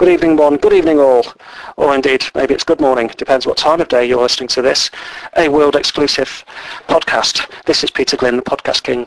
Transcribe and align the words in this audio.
good 0.00 0.08
evening 0.08 0.34
one, 0.34 0.56
good 0.56 0.72
evening 0.72 0.98
all, 0.98 1.26
or 1.76 1.94
indeed 1.94 2.24
maybe 2.34 2.54
it's 2.54 2.64
good 2.64 2.80
morning, 2.80 3.10
depends 3.18 3.46
what 3.46 3.58
time 3.58 3.82
of 3.82 3.88
day 3.88 4.02
you're 4.02 4.22
listening 4.22 4.48
to 4.48 4.62
this, 4.62 4.90
a 5.36 5.46
world 5.46 5.76
exclusive 5.76 6.42
podcast. 6.88 7.46
This 7.66 7.84
is 7.84 7.90
Peter 7.90 8.16
Glynn, 8.16 8.36
the 8.36 8.42
Podcast 8.42 8.82
King, 8.82 9.06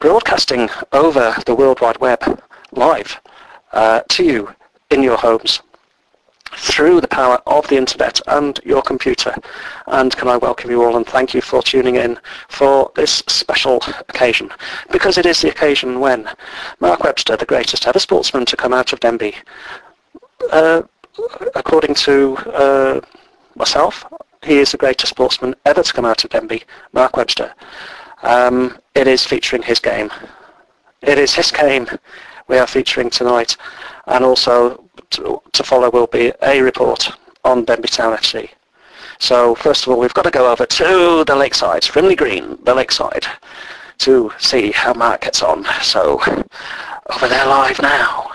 broadcasting 0.00 0.68
over 0.90 1.36
the 1.46 1.54
World 1.54 1.80
Wide 1.80 1.98
Web 1.98 2.42
live 2.72 3.20
uh, 3.72 4.00
to 4.08 4.24
you 4.24 4.52
in 4.90 5.04
your 5.04 5.16
homes 5.16 5.62
through 6.56 7.00
the 7.00 7.06
power 7.06 7.40
of 7.46 7.68
the 7.68 7.76
internet 7.76 8.20
and 8.26 8.58
your 8.64 8.82
computer. 8.82 9.36
And 9.86 10.16
can 10.16 10.26
I 10.26 10.36
welcome 10.36 10.68
you 10.68 10.82
all 10.82 10.96
and 10.96 11.06
thank 11.06 11.32
you 11.32 11.42
for 11.42 11.62
tuning 11.62 11.94
in 11.94 12.18
for 12.48 12.90
this 12.96 13.22
special 13.28 13.80
occasion. 14.08 14.50
Because 14.90 15.16
it 15.16 15.26
is 15.26 15.42
the 15.42 15.50
occasion 15.50 16.00
when 16.00 16.28
Mark 16.80 17.04
Webster, 17.04 17.36
the 17.36 17.46
greatest 17.46 17.86
ever 17.86 18.00
sportsman 18.00 18.46
to 18.46 18.56
come 18.56 18.72
out 18.72 18.92
of 18.92 18.98
Denbigh, 18.98 19.36
uh, 20.52 20.82
according 21.54 21.94
to 21.94 22.36
uh, 22.52 23.00
myself, 23.54 24.04
he 24.42 24.58
is 24.58 24.72
the 24.72 24.78
greatest 24.78 25.10
sportsman 25.10 25.54
ever 25.64 25.82
to 25.82 25.92
come 25.92 26.04
out 26.04 26.24
of 26.24 26.30
Denbigh, 26.30 26.64
Mark 26.92 27.16
Webster. 27.16 27.54
Um, 28.22 28.78
it 28.94 29.06
is 29.06 29.24
featuring 29.24 29.62
his 29.62 29.80
game. 29.80 30.10
It 31.02 31.18
is 31.18 31.34
his 31.34 31.50
game 31.50 31.86
we 32.48 32.58
are 32.58 32.66
featuring 32.66 33.10
tonight. 33.10 33.56
And 34.06 34.24
also 34.24 34.84
to, 35.10 35.40
to 35.52 35.64
follow 35.64 35.90
will 35.90 36.06
be 36.06 36.32
a 36.42 36.60
report 36.60 37.10
on 37.44 37.66
Denbigh 37.66 37.90
Town 37.90 38.16
FC. 38.16 38.50
So 39.18 39.54
first 39.54 39.86
of 39.86 39.92
all, 39.92 40.00
we've 40.00 40.14
got 40.14 40.22
to 40.22 40.30
go 40.30 40.50
over 40.50 40.66
to 40.66 41.24
the 41.24 41.36
lakeside, 41.36 41.82
Frimley 41.82 42.16
Green, 42.16 42.58
the 42.64 42.74
lakeside, 42.74 43.26
to 43.98 44.32
see 44.38 44.72
how 44.72 44.92
Mark 44.92 45.22
gets 45.22 45.42
on. 45.42 45.64
So 45.82 46.20
over 47.10 47.28
there 47.28 47.46
live 47.46 47.80
now. 47.80 48.30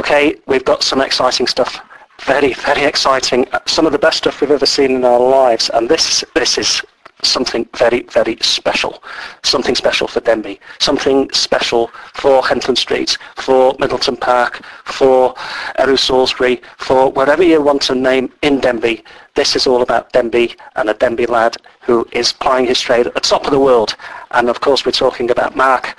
Okay, 0.00 0.34
we've 0.46 0.64
got 0.64 0.82
some 0.82 1.02
exciting 1.02 1.46
stuff. 1.46 1.78
Very, 2.22 2.54
very 2.54 2.84
exciting. 2.84 3.46
Uh, 3.52 3.58
some 3.66 3.84
of 3.84 3.92
the 3.92 3.98
best 3.98 4.16
stuff 4.16 4.40
we've 4.40 4.50
ever 4.50 4.64
seen 4.64 4.92
in 4.92 5.04
our 5.04 5.20
lives. 5.20 5.70
And 5.74 5.90
this, 5.90 6.24
this 6.34 6.56
is 6.56 6.80
something 7.22 7.68
very, 7.76 8.04
very 8.04 8.38
special. 8.40 9.04
Something 9.42 9.74
special 9.74 10.08
for 10.08 10.22
Denbigh. 10.22 10.58
Something 10.78 11.30
special 11.32 11.88
for 12.14 12.40
Henllan 12.40 12.78
Street, 12.78 13.18
for 13.36 13.76
Middleton 13.78 14.16
Park, 14.16 14.64
for 14.86 15.34
Errow 15.78 15.98
Salisbury, 15.98 16.62
for 16.78 17.12
wherever 17.12 17.42
you 17.42 17.60
want 17.60 17.82
to 17.82 17.94
name 17.94 18.32
in 18.40 18.58
Denbigh. 18.58 19.04
This 19.34 19.54
is 19.54 19.66
all 19.66 19.82
about 19.82 20.14
Denbigh 20.14 20.56
and 20.76 20.88
a 20.88 20.94
Denbigh 20.94 21.28
lad 21.28 21.58
who 21.82 22.08
is 22.12 22.32
plying 22.32 22.64
his 22.64 22.80
trade 22.80 23.06
at 23.06 23.12
the 23.12 23.20
top 23.20 23.44
of 23.44 23.50
the 23.50 23.60
world. 23.60 23.96
And 24.30 24.48
of 24.48 24.62
course 24.62 24.86
we're 24.86 24.92
talking 24.92 25.30
about 25.30 25.56
Mark 25.56 25.94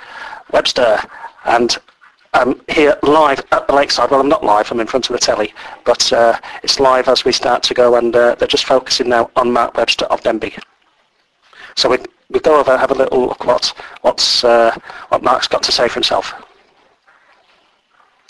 Webster. 0.50 0.98
And 1.44 1.78
um, 2.34 2.60
here 2.68 2.96
live 3.02 3.44
at 3.52 3.66
the 3.66 3.74
lakeside. 3.74 4.10
Well, 4.10 4.20
I'm 4.20 4.28
not 4.28 4.44
live, 4.44 4.70
I'm 4.70 4.80
in 4.80 4.86
front 4.86 5.08
of 5.08 5.12
the 5.12 5.18
telly, 5.18 5.52
but 5.84 6.12
uh, 6.12 6.38
it's 6.62 6.80
live 6.80 7.08
as 7.08 7.24
we 7.24 7.32
start 7.32 7.62
to 7.64 7.74
go 7.74 7.96
and 7.96 8.14
uh, 8.14 8.34
they're 8.36 8.48
just 8.48 8.64
focusing 8.64 9.08
now 9.08 9.30
on 9.36 9.52
Mark 9.52 9.76
Webster 9.76 10.06
of 10.06 10.22
Denbigh. 10.22 10.62
So 11.76 11.90
we, 11.90 11.98
we 12.30 12.40
go 12.40 12.58
over 12.58 12.76
have 12.76 12.90
a 12.90 12.94
little 12.94 13.26
look 13.26 13.44
what, 13.44 13.74
what's, 14.02 14.44
uh, 14.44 14.74
what 15.08 15.22
Mark's 15.22 15.48
got 15.48 15.62
to 15.64 15.72
say 15.72 15.88
for 15.88 15.94
himself. 15.94 16.32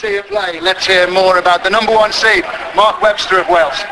See 0.01 0.15
you 0.15 0.23
play. 0.25 0.61
Let's 0.61 0.85
hear 0.87 1.09
more 1.09 1.39
about 1.39 1.63
the 1.63 1.71
number 1.71 1.93
one 1.93 2.13
seed, 2.13 2.45
Mark 2.75 3.01
Webster 3.03 3.39
of 3.39 3.49
Wales. 3.49 3.85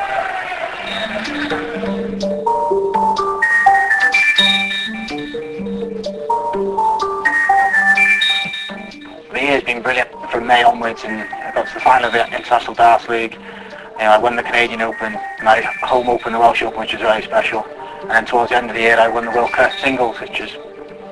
Year's 9.51 9.65
been 9.65 9.83
brilliant 9.83 10.09
from 10.31 10.47
May 10.47 10.63
onwards 10.63 11.03
and 11.03 11.23
I 11.23 11.51
got 11.53 11.67
to 11.67 11.75
the 11.75 11.81
final 11.81 12.07
of 12.07 12.13
the 12.13 12.25
International 12.25 12.73
Darts 12.73 13.09
League. 13.09 13.33
You 13.33 14.07
know, 14.07 14.13
I 14.13 14.19
won 14.19 14.37
the 14.37 14.45
Canadian 14.45 14.81
Open, 14.81 15.15
my 15.43 15.61
home 15.83 16.09
Open, 16.09 16.33
the 16.33 16.39
Welsh 16.39 16.63
Open, 16.63 16.79
which 16.79 16.93
was 16.93 17.03
very 17.03 17.23
special. 17.23 17.65
And 18.03 18.11
then 18.11 18.27
towards 18.27 18.51
the 18.51 18.57
end 18.57 18.71
of 18.71 18.77
the 18.77 18.83
year, 18.83 18.97
I 18.97 19.09
won 19.09 19.25
the 19.25 19.33
World 19.33 19.51
Cup 19.51 19.73
singles, 19.81 20.21
which 20.21 20.39
was 20.39 20.57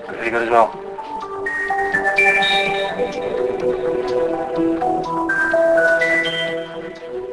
really 0.09 0.31
good 0.31 0.45
as 0.45 0.51
well. 0.51 0.73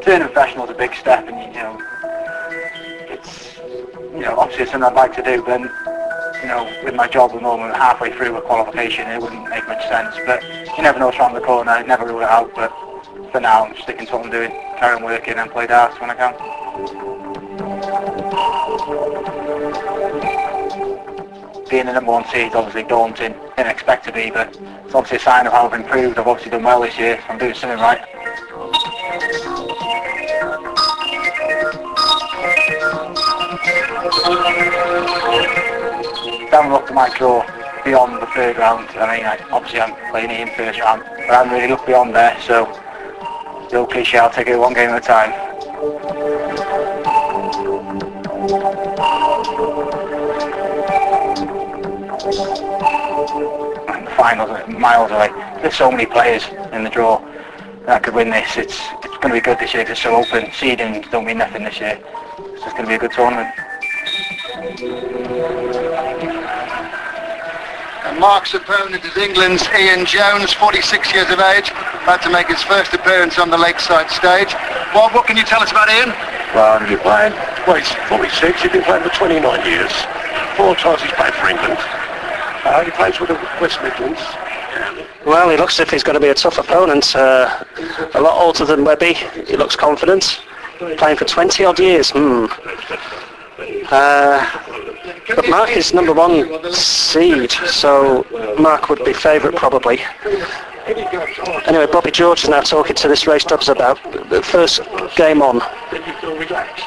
Turning 0.02 0.28
professional 0.28 0.66
is 0.66 0.72
a 0.72 0.74
big 0.74 0.94
step, 0.96 1.28
and 1.28 1.54
you 1.54 1.62
know, 1.62 1.78
it's 3.10 3.58
you 4.12 4.22
know 4.22 4.40
obviously 4.40 4.64
it's 4.64 4.72
something 4.72 4.90
I'd 4.90 4.96
like 4.96 5.16
to 5.16 5.24
do, 5.24 5.44
but 5.44 5.62
you 6.46 6.52
know, 6.52 6.72
with 6.84 6.94
my 6.94 7.08
job 7.08 7.32
at 7.32 7.38
the 7.38 7.42
moment, 7.42 7.76
halfway 7.76 8.12
through 8.12 8.38
a 8.38 8.42
qualification, 8.42 9.10
it 9.10 9.20
wouldn't 9.20 9.50
make 9.50 9.68
much 9.68 9.82
sense. 9.88 10.16
But 10.28 10.44
you 10.78 10.84
never 10.84 11.00
know 11.00 11.08
what's 11.08 11.18
around 11.18 11.34
the 11.34 11.42
corner. 11.42 11.72
I 11.72 11.82
never 11.82 12.06
rule 12.06 12.22
it 12.22 12.30
out. 12.30 12.54
But 12.54 12.72
for 13.32 13.40
now, 13.42 13.66
I'm 13.66 13.76
sticking 13.78 14.06
to 14.06 14.12
what 14.14 14.26
I'm 14.26 14.32
doing, 14.32 14.52
carry 14.78 14.96
on 14.96 15.04
working 15.04 15.34
and 15.40 15.50
play 15.50 15.66
darts 15.66 16.00
when 16.00 16.12
I 16.12 16.14
can. 16.14 16.34
Being 21.68 21.82
in 21.82 21.88
the 21.88 21.94
number 21.94 22.12
one 22.12 22.26
seed 22.26 22.50
is 22.50 22.54
obviously 22.54 22.84
daunting. 22.84 23.34
Didn't 23.58 23.72
expect 23.72 24.06
to 24.06 24.12
be, 24.12 24.30
but 24.30 24.56
it's 24.86 24.94
obviously 24.94 25.18
a 25.18 25.22
sign 25.22 25.48
of 25.48 25.54
how 25.54 25.66
I've 25.66 25.74
improved. 25.74 26.20
I've 26.20 26.28
obviously 26.28 26.52
done 26.52 26.62
well 26.62 26.82
this 26.82 26.96
year. 27.00 27.20
I'm 27.28 27.40
doing 27.40 27.56
something 27.56 27.80
right. 27.80 28.02
My 36.96 37.10
draw 37.10 37.46
beyond 37.84 38.22
the 38.22 38.28
third 38.28 38.58
round. 38.58 38.88
I 38.92 39.18
mean, 39.18 39.26
I, 39.26 39.38
obviously 39.52 39.82
I'm 39.82 39.94
playing 40.12 40.32
in 40.32 40.48
first 40.56 40.80
round, 40.80 41.04
but 41.04 41.30
I 41.30 41.44
haven't 41.44 41.52
really 41.52 41.68
looked 41.68 41.86
beyond 41.86 42.16
there, 42.16 42.40
so 42.40 42.68
the 43.70 43.80
old 43.80 43.92
cliche, 43.92 44.18
I'll 44.18 44.30
take 44.30 44.48
it 44.48 44.56
one 44.58 44.74
game 44.74 44.92
at 44.92 45.04
a 45.04 45.06
time. 45.06 45.34
And 53.90 54.08
the 54.08 54.12
finals 54.12 54.50
are 54.52 54.66
miles 54.68 55.12
away. 55.12 55.32
There's 55.62 55.76
so 55.76 55.92
many 55.92 56.06
players 56.06 56.48
in 56.72 56.86
the 56.86 56.90
draw 56.90 57.20
that 57.88 58.04
could 58.04 58.16
win 58.16 58.30
this. 58.30 58.56
It's 58.56 58.80
it's 59.04 59.18
going 59.18 59.34
to 59.34 59.34
be 59.34 59.42
good 59.42 59.60
this 59.60 59.74
year 59.74 59.84
because 59.84 59.98
it's 59.98 60.04
so 60.04 60.16
open. 60.16 60.50
Seedings 60.52 61.12
don't 61.12 61.26
mean 61.26 61.40
nothing 61.40 61.66
this 61.66 61.78
year. 61.78 62.00
It's 62.40 62.72
going 62.72 62.84
to 62.84 62.88
be 62.88 62.96
a 62.96 63.00
good 63.00 63.12
tournament. 63.12 63.54
And 68.16 68.22
Mark's 68.22 68.54
opponent 68.54 69.04
is 69.04 69.18
England's 69.18 69.68
Ian 69.78 70.06
Jones, 70.06 70.54
46 70.54 71.14
years 71.14 71.30
of 71.32 71.40
age, 71.42 71.72
about 71.72 72.22
to 72.22 72.30
make 72.30 72.48
his 72.48 72.64
first 72.64 72.94
appearance 72.94 73.38
on 73.38 73.50
the 73.50 73.58
Lakeside 73.58 74.10
stage. 74.10 74.54
Bob, 74.94 75.14
what 75.14 75.28
can 75.28 75.36
you 75.36 75.44
tell 75.44 75.62
us 75.62 75.70
about 75.72 75.90
Ian? 75.90 76.16
Well, 76.56 76.80
he's 76.80 76.88
been 76.92 77.00
playing, 77.00 77.34
well, 77.68 77.76
he's 77.76 77.92
46, 78.08 78.62
he's 78.62 78.72
been 78.72 78.84
playing 78.84 79.04
for 79.04 79.10
29 79.10 79.66
years. 79.66 79.92
Four 80.56 80.76
times 80.76 81.02
he's 81.02 81.12
played 81.12 81.34
for 81.34 81.50
England. 81.50 81.76
Uh, 82.64 82.86
he 82.86 82.92
plays 82.92 83.20
with 83.20 83.28
the 83.28 83.40
West 83.60 83.84
Midlands. 83.84 84.22
Well, 85.26 85.50
he 85.50 85.58
looks 85.58 85.78
as 85.82 85.82
if 85.82 85.90
he's 85.90 86.04
going 86.04 86.14
to 86.14 86.22
be 86.22 86.30
a 86.30 86.36
tough 86.36 86.58
opponent. 86.58 87.14
Uh, 87.14 87.66
a 88.14 88.22
lot 88.22 88.42
older 88.42 88.64
than 88.64 88.86
Webby. 88.86 89.16
He 89.46 89.58
looks 89.58 89.76
confident. 89.76 90.42
Playing 90.78 91.18
for 91.18 91.26
20 91.26 91.66
odd 91.66 91.80
years. 91.80 92.12
Hmm. 92.12 92.46
Uh, 93.58 94.46
but 95.36 95.50
Mark 95.50 95.70
is 95.70 95.94
number 95.94 96.14
one 96.14 96.74
seed, 96.74 97.52
so 97.52 98.26
Mark 98.60 98.90
would 98.90 99.04
be 99.06 99.14
favourite 99.14 99.56
probably. 99.56 100.00
Anyway, 101.66 101.88
Bobby 101.92 102.12
George 102.12 102.44
is 102.44 102.50
now 102.50 102.62
talking 102.62 102.96
to 102.96 103.08
this 103.08 103.26
race 103.28 103.44
dubs 103.44 103.70
about 103.70 103.98
the 104.30 104.42
first 104.42 104.82
game 105.16 105.42
on. 105.42 105.60
Then 105.92 106.04
you 106.06 106.14
feel 106.20 106.38
relaxed 106.38 106.86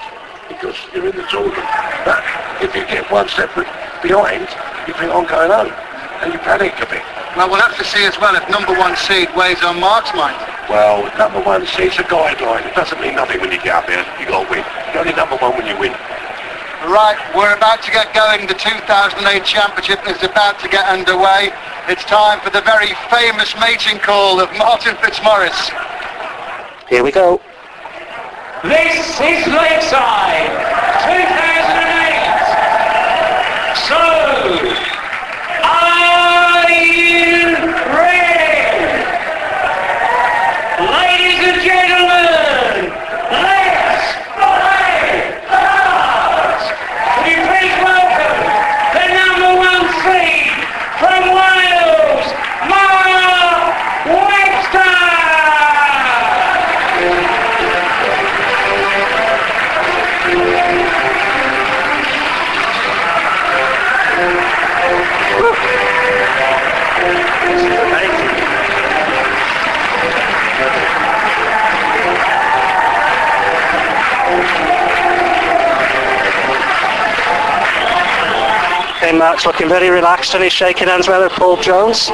because 0.48 0.76
you're 0.94 1.08
in 1.08 1.16
the 1.16 1.25
tournament. 1.25 1.66
But 2.04 2.22
if 2.62 2.75
you 2.75 2.84
get 2.87 3.10
one 3.10 3.28
step 3.28 3.54
behind, 4.02 4.46
you 4.87 4.94
think, 4.94 5.10
I'm 5.10 5.26
going 5.26 5.50
home. 5.50 5.72
And 6.20 6.32
you 6.32 6.38
panic 6.40 6.75
a 6.82 6.87
bit. 6.87 7.02
Well, 7.37 7.48
we'll 7.48 7.60
have 7.60 7.76
to 7.78 7.84
see 7.84 8.04
as 8.04 8.19
well 8.19 8.34
if 8.34 8.48
number 8.50 8.72
one 8.78 8.96
seed 8.96 9.28
weighs 9.37 9.62
on 9.62 9.81
Mark's 9.81 10.12
mind. 10.14 10.37
Well, 10.69 11.06
number 11.16 11.40
one 11.40 11.66
seed's 11.66 11.98
a 11.98 12.02
guideline. 12.04 12.66
It 12.66 12.75
doesn't 12.75 13.00
mean 13.00 13.14
nothing 13.14 13.40
when 13.40 13.52
you 13.52 13.58
get 13.58 13.75
up 13.75 13.87
there. 13.87 14.04
you 14.20 14.26
got 14.26 14.44
to 14.44 14.50
win. 14.50 14.64
You're 14.93 15.00
only 15.00 15.14
number 15.14 15.37
one 15.37 15.56
when 15.56 15.66
you 15.66 15.78
win. 15.78 15.94
Right, 16.86 17.19
we're 17.34 17.56
about 17.56 17.82
to 17.82 17.90
get 17.90 18.14
going. 18.14 18.46
The 18.46 18.54
2008 18.54 19.44
Championship 19.44 19.98
is 20.06 20.22
about 20.22 20.60
to 20.60 20.69
get 20.69 20.86
underway. 20.86 21.50
It's 21.88 22.04
time 22.04 22.38
for 22.40 22.50
the 22.50 22.60
very 22.60 22.94
famous 23.10 23.52
mating 23.58 23.98
call 23.98 24.40
of 24.40 24.48
Martin 24.56 24.94
Fitzmaurice. 25.02 25.70
Here 26.88 27.02
we 27.02 27.10
go. 27.10 27.40
This 28.62 29.20
is 29.20 29.46
Lakeside 29.48 31.38
Mark's 79.19 79.44
looking 79.44 79.69
very 79.69 79.91
relaxed 79.91 80.35
and 80.35 80.44
he's 80.44 80.53
shaking 80.53 80.87
hands 80.87 81.09
with 81.09 81.32
Paul 81.32 81.56
Jones. 81.56 82.09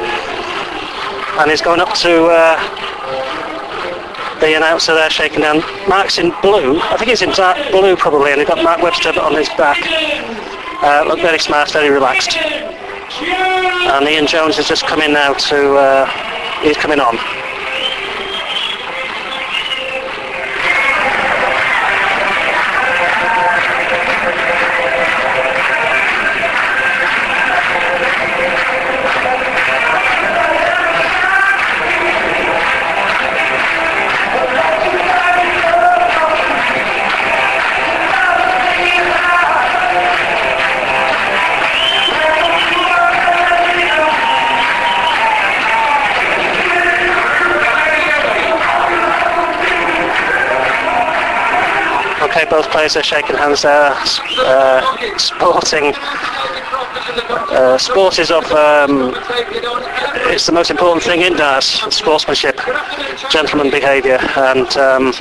And 1.37 1.51
he's 1.51 1.61
going 1.61 1.79
up 1.79 1.93
to 1.99 2.25
uh, 2.25 4.39
the 4.39 4.57
announcer 4.57 4.95
there 4.95 5.11
shaking 5.11 5.41
hand. 5.41 5.63
Mark's 5.87 6.17
in 6.17 6.33
blue. 6.41 6.79
I 6.79 6.97
think 6.97 7.09
he's 7.09 7.21
in 7.21 7.29
dark 7.29 7.57
blue 7.69 7.95
probably 7.95 8.31
and 8.31 8.39
he's 8.39 8.47
got 8.47 8.63
Mark 8.63 8.81
Webster 8.81 9.17
on 9.19 9.35
his 9.35 9.49
back. 9.49 9.77
Uh, 10.81 11.05
look 11.07 11.19
very 11.19 11.37
smart, 11.37 11.71
very 11.71 11.89
relaxed. 11.89 12.37
And 12.37 14.07
Ian 14.07 14.25
Jones 14.25 14.57
is 14.57 14.67
just 14.67 14.87
coming 14.87 15.13
now 15.13 15.33
to, 15.33 15.75
uh, 15.75 16.61
he's 16.61 16.77
coming 16.77 16.99
on. 16.99 17.17
Okay, 52.35 52.49
both 52.49 52.69
players 52.69 52.97
are 52.97 53.03
shaking 53.03 53.37
hands 53.37 53.61
there. 53.61 53.93
Uh, 53.93 55.17
sporting. 55.17 55.93
Uh, 55.95 57.77
sport 57.77 58.19
is 58.19 58.29
of. 58.29 58.43
Um, 58.51 59.15
it's 60.27 60.45
the 60.45 60.51
most 60.51 60.69
important 60.69 61.01
thing 61.01 61.21
in 61.21 61.37
darts. 61.37 61.81
Sportsmanship, 61.95 62.59
gentleman 63.31 63.71
behaviour, 63.71 64.19
and 64.35 64.67
um, 64.75 65.13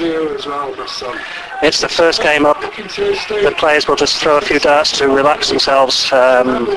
it's 1.62 1.81
the 1.81 1.88
first 1.88 2.20
game 2.20 2.44
up. 2.46 2.61
The 2.61 3.55
players 3.58 3.87
will 3.87 3.94
just 3.94 4.16
throw 4.20 4.38
a 4.38 4.40
few 4.40 4.58
darts 4.58 4.99
to 4.99 5.06
relax 5.06 5.50
themselves. 5.50 6.12
Um, 6.12 6.69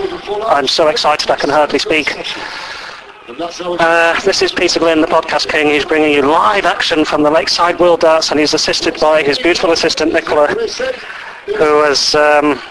I'm 0.45 0.67
so 0.67 0.89
excited 0.89 1.31
I 1.31 1.37
can 1.37 1.49
hardly 1.49 1.79
speak. 1.79 2.15
Uh, 3.29 4.17
this 4.21 4.41
is 4.41 4.53
Peter 4.53 4.79
Glynn, 4.79 5.01
the 5.01 5.07
podcast 5.07 5.49
king. 5.49 5.67
He's 5.67 5.83
bringing 5.83 6.13
you 6.13 6.21
live 6.21 6.63
action 6.63 7.03
from 7.03 7.23
the 7.23 7.29
Lakeside 7.29 7.77
World 7.77 7.99
Darts, 7.99 8.31
and 8.31 8.39
he's 8.39 8.53
assisted 8.53 8.97
by 9.01 9.21
his 9.21 9.37
beautiful 9.37 9.71
assistant 9.71 10.13
Nicola, 10.13 10.47
who 10.47 11.83
has 11.83 12.15
um, 12.15 12.61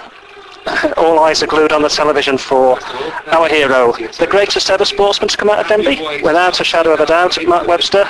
all 0.96 1.18
eyes 1.18 1.42
are 1.42 1.46
glued 1.46 1.72
on 1.72 1.82
the 1.82 1.90
television 1.90 2.38
for 2.38 2.78
our 3.26 3.48
hero, 3.48 3.92
the 4.18 4.26
greatest 4.26 4.70
ever 4.70 4.86
sportsman 4.86 5.28
to 5.28 5.36
come 5.36 5.50
out 5.50 5.58
of 5.58 5.66
Denbigh, 5.66 6.22
without 6.22 6.58
a 6.58 6.64
shadow 6.64 6.94
of 6.94 7.00
a 7.00 7.06
doubt, 7.06 7.36
Mark 7.46 7.66
Webster. 7.66 8.04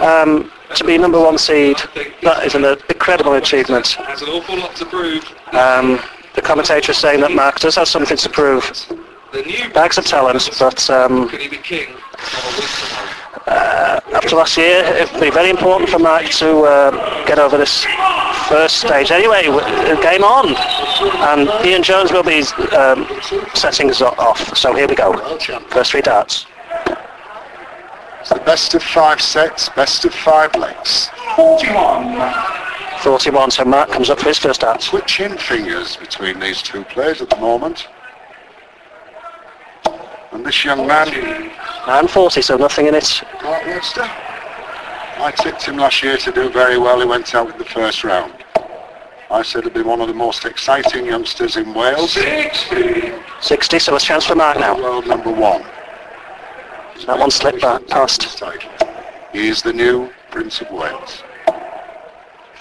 Um, 0.00 0.50
to 0.74 0.84
be 0.84 0.96
number 0.96 1.20
one 1.20 1.36
seed, 1.36 1.76
that 2.22 2.46
is 2.46 2.54
an 2.54 2.64
incredible 2.64 3.34
achievement. 3.34 3.88
Has 3.88 4.22
an 4.22 4.28
awful 4.30 4.56
lot 4.56 4.74
to 4.76 4.86
prove. 4.86 5.22
Um, 5.52 6.00
the 6.34 6.40
commentator 6.40 6.92
is 6.92 6.98
saying 6.98 7.20
that 7.20 7.32
Mark 7.32 7.60
does 7.60 7.74
have 7.76 7.88
something 7.88 8.16
to 8.16 8.28
prove. 8.30 8.64
The 9.32 9.42
new 9.42 9.68
Bags 9.70 9.98
of 9.98 10.06
talent, 10.06 10.48
but 10.58 10.88
um, 10.90 11.28
Can 11.28 11.40
he 11.40 11.48
be 11.48 11.58
king? 11.58 11.88
after 13.46 14.36
last 14.36 14.56
year, 14.56 14.84
it'll 14.84 15.20
be 15.20 15.30
very 15.30 15.50
important 15.50 15.90
for 15.90 15.98
Mark 15.98 16.24
to 16.24 16.62
uh, 16.62 17.26
get 17.26 17.38
over 17.38 17.56
this 17.58 17.84
first 18.48 18.78
stage. 18.78 19.10
Anyway, 19.10 19.44
w- 19.44 20.02
game 20.02 20.24
on, 20.24 20.54
and 21.28 21.66
Ian 21.66 21.82
Jones 21.82 22.10
will 22.10 22.22
be 22.22 22.40
um, 22.74 23.06
setting 23.54 23.90
us 23.90 24.00
off. 24.02 24.56
So 24.56 24.74
here 24.74 24.86
we 24.88 24.94
go. 24.94 25.12
First 25.68 25.92
three 25.92 26.00
darts. 26.02 26.46
It's 28.20 28.30
the 28.30 28.40
best 28.40 28.74
of 28.74 28.82
five 28.82 29.20
sets, 29.20 29.68
best 29.70 30.04
of 30.04 30.14
five 30.14 30.54
legs. 30.56 31.10
41. 31.36 32.34
41. 33.02 33.50
So 33.50 33.64
Mark 33.64 33.90
comes 33.90 34.10
up 34.10 34.18
for 34.20 34.28
his 34.28 34.38
first 34.38 34.62
dart. 34.62 34.82
Switching 34.82 35.36
fingers 35.36 35.96
between 35.96 36.40
these 36.40 36.60
two 36.62 36.84
players 36.84 37.20
at 37.22 37.30
the 37.30 37.36
moment. 37.36 37.88
And 40.32 40.44
this 40.44 40.64
young 40.64 40.86
man, 40.86 41.08
And 41.86 42.10
40, 42.10 42.42
so 42.42 42.56
nothing 42.56 42.86
in 42.86 42.94
it. 42.94 43.22
Mark 43.42 43.64
Webster, 43.64 44.02
I 44.02 45.32
tipped 45.36 45.62
him 45.64 45.76
last 45.76 46.02
year 46.02 46.16
to 46.18 46.32
do 46.32 46.50
very 46.50 46.78
well. 46.78 47.00
He 47.00 47.06
went 47.06 47.34
out 47.34 47.50
in 47.50 47.58
the 47.58 47.64
first 47.64 48.04
round. 48.04 48.32
I 49.30 49.42
said 49.42 49.64
he'd 49.64 49.74
be 49.74 49.82
one 49.82 50.00
of 50.00 50.08
the 50.08 50.14
most 50.14 50.44
exciting 50.44 51.06
youngsters 51.06 51.56
in 51.56 51.74
Wales. 51.74 52.12
60. 52.12 53.12
60, 53.40 53.78
so 53.78 53.96
a 53.96 54.00
chance 54.00 54.24
for 54.24 54.34
Mark 54.34 54.58
now. 54.58 54.76
World 54.76 55.06
number 55.06 55.30
one. 55.30 55.62
That 57.06 57.18
one 57.18 57.30
slipped 57.30 57.60
back 57.60 57.86
past. 57.86 58.38
Title. 58.38 58.70
He 59.32 59.48
is 59.48 59.62
the 59.62 59.72
new 59.72 60.10
Prince 60.30 60.60
of 60.60 60.70
Wales. 60.70 61.22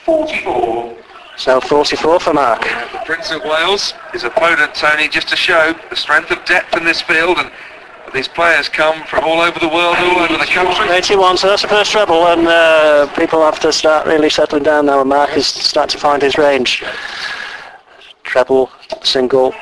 44. 0.06 0.98
So 1.38 1.62
44 1.62 2.20
for 2.20 2.34
Mark. 2.34 2.62
The 2.62 3.02
Prince 3.06 3.32
of 3.32 3.44
Wales, 3.44 3.94
his 4.12 4.24
opponent 4.24 4.74
Tony, 4.74 5.08
just 5.08 5.30
to 5.30 5.36
show 5.36 5.76
the 5.90 5.96
strength 5.96 6.32
of 6.32 6.44
depth 6.46 6.76
in 6.76 6.84
this 6.84 7.00
field 7.00 7.38
and 7.38 7.52
these 8.14 8.28
players 8.28 8.70
come 8.70 9.04
from 9.06 9.24
all 9.24 9.42
over 9.42 9.60
the 9.60 9.68
world, 9.68 9.96
all 10.00 10.20
over 10.20 10.38
the 10.38 10.46
country. 10.46 10.90
81, 10.90 11.38
so 11.38 11.48
that's 11.48 11.62
the 11.62 11.68
first 11.68 11.92
treble, 11.92 12.26
and 12.28 12.48
uh, 12.48 13.06
people 13.16 13.42
have 13.42 13.60
to 13.60 13.72
start 13.72 14.08
really 14.08 14.30
settling 14.30 14.64
down 14.64 14.86
now, 14.86 15.02
and 15.02 15.10
Mark 15.10 15.36
is 15.36 15.46
starting 15.46 15.92
to 15.92 15.98
find 16.00 16.22
his 16.22 16.38
range. 16.38 16.84
Treble, 18.24 18.72
single, 19.04 19.54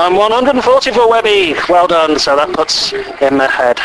and 0.00 0.16
140 0.16 0.90
for 0.92 1.08
Webby. 1.08 1.54
Well 1.68 1.86
done, 1.86 2.18
so 2.18 2.34
that 2.34 2.52
puts 2.54 2.90
him 2.90 3.40
ahead. 3.40 3.78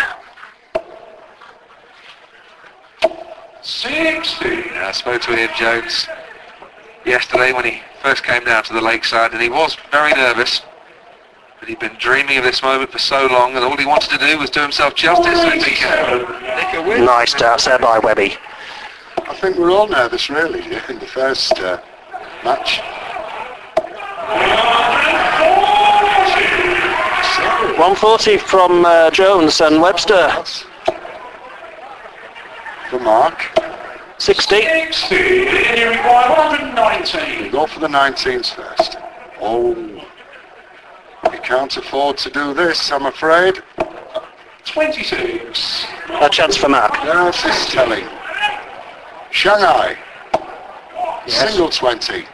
60. 3.85 4.45
I 4.71 4.91
spoke 4.93 5.21
to 5.23 5.37
Ian 5.37 5.51
Jones 5.55 6.07
yesterday 7.05 7.53
when 7.53 7.65
he 7.65 7.81
first 8.01 8.23
came 8.23 8.43
down 8.43 8.63
to 8.63 8.73
the 8.73 8.81
lakeside 8.81 9.31
and 9.33 9.41
he 9.41 9.47
was 9.49 9.77
very 9.91 10.11
nervous. 10.13 10.63
But 11.59 11.69
he'd 11.69 11.79
been 11.79 11.95
dreaming 11.99 12.39
of 12.39 12.43
this 12.43 12.63
moment 12.63 12.91
for 12.91 12.97
so 12.97 13.27
long 13.27 13.55
and 13.55 13.63
all 13.63 13.77
he 13.77 13.85
wanted 13.85 14.09
to 14.09 14.17
do 14.17 14.39
was 14.39 14.49
do 14.49 14.61
himself 14.61 14.95
justice 14.95 15.39
and 15.39 15.61
nick 15.61 15.81
a, 15.83 16.17
nick 16.41 16.99
a. 16.99 17.05
Nice 17.05 17.35
darts 17.35 17.65
there 17.65 17.77
by 17.77 17.99
Webby. 17.99 18.35
I 19.17 19.35
think 19.35 19.55
we're 19.57 19.71
all 19.71 19.87
nervous 19.87 20.31
really 20.31 20.63
in 20.89 20.99
the 20.99 21.07
first 21.07 21.53
uh, 21.59 21.79
match. 22.43 22.81
140 27.77 28.37
from 28.37 28.83
uh, 28.85 29.11
Jones 29.11 29.61
and 29.61 29.79
Webster. 29.79 30.31
For 32.89 32.99
Mark, 32.99 33.51
60. 34.17 34.61
60. 34.61 35.15
Here 35.15 35.91
required 35.91 36.37
119. 36.75 37.51
go 37.51 37.65
for 37.67 37.79
the 37.79 37.87
19s 37.87 38.53
first. 38.53 38.97
Oh, 39.41 39.73
We 41.31 41.37
can't 41.39 41.75
afford 41.75 42.17
to 42.19 42.29
do 42.29 42.53
this, 42.53 42.91
I'm 42.91 43.05
afraid. 43.05 43.61
26. 44.65 45.85
A 46.09 46.29
chance 46.29 46.55
for 46.57 46.69
Mark. 46.69 46.93
Now 47.03 47.25
this 47.25 47.43
is 47.45 47.65
telling. 47.67 48.05
Shanghai, 49.31 49.97
single 51.27 51.69
20. 51.69 52.25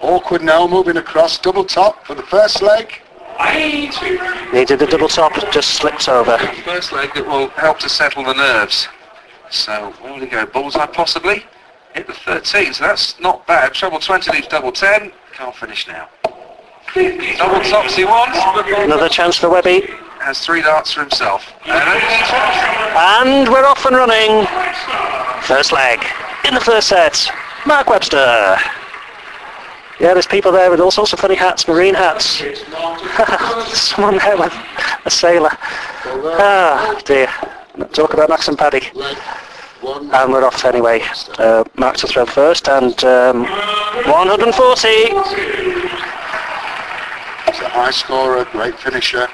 Awkward 0.00 0.42
now, 0.42 0.68
moving 0.68 0.98
across, 0.98 1.38
double 1.38 1.64
top 1.64 2.06
for 2.06 2.14
the 2.14 2.22
first 2.22 2.62
leg. 2.62 3.00
80. 3.40 4.18
Needed 4.52 4.78
the 4.78 4.86
double 4.86 5.08
top, 5.08 5.32
just 5.50 5.70
slipped 5.74 6.08
over. 6.08 6.38
First 6.64 6.92
leg 6.92 7.12
that 7.14 7.26
will 7.26 7.48
help 7.50 7.80
to 7.80 7.88
settle 7.88 8.24
the 8.24 8.34
nerves. 8.34 8.88
So 9.50 9.92
where 10.00 10.12
will 10.12 10.20
he 10.20 10.26
go? 10.26 10.46
Bullseye 10.46 10.86
possibly? 10.86 11.44
Hit 11.94 12.06
the 12.06 12.12
13, 12.12 12.74
so 12.74 12.84
that's 12.84 13.18
not 13.20 13.46
bad. 13.46 13.72
Treble 13.72 13.98
20 13.98 14.30
leaves 14.30 14.48
double 14.48 14.72
10. 14.72 15.12
Can't 15.32 15.54
finish 15.54 15.86
now. 15.88 16.08
Double 16.94 17.60
tops 17.60 17.94
he 17.94 18.04
wants. 18.04 18.38
Another 18.82 19.08
chance 19.08 19.36
for 19.36 19.48
Webby. 19.50 19.88
Has 20.20 20.40
three 20.40 20.62
darts 20.62 20.92
for 20.92 21.00
himself. 21.00 21.52
And 21.66 21.72
And 22.96 23.48
we're 23.48 23.64
off 23.64 23.84
and 23.86 23.96
running. 23.96 24.46
First 25.42 25.72
leg 25.72 26.04
in 26.46 26.54
the 26.54 26.60
first 26.60 26.88
set. 26.88 27.28
Mark 27.66 27.88
Webster. 27.88 28.56
Yeah, 29.98 30.12
there's 30.12 30.26
people 30.26 30.52
there 30.52 30.70
with 30.70 30.80
all 30.80 30.90
sorts 30.90 31.12
of 31.12 31.20
funny 31.20 31.34
hats, 31.34 31.66
marine 31.66 31.94
hats. 31.94 32.42
Someone 33.78 34.18
there 34.18 34.36
with 34.36 34.54
a 35.04 35.10
sailor. 35.10 35.50
Ah, 36.04 37.00
dear. 37.04 37.28
Talk 37.76 38.14
about 38.14 38.30
Max 38.30 38.48
and 38.48 38.56
Paddy. 38.56 38.80
And 38.94 40.32
we're 40.32 40.44
off 40.44 40.64
anyway. 40.64 41.02
Uh, 41.38 41.62
Mark 41.76 41.98
to 41.98 42.06
throw 42.06 42.24
first 42.24 42.68
and 42.68 43.04
um, 43.04 43.42
140. 43.42 44.88
He's 44.88 45.06
a 47.60 47.68
high 47.68 47.90
scorer, 47.90 48.46
great 48.46 48.78
finisher. 48.78 49.28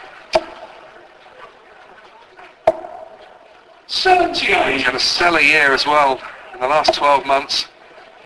78. 3.87 4.77
He 4.77 4.83
had 4.83 4.97
a 4.97 4.99
stellar 4.99 5.41
year 5.41 5.73
as 5.73 5.87
well 5.87 6.21
in 6.55 6.61
the 6.61 6.67
last 6.67 6.95
12 6.95 7.25
months. 7.25 7.69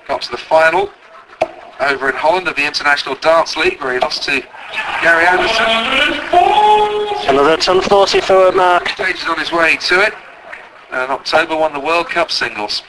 Got 0.08 0.23
to 0.23 0.30
the 0.30 0.38
final. 0.38 0.90
over 1.80 2.08
in 2.08 2.16
Holland 2.16 2.49
of 2.49 2.56
the 2.56 2.66
International 2.66 3.16
Darts 3.16 3.54
League 3.56 3.82
where 3.82 3.92
he 3.92 3.99
lost 3.99 4.23
to 4.25 4.42
Gary 5.02 5.26
Anderson. 5.26 5.66
Another 7.28 7.56
ton 7.56 7.80
40 7.80 8.20
for 8.20 8.52
Mark. 8.52 8.88
Stage 8.90 9.16
is 9.16 9.26
on 9.26 9.38
his 9.38 9.52
way 9.52 9.76
to 9.76 10.02
it. 10.02 10.14
And 10.92 11.11
October 11.11 11.56
won 11.56 11.73
the 11.73 11.80
World 11.80 12.08
Cup 12.08 12.30
singles. 12.30 12.82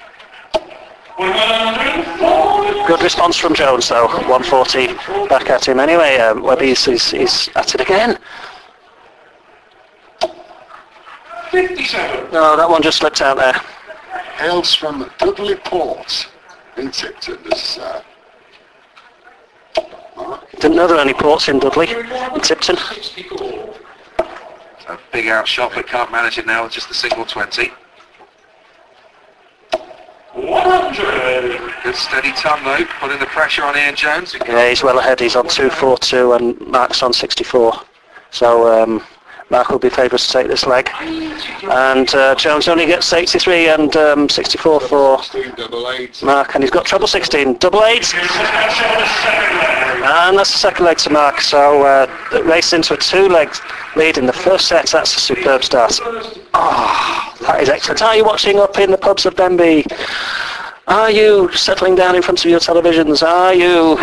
Good 2.87 3.01
response 3.01 3.37
from 3.37 3.55
Jones 3.55 3.89
though. 3.89 4.07
140 4.07 4.87
back 5.27 5.49
at 5.49 5.67
him. 5.67 5.79
Anyway, 5.79 6.17
um, 6.17 6.43
Webby's 6.43 6.85
he's, 6.85 7.11
he's 7.11 7.49
at 7.55 7.73
it 7.73 7.81
again. 7.81 8.17
57. 11.51 12.31
No, 12.31 12.55
that 12.55 12.69
one 12.69 12.81
just 12.81 12.99
slipped 12.99 13.21
out 13.21 13.37
there. 13.37 13.59
Hails 14.35 14.75
from 14.75 15.09
Dudley 15.17 15.55
Port 15.55 16.27
in 16.77 16.91
Tipton. 16.91 17.37
This, 17.43 17.77
uh. 17.79 18.03
Didn't 20.59 20.75
know 20.75 20.87
there 20.87 20.97
were 20.97 21.01
any 21.01 21.13
ports 21.13 21.47
in 21.47 21.59
Dudley, 21.59 21.89
in 21.89 22.41
Tipton. 22.41 22.77
64. 22.77 23.75
A 24.89 24.97
big 25.11 25.27
outshot 25.27 25.73
but 25.75 25.85
can't 25.87 26.11
manage 26.11 26.37
it 26.37 26.45
now 26.45 26.63
with 26.63 26.71
just 26.71 26.87
the 26.87 26.93
single 26.93 27.25
20. 27.25 27.71
100. 30.33 31.83
Good 31.83 31.95
steady 31.95 32.31
ton 32.33 32.63
though, 32.63 32.85
putting 32.99 33.19
the 33.19 33.25
pressure 33.27 33.63
on 33.63 33.75
Ian 33.75 33.95
Jones. 33.95 34.35
Yeah, 34.45 34.69
he's 34.69 34.83
well 34.83 34.99
ahead. 34.99 35.19
He's 35.19 35.35
on 35.35 35.47
242 35.47 36.33
and 36.33 36.59
Mark's 36.61 37.01
on 37.03 37.13
64. 37.13 37.73
So 38.31 38.83
um, 38.83 39.03
Mark 39.49 39.69
will 39.69 39.79
be 39.79 39.89
favoured 39.89 40.19
to 40.19 40.29
take 40.29 40.47
this 40.47 40.65
leg. 40.65 40.89
And 41.71 42.13
uh, 42.13 42.35
Jones 42.35 42.67
only 42.67 42.85
gets 42.85 43.11
83 43.13 43.69
and 43.69 43.95
um, 43.95 44.29
64 44.29 44.79
for 44.81 45.23
16 45.23 45.55
double 45.55 45.89
eight. 45.91 46.21
Mark. 46.21 46.55
And 46.55 46.63
he's 46.63 46.71
got 46.71 46.85
treble 46.85 47.07
16. 47.07 47.53
Double 47.57 47.83
eight. 47.85 48.13
And 50.09 50.37
that's 50.37 50.51
the 50.51 50.57
second 50.57 50.85
leg 50.85 50.97
to 50.99 51.09
Mark. 51.09 51.39
So 51.41 51.83
uh, 51.83 52.07
race 52.45 52.73
into 52.73 52.93
a 52.93 52.97
two-leg 52.97 53.49
lead 53.95 54.17
in 54.17 54.25
the 54.25 54.33
first 54.33 54.67
set. 54.67 54.87
That's 54.87 55.15
a 55.15 55.19
superb 55.19 55.63
start. 55.63 55.99
Oh, 56.53 57.35
that 57.41 57.61
is 57.61 57.69
excellent. 57.69 58.01
Are 58.01 58.15
you 58.15 58.25
watching 58.25 58.59
up 58.59 58.77
in 58.79 58.91
the 58.91 58.97
pubs 58.97 59.25
of 59.25 59.35
Denbigh? 59.35 59.85
Are 60.87 61.11
you 61.11 61.51
settling 61.53 61.95
down 61.95 62.15
in 62.15 62.21
front 62.21 62.43
of 62.43 62.49
your 62.49 62.61
televisions? 62.61 63.21
Are 63.25 63.53
you 63.53 63.97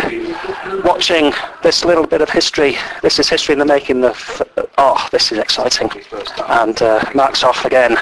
watching 0.85 1.33
this 1.63 1.83
little 1.83 2.07
bit 2.07 2.21
of 2.21 2.29
history? 2.29 2.77
This 3.01 3.19
is 3.19 3.27
history 3.27 3.53
in 3.53 3.59
the 3.59 3.65
making. 3.65 4.01
The 4.01 4.11
f- 4.11 4.41
oh, 4.77 5.07
this 5.11 5.31
is 5.31 5.39
exciting. 5.39 5.89
And 6.47 6.81
uh, 6.81 7.03
Mark's 7.13 7.43
off 7.43 7.65
again. 7.65 7.97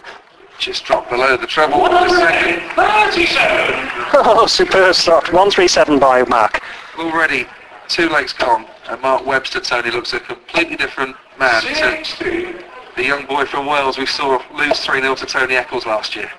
Just 0.60 0.86
dropped 0.86 1.10
below 1.10 1.36
the 1.36 1.48
treble 1.48 1.80
for 1.80 1.90
the 1.90 2.10
second. 2.10 2.62
137. 2.78 3.90
Oh, 4.16 4.46
superb 4.46 4.94
start. 4.94 5.24
137 5.34 5.98
by 5.98 6.22
Mark. 6.24 6.62
Already 7.00 7.48
two 7.88 8.10
legs 8.10 8.32
gone 8.32 8.68
and 8.90 9.02
Mark 9.02 9.26
Webster, 9.26 9.60
Tony, 9.60 9.90
looks 9.92 10.14
a 10.14 10.20
completely 10.20 10.76
different 10.76 11.16
man 11.40 11.62
to 11.62 12.54
the 12.96 13.04
young 13.04 13.26
boy 13.26 13.46
from 13.46 13.66
Wales 13.66 13.98
we 13.98 14.06
saw 14.06 14.42
lose 14.54 14.86
3-0 14.86 15.18
to 15.18 15.26
Tony 15.26 15.56
Eccles 15.56 15.86
last 15.86 16.16
year. 16.16 16.32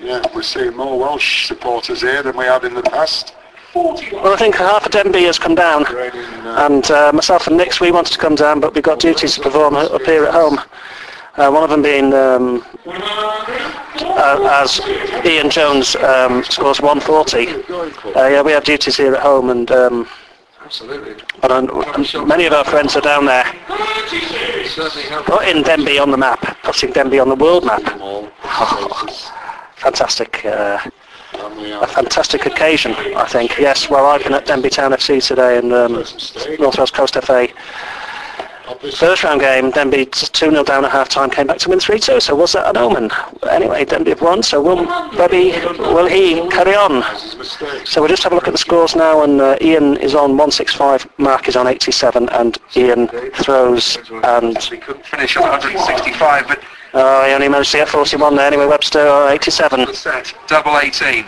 Yeah, 0.00 0.22
we're 0.34 0.42
seeing 0.42 0.76
more 0.76 0.98
Welsh 0.98 1.46
supporters 1.46 2.00
here 2.00 2.22
than 2.22 2.36
we 2.36 2.44
had 2.44 2.64
in 2.64 2.74
the 2.74 2.82
past. 2.82 3.34
41. 3.72 4.22
Well, 4.22 4.32
I 4.32 4.36
think 4.36 4.56
half 4.56 4.86
of 4.86 4.92
Denbigh 4.92 5.26
has 5.26 5.38
come 5.38 5.54
down. 5.54 5.86
And 6.58 6.90
uh, 6.90 7.12
myself 7.12 7.46
and 7.46 7.56
Nix, 7.56 7.80
we 7.80 7.90
wanted 7.92 8.12
to 8.12 8.18
come 8.18 8.34
down, 8.34 8.60
but 8.60 8.74
we've 8.74 8.84
got 8.84 8.98
duties 8.98 9.34
to 9.36 9.40
perform 9.42 9.74
up 9.76 10.02
here 10.02 10.24
at 10.24 10.34
home. 10.34 10.58
Uh, 11.36 11.50
one 11.50 11.62
of 11.62 11.70
them 11.70 11.80
being 11.80 12.12
um, 12.12 12.64
uh, 12.86 14.60
as 14.62 14.80
Ian 15.24 15.48
Jones 15.48 15.94
um, 15.96 16.42
scores 16.44 16.80
140. 16.80 17.46
Uh, 18.18 18.26
yeah, 18.26 18.42
we 18.42 18.52
have 18.52 18.64
duties 18.64 18.96
here 18.96 19.14
at 19.14 19.22
home, 19.22 19.50
and, 19.50 19.70
um, 19.70 20.08
Absolutely. 20.62 21.14
and, 21.44 21.70
and 21.70 22.28
many 22.28 22.46
of 22.46 22.52
our 22.52 22.64
friends 22.64 22.96
are 22.96 23.00
down 23.00 23.26
there, 23.26 23.44
36. 23.68 24.74
Certainly 24.74 25.08
have 25.08 25.24
putting 25.24 25.62
Denbigh 25.62 26.00
on 26.02 26.10
the 26.10 26.16
map, 26.16 26.40
putting 26.62 26.92
Denbigh 26.92 27.22
on 27.22 27.28
the 27.28 27.36
world 27.36 27.64
map. 27.64 27.82
places. 27.82 29.30
Fantastic, 29.76 30.44
uh, 30.44 30.78
a 31.82 31.86
fantastic 31.86 32.46
occasion, 32.46 32.92
I 33.16 33.26
think. 33.26 33.58
Yes, 33.58 33.88
well, 33.88 34.06
I've 34.06 34.22
been 34.22 34.34
at 34.34 34.46
Denbigh 34.46 34.70
Town 34.70 34.92
FC 34.92 35.26
today 35.26 35.58
and 35.58 35.72
um, 35.72 35.92
North 36.58 36.78
Wales 36.78 36.90
Coast 36.90 37.14
FA. 37.14 37.48
First 38.94 39.24
round 39.24 39.40
game, 39.40 39.72
Denbigh 39.72 40.10
2-0 40.10 40.64
down 40.64 40.84
at 40.84 40.92
half 40.92 41.08
time, 41.08 41.28
came 41.28 41.46
back 41.46 41.58
to 41.58 41.68
win 41.68 41.80
3-2, 41.80 42.22
so 42.22 42.34
was 42.36 42.52
that 42.52 42.68
an 42.68 42.76
omen? 42.76 43.10
Anyway, 43.50 43.84
Denbigh 43.84 44.08
have 44.10 44.22
won, 44.22 44.42
so 44.42 44.62
will 44.62 44.86
Webby, 45.18 45.52
will 45.78 46.06
he 46.06 46.48
carry 46.48 46.74
on? 46.74 47.02
So 47.84 48.00
we'll 48.00 48.08
just 48.08 48.22
have 48.22 48.32
a 48.32 48.34
look 48.34 48.46
at 48.46 48.52
the 48.52 48.58
scores 48.58 48.94
now, 48.94 49.24
and 49.24 49.40
uh, 49.40 49.56
Ian 49.60 49.96
is 49.96 50.14
on 50.14 50.30
165, 50.30 51.08
Mark 51.18 51.48
is 51.48 51.56
on 51.56 51.66
87, 51.66 52.28
and 52.30 52.58
Ian 52.76 53.08
throws, 53.34 53.98
and 54.22 54.56
We 54.70 54.78
couldn't 54.78 55.04
finish 55.04 55.36
on 55.36 55.42
165, 55.42 56.46
but 56.46 56.62
uh, 56.92 57.26
he 57.26 57.32
only 57.32 57.48
managed 57.48 57.70
to 57.72 57.78
get 57.78 57.88
41 57.88 58.36
there. 58.36 58.46
Anyway, 58.46 58.66
Webster 58.66 59.06
uh, 59.06 59.30
87. 59.30 59.94
set, 59.94 60.34
double 60.48 60.78
18. 60.78 61.24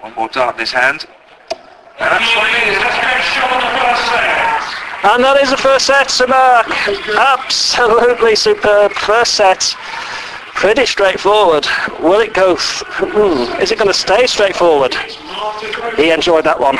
One 0.00 0.14
more 0.14 0.28
dart 0.28 0.54
in 0.54 0.60
his 0.60 0.72
hand. 0.72 1.06
And 1.98 2.10
that's 2.10 2.36
what 2.36 2.48
it 2.50 2.68
is. 2.68 2.78
Let's 2.78 2.96
go 3.00 3.10
shot 3.34 3.52
on 3.52 3.60
the 3.60 3.80
first 3.80 4.04
set. 4.08 4.46
And 5.04 5.24
that 5.24 5.40
is 5.42 5.50
the 5.50 5.56
first 5.56 5.86
set 5.86 6.08
to 6.08 6.26
Mark. 6.26 6.66
Absolutely 7.16 8.34
superb 8.34 8.92
first 8.92 9.34
set. 9.34 9.74
Pretty 10.54 10.86
straightforward. 10.86 11.66
Will 12.00 12.20
it 12.20 12.34
go? 12.34 12.56
Th- 12.56 13.12
hmm, 13.12 13.60
is 13.60 13.72
it 13.72 13.78
going 13.78 13.88
to 13.88 13.94
stay 13.94 14.26
straightforward? 14.26 14.94
He 15.96 16.10
enjoyed 16.10 16.44
that 16.44 16.58
one. 16.58 16.76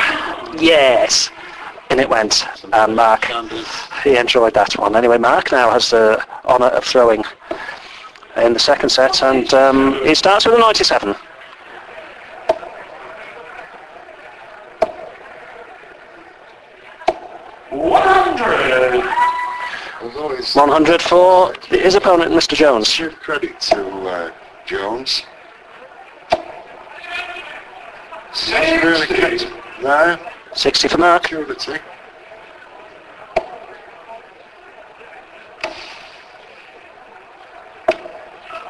Yes. 0.59 1.29
And 1.89 1.99
it 1.99 2.09
went. 2.09 2.45
And 2.73 2.95
Mark, 2.95 3.25
he 4.03 4.17
enjoyed 4.17 4.53
that 4.55 4.77
one. 4.77 4.95
Anyway, 4.95 5.17
Mark 5.17 5.51
now 5.51 5.71
has 5.71 5.89
the 5.89 6.23
honour 6.45 6.67
of 6.67 6.83
throwing 6.83 7.23
in 8.35 8.53
the 8.53 8.59
second 8.59 8.89
set, 8.89 9.23
and 9.23 9.51
um, 9.53 9.93
he 10.05 10.13
starts 10.13 10.45
with 10.45 10.55
a 10.55 10.59
97. 10.59 11.15
One 17.69 18.01
hundred. 18.01 19.03
One 20.55 20.69
hundred 20.69 21.01
for 21.01 21.53
his 21.69 21.95
opponent, 21.95 22.31
Mr. 22.31 22.55
Jones. 22.55 22.99
credit 23.19 23.59
to 23.61 23.87
uh, 24.07 24.31
Jones. 24.65 25.23
He's 28.33 28.83
really 28.83 29.07
kept 29.07 29.47
there. 29.81 30.19
60 30.57 30.87
for 30.87 30.97
Mark. 30.97 31.23
Purity. 31.23 31.73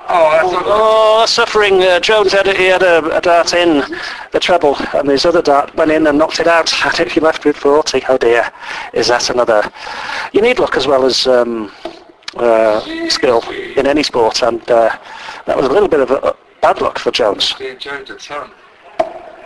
Oh, 0.09 0.63
Oh, 0.69 1.25
suffering. 1.25 1.81
Uh, 1.81 1.99
Jones 1.99 2.31
had, 2.31 2.47
a, 2.47 2.53
he 2.53 2.65
had 2.65 2.83
a, 2.83 3.17
a 3.17 3.21
dart 3.21 3.53
in 3.53 3.83
the 4.31 4.39
treble, 4.39 4.75
and 4.93 5.09
his 5.09 5.25
other 5.25 5.41
dart 5.41 5.73
went 5.75 5.91
in 5.91 6.07
and 6.07 6.17
knocked 6.17 6.39
it 6.39 6.47
out. 6.47 6.71
I 6.85 6.89
think 6.91 7.11
he 7.11 7.19
left 7.19 7.45
with 7.45 7.57
40. 7.57 8.03
Oh 8.09 8.17
dear. 8.17 8.51
Is 8.93 9.07
that 9.07 9.29
another? 9.29 9.69
You 10.33 10.41
need 10.41 10.59
luck 10.59 10.75
as 10.77 10.87
well 10.87 11.05
as 11.05 11.25
um, 11.25 11.71
uh, 12.35 13.09
skill 13.09 13.41
in 13.49 13.87
any 13.87 14.03
sport, 14.03 14.43
and 14.43 14.61
uh, 14.69 14.97
that 15.45 15.57
was 15.57 15.65
a 15.65 15.71
little 15.71 15.89
bit 15.89 16.01
of 16.01 16.11
a, 16.11 16.35
bad 16.61 16.81
luck 16.81 16.99
for 16.99 17.11
Jones. 17.11 17.55
Ian 17.59 17.79
Jones 17.79 18.09
a 18.09 18.15
ton. 18.15 18.51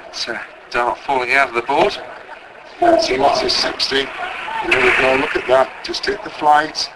it's 0.10 0.28
a 0.28 0.42
dart 0.70 0.98
falling 1.00 1.34
out 1.34 1.50
of 1.50 1.56
the 1.56 1.62
board. 1.62 1.98
So 2.82 3.16
lots 3.18 3.44
of 3.44 3.52
60. 3.52 3.96
There 3.96 4.08
we 4.66 4.74
go, 5.00 5.16
look 5.22 5.36
at 5.36 5.46
that. 5.48 5.70
Just 5.84 6.04
hit 6.04 6.24
the 6.24 6.32
flight. 6.32 6.90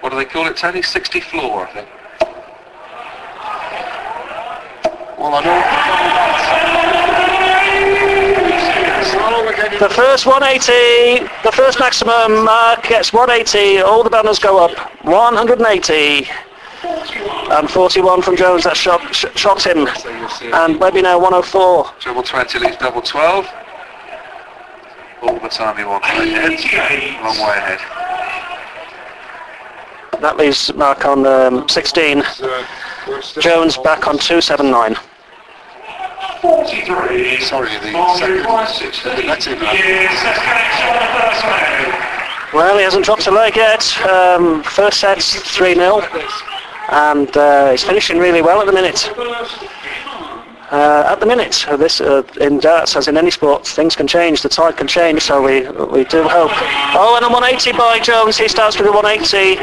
What 0.00 0.10
do 0.10 0.16
they 0.16 0.24
call 0.24 0.46
it, 0.46 0.56
Tony? 0.56 0.80
60 0.80 1.18
floor, 1.18 1.66
I 1.66 1.72
think. 1.72 1.88
Well, 5.18 5.34
I 5.34 5.42
don't... 5.42 5.66
So 9.10 9.44
we're 9.44 9.56
getting... 9.56 9.80
The 9.80 9.88
first 9.88 10.24
180, 10.24 11.26
the 11.42 11.50
first 11.50 11.80
maximum 11.80 12.44
Mark 12.44 12.84
gets 12.84 13.12
180. 13.12 13.80
All 13.80 14.04
the 14.04 14.10
banners 14.10 14.38
go 14.38 14.64
up. 14.64 14.70
180. 15.04 16.28
And 17.50 17.68
41 17.68 18.22
from 18.22 18.36
Jones. 18.36 18.62
That 18.62 18.76
shot, 18.76 19.12
sh- 19.12 19.26
shot 19.34 19.66
him. 19.66 19.88
And 20.54 20.78
Webby 20.78 21.02
now 21.02 21.18
104. 21.18 21.90
Double 22.04 22.22
20 22.22 22.58
leaves 22.60 22.76
double 22.76 23.02
12. 23.02 23.48
All 25.22 25.38
the 25.38 25.48
time 25.48 25.76
he 25.76 25.84
wants. 25.84 26.06
Ahead. 26.08 27.22
Long 27.22 27.36
way 27.38 27.56
ahead. 27.56 27.80
That 30.20 30.36
leaves 30.36 30.72
Mark 30.74 31.04
on 31.06 31.26
um, 31.26 31.68
16. 31.68 32.18
Uh, 32.22 32.64
we're 33.08 33.22
still- 33.22 33.42
Jones 33.42 33.76
back 33.78 34.06
on 34.06 34.18
279. 34.18 34.96
Forty-three. 36.42 37.40
Sorry, 37.40 37.68
the 37.68 37.92
second- 38.16 39.28
That's 39.28 39.46
it, 39.46 39.60
man. 39.60 39.74
Yes, 39.76 40.22
that's 40.22 40.38
connection 40.38 40.86
on 40.88 40.94
the 40.96 41.08
first 41.20 41.44
leg. 41.44 42.54
Well, 42.54 42.76
he 42.78 42.84
hasn't 42.84 43.04
dropped 43.04 43.26
a 43.26 43.30
leg 43.30 43.56
yet. 43.56 43.96
Um, 44.06 44.62
first 44.62 45.00
set's 45.00 45.34
3-0. 45.36 46.02
And 46.92 47.36
uh, 47.36 47.70
he's 47.70 47.84
finishing 47.84 48.18
really 48.18 48.42
well 48.42 48.60
at 48.60 48.66
the 48.66 48.72
minute. 48.72 49.10
Uh, 50.70 51.02
at 51.08 51.18
the 51.18 51.26
minute, 51.26 51.66
this 51.78 52.00
uh, 52.00 52.22
in 52.40 52.60
darts, 52.60 52.94
as 52.94 53.08
in 53.08 53.16
any 53.16 53.30
sport, 53.30 53.66
things 53.66 53.96
can 53.96 54.06
change. 54.06 54.42
The 54.42 54.48
tide 54.48 54.76
can 54.76 54.86
change, 54.86 55.22
so 55.22 55.42
we 55.42 55.62
we 55.86 56.04
do 56.04 56.22
hope. 56.22 56.52
Oh, 56.94 57.14
and 57.16 57.24
a 57.24 57.28
180 57.28 57.76
by 57.76 57.98
Jones. 57.98 58.38
He 58.38 58.46
starts 58.46 58.78
with 58.78 58.86
a 58.86 58.92
180. 58.92 59.56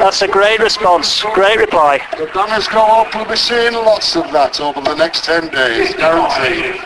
That's 0.00 0.22
a 0.22 0.28
great 0.28 0.60
response. 0.60 1.22
Great 1.34 1.58
reply. 1.58 2.00
The 2.16 2.30
banners 2.32 2.66
go 2.66 2.80
up. 2.80 3.14
We'll 3.14 3.26
be 3.26 3.36
seeing 3.36 3.74
lots 3.74 4.16
of 4.16 4.32
that 4.32 4.58
over 4.58 4.80
the 4.80 4.94
next 4.94 5.24
10 5.24 5.50
days, 5.50 5.94
guaranteed. 5.94 6.80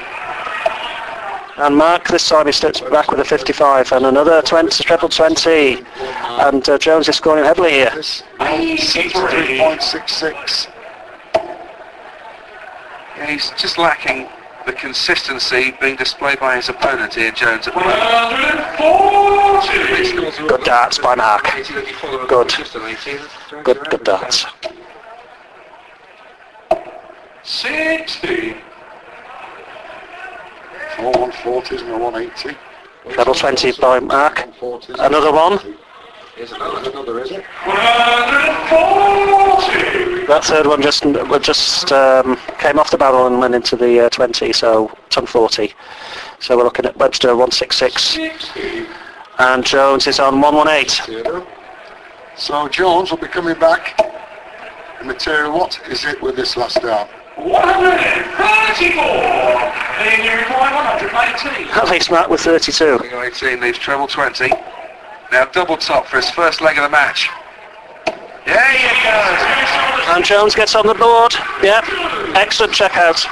And 1.59 1.77
Mark 1.77 2.09
this 2.09 2.29
time 2.29 2.47
he 2.47 2.53
steps 2.53 2.81
back 2.81 3.11
with 3.11 3.21
a 3.21 3.25
55 3.25 3.93
and 3.93 4.07
another 4.07 4.43
20, 4.43 4.85
triple 4.85 5.09
20. 5.09 5.85
And 6.41 6.69
uh, 6.69 6.79
Jones 6.79 7.09
is 7.09 7.17
scoring 7.17 7.45
heavily 7.45 7.73
here. 7.73 7.91
This 7.95 8.23
73.66. 8.39 10.67
Yeah, 10.67 10.78
he's 13.27 13.51
just 13.53 13.79
lacking 13.79 14.29
the 14.67 14.73
consistency 14.73 15.73
being 15.81 15.97
displayed 15.97 16.39
by 16.41 16.57
his 16.57 16.69
opponent 16.69 17.15
here, 17.15 17.31
Jones, 17.31 17.67
at 17.67 17.75
the 17.75 17.81
moment. 17.81 17.99
140. 18.79 20.49
Good 20.49 20.65
darts 20.65 20.99
by 20.99 21.15
Mark. 21.15 21.45
Good. 22.29 22.53
Good, 23.65 23.91
good 23.91 24.05
darts. 24.05 24.47
60. 27.43 28.57
Four 30.97 31.13
140s 31.13 31.81
and 31.81 31.91
a 31.91 31.99
180. 31.99 32.57
Treble 33.11 33.35
20 33.35 33.73
by 33.81 34.01
Mark. 34.01 34.47
Another 34.99 35.33
one. 35.33 35.59
Here's 36.38 36.52
another, 36.52 36.88
another, 36.88 37.18
is 37.18 37.33
it? 37.33 37.45
140. 37.66 40.26
That 40.26 40.45
third 40.45 40.68
one 40.68 40.80
just 40.80 41.02
just 41.42 41.90
um, 41.90 42.38
came 42.61 42.78
off 42.78 42.92
the 42.92 42.97
barrel 42.97 43.26
and 43.26 43.40
went 43.40 43.57
into 43.57 43.75
the 43.75 44.07
uh, 44.07 44.11
20, 44.11 44.52
so 44.52 44.97
ton 45.11 45.26
40. 45.26 45.75
So 46.38 46.57
we're 46.57 46.62
looking 46.62 46.87
at 46.87 46.97
Webster 46.97 47.30
166 47.30 48.11
60. 48.11 48.87
and 49.40 49.66
Jones 49.66 50.07
is 50.07 50.21
on 50.21 50.40
118. 50.40 51.42
So 52.37 52.68
Jones 52.68 53.11
will 53.11 53.18
be 53.18 53.26
coming 53.26 53.59
back. 53.59 53.97
The 55.00 55.07
material, 55.07 55.59
what 55.59 55.80
is 55.88 56.04
it 56.04 56.23
with 56.23 56.37
this 56.37 56.57
last 56.57 56.80
dart? 56.80 57.09
134. 57.35 59.02
And 59.02 60.23
you 60.23 60.30
require 60.38 60.73
118. 61.02 61.66
At 61.71 61.90
least 61.90 62.12
Matt 62.12 62.30
with 62.30 62.42
32. 62.42 63.00
18 63.12 63.61
leaves 63.61 63.80
treble 63.80 64.07
20. 64.07 64.52
Now 65.31 65.45
double 65.47 65.77
top 65.77 66.07
for 66.07 66.17
his 66.17 66.31
first 66.31 66.61
leg 66.61 66.79
of 66.79 66.85
the 66.85 66.89
match. 66.89 67.29
There 68.47 68.73
you 68.73 68.89
go. 69.03 70.15
And 70.15 70.25
Jones 70.25 70.55
gets 70.55 70.75
on 70.75 70.87
the 70.87 70.95
board. 70.95 71.35
Yep. 71.63 71.85
Excellent 72.35 72.73
checkout. 72.73 73.27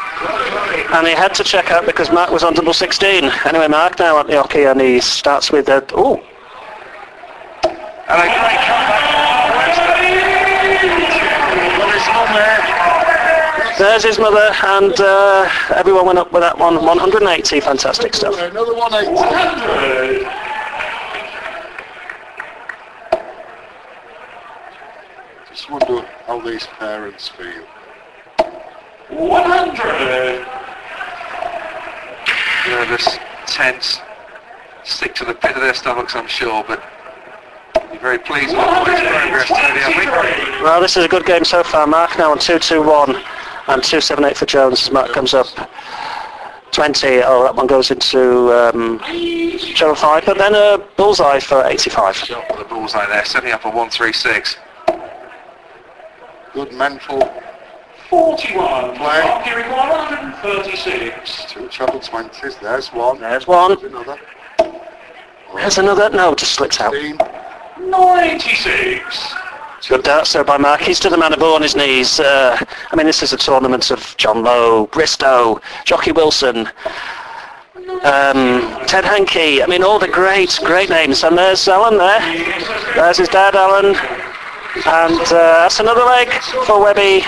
And 0.93 1.07
he 1.07 1.15
had 1.15 1.35
to 1.37 1.45
check 1.45 1.71
out 1.71 1.87
because 1.87 2.11
Mark 2.11 2.31
was 2.31 2.45
on 2.45 2.53
double 2.53 2.75
16. 2.75 3.25
Anyway, 3.47 3.67
Mark 3.69 3.99
now 3.99 4.19
at 4.21 4.27
the 4.27 4.35
oche 4.35 4.71
and 4.71 4.79
he 4.81 5.01
starts 5.01 5.51
with 5.51 5.69
a... 5.69 5.83
Oh, 5.95 6.17
And 8.09 8.21
a 8.21 8.29
great 8.29 8.61
comeback. 8.69 9.17
Well, 11.79 11.97
it's 11.97 12.07
not 12.09 12.27
there's 13.79 14.05
his 14.05 14.19
mother 14.19 14.55
and 14.65 14.99
uh, 15.01 15.51
everyone 15.75 16.07
went 16.07 16.19
up 16.19 16.33
with 16.33 16.41
that 16.43 16.59
one. 16.59 16.77
180. 16.77 17.61
Fantastic 17.61 18.15
stuff. 18.15 18.35
Another 18.39 18.75
180. 18.75 20.36
Just 25.67 25.89
wonder 25.89 26.07
how 26.27 26.41
these 26.41 26.65
parents 26.79 27.29
feel. 27.29 27.65
100. 29.11 30.47
Nervous, 32.69 33.19
tense, 33.47 34.01
stick 34.85 35.15
to 35.17 35.25
the 35.25 35.35
pit 35.35 35.57
of 35.57 35.63
their 35.63 35.75
stomachs, 35.75 36.15
I'm 36.15 36.29
sure, 36.29 36.63
but 36.69 36.81
be 37.91 37.99
very 37.99 38.19
pleased 38.19 38.57
with 38.57 38.65
the 38.65 38.85
way 38.85 39.09
progress, 39.09 39.49
today, 39.49 39.83
I 39.85 39.93
think. 39.93 40.63
Well, 40.63 40.81
this 40.81 40.97
is 40.97 41.05
a 41.05 41.09
good 41.09 41.27
game 41.27 41.45
so 41.45 41.65
far. 41.65 41.85
Mark 41.89 42.17
now 42.17 42.31
on 42.31 42.39
2-2-1 42.39 43.17
and 43.67 43.83
2-7-8 43.83 44.37
for 44.37 44.47
Jones 44.47 44.85
as 44.85 44.93
Mark 44.93 45.13
comes 45.13 45.35
up. 45.35 45.49
20. 46.71 47.23
Oh, 47.25 47.43
that 47.43 47.57
one 47.57 47.67
goes 47.67 47.91
into 47.91 48.53
um, 48.53 49.01
treble 49.75 49.97
5, 49.97 50.27
but 50.27 50.39
then 50.39 50.55
a 50.55 50.79
bullseye 50.97 51.41
for 51.41 51.65
85. 51.65 52.17
Shot 52.17 52.49
for 52.53 52.59
the 52.59 52.65
bullseye 52.65 53.07
there, 53.07 53.25
setting 53.25 53.51
up 53.51 53.65
a 53.65 53.71
1-3-6. 53.71 54.59
Good 56.57 56.73
mental. 56.73 57.21
41. 58.09 58.97
Play. 58.97 59.21
Hockey 59.21 59.55
require 59.55 59.91
136. 59.91 61.53
Two 61.53 61.69
treble 61.69 62.01
20s. 62.01 62.59
There's 62.61 62.89
one. 62.95 63.21
There's 63.21 63.47
one. 63.47 63.79
There's 63.79 63.93
Another. 63.93 64.19
There's 65.55 65.77
another. 65.77 66.09
No, 66.09 66.35
just 66.35 66.53
slips 66.53 66.81
out. 66.81 66.95
15. 66.95 67.19
96. 67.91 69.35
Good 69.87 70.05
darts 70.05 70.33
there 70.33 70.45
by 70.45 70.57
Mark. 70.57 70.81
He's 70.81 70.99
to 71.01 71.11
the 71.11 71.19
man 71.19 71.35
of 71.35 71.43
on 71.43 71.61
his 71.61 71.77
knees. 71.77 72.21
Uh, 72.21 72.57
I 72.91 72.97
mean, 72.97 73.05
this 73.05 73.23
is 73.23 73.35
a 73.35 73.37
tournament 73.37 73.91
of 73.91 74.17
John 74.17 74.43
Lowe, 74.43 74.87
Bristow, 74.87 75.61
Jocky 75.85 76.13
Wilson, 76.13 76.69
um, 78.03 78.87
Ted 78.87 79.05
Hankey. 79.05 79.63
I 79.63 79.67
mean, 79.67 79.83
all 79.83 79.99
the 79.99 80.09
great, 80.09 80.59
great 80.65 80.89
names. 80.89 81.23
And 81.23 81.37
there's 81.37 81.69
Alan 81.69 81.99
there. 81.99 82.95
There's 82.95 83.19
his 83.19 83.29
dad, 83.29 83.55
Alan. 83.55 83.95
And 84.85 85.21
uh, 85.21 85.63
that's 85.63 85.81
another 85.81 86.03
leg 86.03 86.29
for 86.67 86.81
Webby. 86.83 87.25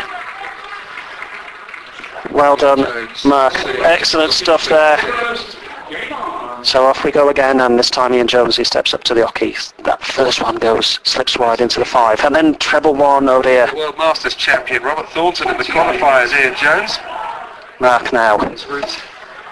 Well 2.30 2.56
done, 2.56 3.08
Mark. 3.24 3.54
Excellent 3.64 4.32
stuff 4.32 4.68
there. 4.68 4.98
So 6.62 6.84
off 6.84 7.04
we 7.04 7.10
go 7.10 7.30
again, 7.30 7.60
and 7.60 7.78
this 7.78 7.88
time 7.90 8.12
Ian 8.12 8.26
Jonesy 8.26 8.64
steps 8.64 8.92
up 8.92 9.04
to 9.04 9.14
the 9.14 9.22
oche. 9.22 9.72
That 9.84 10.02
first 10.02 10.42
one 10.42 10.56
goes, 10.56 11.00
slips 11.04 11.38
wide 11.38 11.60
into 11.60 11.78
the 11.78 11.84
five, 11.84 12.20
and 12.24 12.34
then 12.34 12.56
treble 12.56 12.94
one, 12.94 13.28
oh 13.28 13.40
dear. 13.40 13.72
World 13.74 13.96
Masters 13.96 14.34
champion 14.34 14.82
Robert 14.82 15.08
Thornton 15.10 15.48
in 15.48 15.56
the 15.56 15.64
qualifiers, 15.64 16.32
Ian 16.38 16.54
Jones. 16.56 16.98
Mark 17.80 18.12
now. 18.12 18.38
His 18.50 18.66
route 18.66 19.00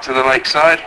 to 0.03 0.13
the 0.13 0.25
lakeside. 0.25 0.83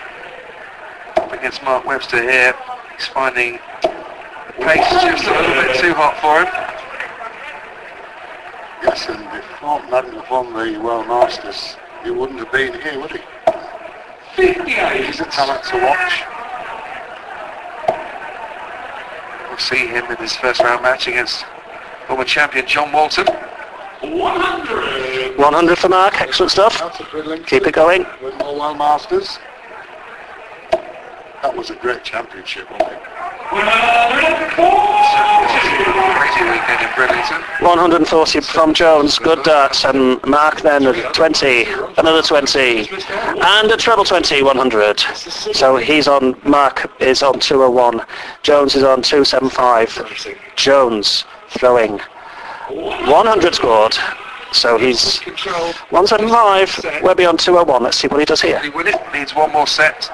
Up 1.16 1.32
against 1.32 1.64
Mark 1.64 1.86
Webster 1.86 2.22
here. 2.22 2.54
He's 2.96 3.08
finding 3.08 3.54
the 3.82 4.66
pace 4.66 4.90
just 5.02 5.26
a 5.26 5.32
little 5.32 5.56
bit 5.64 5.76
too 5.80 5.94
hot 5.94 6.20
for 6.20 6.46
him. 6.46 6.79
Yes, 8.84 9.08
and 9.10 9.22
if 9.38 9.46
Thornton 9.60 9.90
hadn't 9.90 10.14
have 10.14 10.30
won 10.30 10.54
the 10.54 10.80
World 10.80 11.08
Masters, 11.08 11.76
he 12.04 12.12
wouldn't 12.12 12.40
have 12.40 12.52
been 12.52 12.74
here, 12.82 13.00
would 13.00 13.12
he? 13.12 13.20
58. 14.36 15.06
He's 15.06 15.20
a 15.20 15.26
talent 15.26 15.64
to 15.66 15.78
watch. 15.84 16.24
We'll 19.50 19.58
see 19.58 19.88
him 19.88 20.06
in 20.06 20.18
his 20.18 20.36
first 20.36 20.62
round 20.62 20.82
match 20.82 21.08
against 21.08 21.46
former 22.08 22.24
champion 22.24 22.66
John 22.66 22.92
Walton. 22.94 23.28
100. 24.02 25.38
100 25.38 25.78
for 25.78 25.90
Mark, 25.90 26.22
excellent 26.22 26.52
stuff. 26.52 26.80
That's 26.80 27.02
a 27.02 27.04
brilliant. 27.04 27.46
Keep 27.48 27.68
it 27.68 27.74
going. 27.74 28.06
Win 28.22 28.38
more 28.38 28.58
World 28.58 28.78
Masters. 28.78 29.40
That 31.42 31.56
was 31.56 31.70
a 31.70 31.76
great 31.76 32.04
championship, 32.04 32.70
wasn't 32.72 32.94
it? 32.94 33.09
140. 33.52 34.60
Crazy 36.20 36.44
weekend 36.52 36.82
in 36.82 36.90
Bridlington. 36.94 37.42
140 37.62 38.42
from 38.42 38.74
Jones, 38.76 39.18
good 39.18 39.42
darts, 39.44 39.86
and 39.86 40.24
Mark 40.26 40.62
then 40.62 40.86
at 40.86 41.14
20, 41.16 41.66
another 41.98 42.22
20, 42.22 42.90
and 42.90 43.72
a 43.72 43.78
treble 43.78 44.04
20, 44.06 44.44
100. 44.44 45.00
So 45.00 45.78
he's 45.78 46.08
on, 46.08 46.36
Mark 46.48 46.92
is 47.02 47.24
on 47.24 47.40
201, 47.40 48.06
Jones 48.44 48.76
is 48.76 48.84
on 48.84 49.02
275, 49.02 50.30
Jones 50.56 51.26
throwing 51.50 52.00
100 52.70 53.56
scored, 53.56 53.98
so 54.52 54.78
he's 54.78 55.20
175, 55.90 57.02
Webby 57.02 57.26
on 57.26 57.36
201, 57.36 57.82
let's 57.82 57.98
see 57.98 58.08
what 58.08 58.20
he 58.20 58.26
does 58.26 58.42
here. 58.42 58.62
He 58.62 58.70
needs 59.18 59.34
one 59.34 59.52
more 59.52 59.66
set 59.66 60.12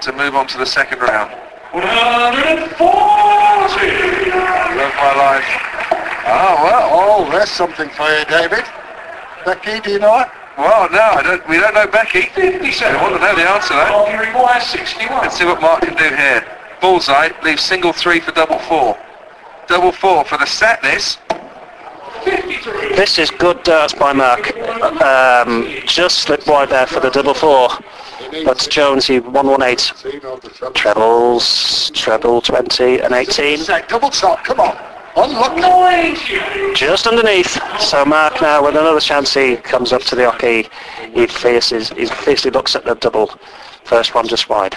to 0.00 0.12
move 0.12 0.34
on 0.34 0.46
to 0.46 0.56
the 0.56 0.64
second 0.66 1.00
round. 1.00 1.47
140. 1.72 2.78
Love 4.78 4.94
my 4.96 5.12
life. 5.16 5.44
Oh, 6.30 6.54
well, 6.64 6.88
oh, 6.92 7.30
there's 7.30 7.50
something 7.50 7.88
for 7.90 8.08
you, 8.08 8.24
David. 8.24 8.64
Becky, 9.44 9.80
do 9.80 9.90
you 9.92 9.98
know 9.98 10.20
it? 10.20 10.28
Well, 10.56 10.90
no, 10.90 10.98
I 10.98 11.22
don't, 11.22 11.48
we 11.48 11.58
don't 11.58 11.74
know 11.74 11.86
Becky. 11.86 12.22
57. 12.22 12.96
I 12.96 13.02
want 13.02 13.14
to 13.14 13.20
know 13.20 13.34
the 13.36 13.48
answer 13.48 13.74
though. 13.74 13.84
Hockey 13.84 14.16
requires 14.16 14.64
61. 14.64 15.22
Let's 15.22 15.36
see 15.38 15.44
what 15.44 15.60
Mark 15.60 15.82
can 15.82 15.94
do 15.94 16.14
here. 16.16 16.44
Bullseye 16.80 17.30
leaves 17.44 17.62
single 17.62 17.92
three 17.92 18.20
for 18.20 18.32
double 18.32 18.58
four. 18.60 18.98
Double 19.68 19.92
four 19.92 20.24
for 20.24 20.38
the 20.38 20.46
set 20.46 20.82
this. 20.82 21.18
This 22.24 23.18
is 23.18 23.30
good 23.30 23.62
darts 23.62 23.94
by 23.94 24.12
Mark, 24.12 24.56
um, 25.00 25.68
just 25.86 26.18
slipped 26.18 26.46
wide 26.46 26.70
there 26.70 26.86
for 26.86 27.00
the 27.00 27.10
double 27.10 27.34
four, 27.34 27.70
but 28.44 28.66
Jones 28.70 29.06
he 29.06 29.20
118. 29.20 29.96
See, 29.96 30.20
no, 30.22 30.36
the 30.36 30.48
treble. 30.50 30.74
Trebles, 30.74 31.90
treble 31.94 32.40
20 32.40 33.00
and 33.00 33.14
18. 33.14 33.64
Double 33.88 34.10
top, 34.10 34.44
come 34.44 34.60
on. 34.60 34.76
Unlucky. 35.16 35.60
98. 35.60 36.76
just 36.76 37.06
underneath. 37.06 37.58
So 37.80 38.04
Mark 38.04 38.40
now 38.40 38.64
with 38.64 38.76
another 38.76 39.00
chance 39.00 39.34
he 39.34 39.56
comes 39.56 39.92
up 39.92 40.02
to 40.02 40.14
the 40.14 40.22
oche. 40.22 40.68
He 41.12 41.26
faces, 41.26 41.90
he 41.90 42.06
fiercely 42.06 42.50
looks 42.50 42.76
at 42.76 42.84
the 42.84 42.94
double. 42.94 43.32
First 43.84 44.14
one 44.14 44.28
just 44.28 44.48
wide. 44.48 44.76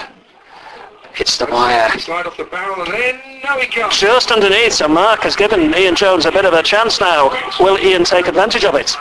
Hits 1.14 1.38
the 1.38 1.46
wire. 1.46 1.90
Slide 2.00 2.26
off 2.26 2.38
the 2.38 2.46
barrel 2.46 2.82
and 2.82 2.94
in. 2.94 3.20
Now 3.44 3.60
he 3.60 3.68
comes. 3.68 4.00
Just 4.00 4.32
underneath, 4.32 4.74
so 4.74 4.88
Mark 4.88 5.22
has 5.22 5.36
given 5.36 5.76
Ian 5.76 5.96
Jones 5.96 6.26
a 6.26 6.32
bit 6.32 6.46
of 6.46 6.54
a 6.54 6.64
chance 6.64 7.02
now. 7.02 7.30
Will 7.60 7.78
Ian 7.78 8.06
take 8.06 8.28
advantage 8.28 8.64
of 8.64 8.76
it? 8.76 8.96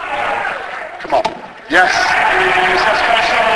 Come 1.01 1.15
on. 1.15 1.25
Yes. 1.71 3.47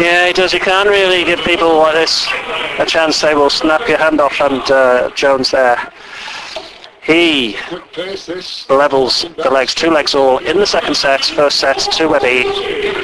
Yeah, 0.00 0.26
he 0.26 0.32
does. 0.32 0.52
You 0.52 0.60
can't 0.60 0.88
really 0.88 1.24
give 1.24 1.40
people 1.40 1.76
like 1.78 1.94
this 1.94 2.26
a 2.78 2.84
chance. 2.86 3.20
They 3.20 3.34
will 3.34 3.50
snap 3.50 3.88
your 3.88 3.98
hand 3.98 4.20
off, 4.20 4.40
and 4.40 4.62
uh, 4.70 5.10
Jones 5.10 5.50
there. 5.50 5.92
He 7.02 7.56
Quick 7.68 7.92
pace 7.92 8.26
this. 8.26 8.68
levels 8.70 9.26
the 9.36 9.50
legs, 9.50 9.74
two 9.74 9.90
legs 9.90 10.14
all 10.14 10.38
in 10.38 10.56
the 10.56 10.66
second 10.66 10.94
set. 10.96 11.22
First 11.22 11.60
set 11.60 11.78
to 11.78 12.08
Webby, 12.08 12.44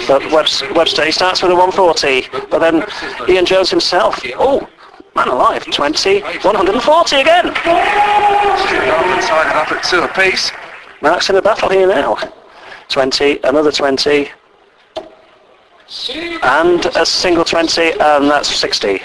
but 0.09 0.33
Webster 0.33 1.05
he 1.05 1.12
starts 1.12 1.42
with 1.42 1.53
a 1.53 1.55
140, 1.55 2.29
but 2.50 2.61
then 2.61 2.85
Ian 3.29 3.44
Jones 3.44 3.68
himself. 3.68 4.18
Oh, 4.37 4.66
man 5.14 5.29
alive, 5.29 5.66
20, 5.66 6.20
140 6.20 7.16
again. 7.16 7.55
Sided 9.20 9.55
up 9.55 9.70
at 9.70 9.85
two 9.85 10.00
apiece. 10.00 10.50
Mark's 11.03 11.29
in 11.29 11.37
a 11.37 11.42
battle 11.42 11.68
here 11.68 11.87
now. 11.87 12.16
20, 12.88 13.40
another 13.44 13.70
20, 13.70 14.31
and 16.42 16.87
a 16.87 17.05
single 17.05 17.44
20, 17.44 17.92
and 18.00 18.31
that's 18.31 18.48
60. 18.48 19.03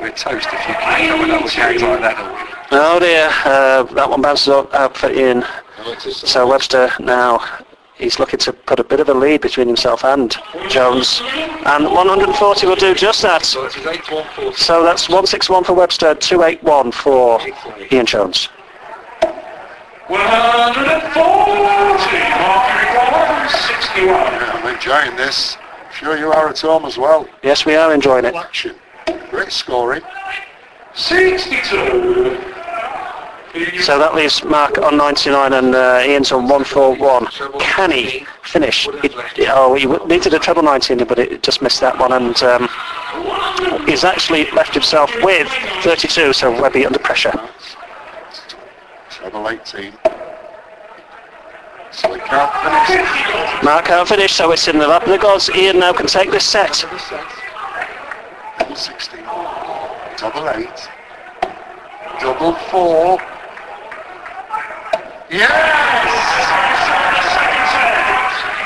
We're 0.00 0.10
toast 0.10 0.46
if 0.46 0.52
you 0.52 0.58
keep 0.58 0.76
coming 0.76 1.30
up 1.32 1.42
with 1.42 1.56
like 1.56 2.00
that. 2.00 2.68
Oh 2.70 3.00
dear, 3.00 3.28
uh, 3.44 3.82
that 3.94 4.08
one 4.08 4.22
bounces 4.22 4.48
out 4.48 4.72
out 4.74 4.96
for 4.96 5.10
Ian. 5.10 5.44
So 6.08 6.46
Webster 6.46 6.90
now, 7.00 7.44
he's 7.96 8.18
looking 8.20 8.38
to 8.40 8.52
put 8.52 8.78
a 8.78 8.84
bit 8.84 9.00
of 9.00 9.08
a 9.08 9.14
lead 9.14 9.40
between 9.40 9.66
himself 9.66 10.04
and 10.04 10.36
Jones. 10.68 11.20
And 11.66 11.84
140 11.84 12.66
will 12.66 12.76
do 12.76 12.94
just 12.94 13.22
that. 13.22 13.44
So 13.44 13.64
it's 13.64 13.74
his 13.74 13.86
8 13.86 14.04
to 14.04 14.14
140. 14.14 14.56
So 14.56 14.84
that's 14.84 15.08
161 15.08 15.64
for 15.64 15.72
Webster, 15.74 16.14
281 16.14 16.92
for 16.92 17.40
Ian 17.90 18.06
Jones. 18.06 18.48
140. 20.08 21.14
Mark 22.40 23.50
61. 23.50 24.06
Yeah, 24.06 24.52
I'm 24.54 24.74
enjoying 24.74 25.16
this. 25.16 25.56
Sure 25.92 26.18
you 26.18 26.30
are 26.30 26.48
at 26.48 26.60
home 26.60 26.84
as 26.84 26.98
well. 26.98 27.26
Yes, 27.42 27.64
we 27.64 27.74
are 27.74 27.94
enjoying 27.94 28.24
it. 28.26 28.34
Action. 28.34 28.74
Great 29.30 29.50
scoring. 29.50 30.02
62. 30.94 32.52
So 33.82 33.98
that 33.98 34.14
leaves 34.14 34.42
Mark 34.44 34.78
on 34.78 34.96
99 34.96 35.52
and 35.52 35.74
uh, 35.74 36.02
Ian's 36.04 36.32
on 36.32 36.48
141. 36.48 37.26
Can 37.60 37.92
he 37.92 38.26
finish? 38.42 38.88
He, 39.36 39.46
oh, 39.48 39.74
he 39.74 39.86
needed 40.06 40.34
a 40.34 40.40
treble 40.40 40.64
19, 40.64 41.04
but 41.04 41.18
it 41.20 41.42
just 41.42 41.62
missed 41.62 41.80
that 41.80 41.96
one. 41.98 42.12
And 42.12 42.42
um, 42.42 42.68
he's 43.86 44.02
actually 44.02 44.50
left 44.50 44.74
himself 44.74 45.14
with 45.22 45.48
32, 45.82 46.32
so 46.32 46.50
Webby 46.60 46.84
under 46.84 46.98
pressure. 46.98 47.32
Treble 49.24 49.48
18. 49.48 49.92
So 51.92 52.12
he 52.12 52.20
can't 52.20 52.52
finish. 52.60 53.64
Mark 53.64 53.86
can't 53.86 54.06
finish, 54.06 54.32
so 54.32 54.50
it's 54.52 54.68
in 54.68 54.78
the 54.78 54.86
lap 54.86 55.04
of 55.04 55.08
the 55.08 55.16
gods. 55.16 55.48
Ian 55.48 55.78
now 55.78 55.94
can 55.94 56.06
take 56.06 56.30
this 56.30 56.44
set. 56.44 56.84
Double 58.58 58.76
16. 58.76 59.20
Double 60.18 60.50
8. 60.50 60.68
Double 62.20 62.52
4. 62.52 63.18
Yes! 65.30 65.54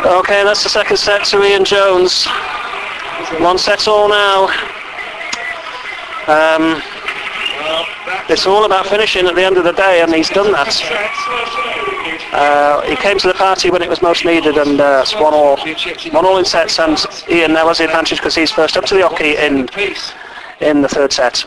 Okay, 0.04 0.42
that's 0.42 0.64
the 0.64 0.68
second 0.68 0.96
set 0.96 1.24
to 1.26 1.44
Ian 1.44 1.64
Jones. 1.64 2.26
One 3.38 3.58
set 3.58 3.86
all 3.86 4.08
now. 4.08 4.48
Um, 6.26 6.82
it's 8.28 8.46
all 8.46 8.64
about 8.64 8.86
finishing 8.86 9.26
at 9.26 9.34
the 9.34 9.44
end 9.44 9.56
of 9.56 9.64
the 9.64 9.72
day, 9.72 10.02
and 10.02 10.14
he's 10.14 10.28
done 10.28 10.52
that. 10.52 10.68
Uh, 12.32 12.82
he 12.82 12.96
came 12.96 13.18
to 13.18 13.26
the 13.28 13.34
party 13.34 13.70
when 13.70 13.82
it 13.82 13.88
was 13.88 14.02
most 14.02 14.24
needed, 14.24 14.56
and 14.56 14.80
uh, 14.80 15.00
it's 15.02 15.14
one 15.14 15.32
all, 15.34 15.56
one 16.12 16.26
all 16.26 16.38
in 16.38 16.44
sets. 16.44 16.78
And 16.78 16.98
Ian 17.30 17.54
now 17.54 17.68
has 17.68 17.78
the 17.78 17.84
advantage 17.84 18.18
because 18.18 18.34
he's 18.34 18.50
first 18.50 18.76
up 18.76 18.84
to 18.86 18.94
the 18.94 19.00
oche 19.00 19.34
in 19.36 19.68
in 20.60 20.82
the 20.82 20.88
third 20.88 21.12
set. 21.12 21.44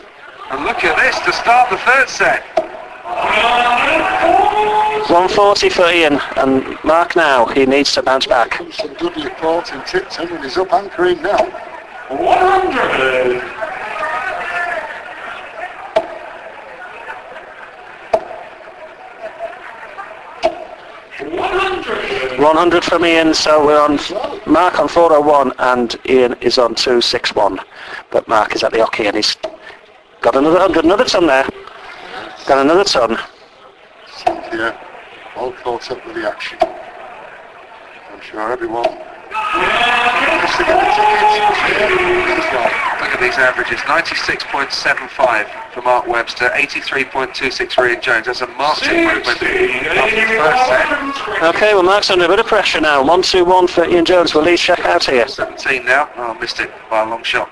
And 0.50 0.64
look 0.64 0.82
at 0.84 0.96
this 0.96 1.18
to 1.24 1.32
start 1.32 1.70
the 1.70 1.78
third 1.78 2.08
set. 2.08 2.42
140 5.08 5.68
for 5.68 5.90
Ian, 5.90 6.18
and 6.36 6.78
Mark 6.84 7.16
now 7.16 7.46
he 7.46 7.66
needs 7.66 7.92
to 7.92 8.02
bounce 8.02 8.26
back. 8.26 8.60
Some 8.72 8.94
good 8.94 9.16
reporting 9.16 9.82
Tipton 9.86 10.28
and 10.32 10.44
he's 10.44 10.56
up 10.56 10.72
anchoring 10.72 11.20
now. 11.22 11.38
100. 12.08 13.61
100 22.42 22.82
from 22.82 23.04
Ian, 23.04 23.32
so 23.34 23.64
we're 23.64 23.80
on 23.80 23.98
Mark 24.46 24.80
on 24.80 24.88
401 24.88 25.52
and 25.58 25.96
Ian 26.08 26.34
is 26.40 26.58
on 26.58 26.74
261. 26.74 27.60
But 28.10 28.26
Mark 28.26 28.56
is 28.56 28.64
at 28.64 28.72
the 28.72 28.78
oche 28.78 29.06
and 29.06 29.14
he's 29.14 29.36
got 30.20 30.34
another 30.34 30.58
100, 30.58 30.84
another 30.84 31.04
ton 31.04 31.28
there. 31.28 31.48
Got 32.46 32.58
another 32.58 32.82
ton. 32.82 33.16
Yeah, 34.26 34.76
all 35.36 35.52
caught 35.52 35.88
up 35.92 36.04
with 36.04 36.16
the 36.16 36.28
action. 36.28 36.58
I'm 36.60 38.20
sure 38.20 38.52
everyone 38.52 39.11
wants 39.32 40.56
to 40.56 40.64
get 40.64 40.76
the 40.78 40.86
tickets. 40.92 41.34
Yeah. 42.52 43.00
Look 43.00 43.10
at 43.10 43.20
these 43.20 43.38
averages. 43.38 43.80
96.75 43.80 45.72
for 45.72 45.82
Mark 45.82 46.06
Webster, 46.06 46.50
83.26 46.50 47.72
for 47.72 47.88
Ian 47.88 48.00
Jones. 48.00 48.26
That's 48.26 48.40
a 48.42 48.46
marked 48.48 48.82
improvement 48.82 49.42
after 49.42 50.16
the 50.16 50.26
first 50.36 50.66
set. 50.66 51.54
Okay, 51.54 51.74
well 51.74 51.82
Mark's 51.82 52.10
under 52.10 52.26
a 52.26 52.28
bit 52.28 52.38
of 52.38 52.46
pressure 52.46 52.80
now. 52.80 53.02
1-2-1 53.02 53.70
for 53.70 53.84
Ian 53.86 54.04
Jones. 54.04 54.34
We'll 54.34 54.44
Lee 54.44 54.56
check 54.56 54.80
out 54.80 55.04
here? 55.04 55.26
17 55.26 55.84
now. 55.84 56.08
Oh, 56.16 56.34
missed 56.34 56.60
it 56.60 56.70
by 56.90 57.02
a 57.02 57.08
long 57.08 57.22
shot. 57.22 57.50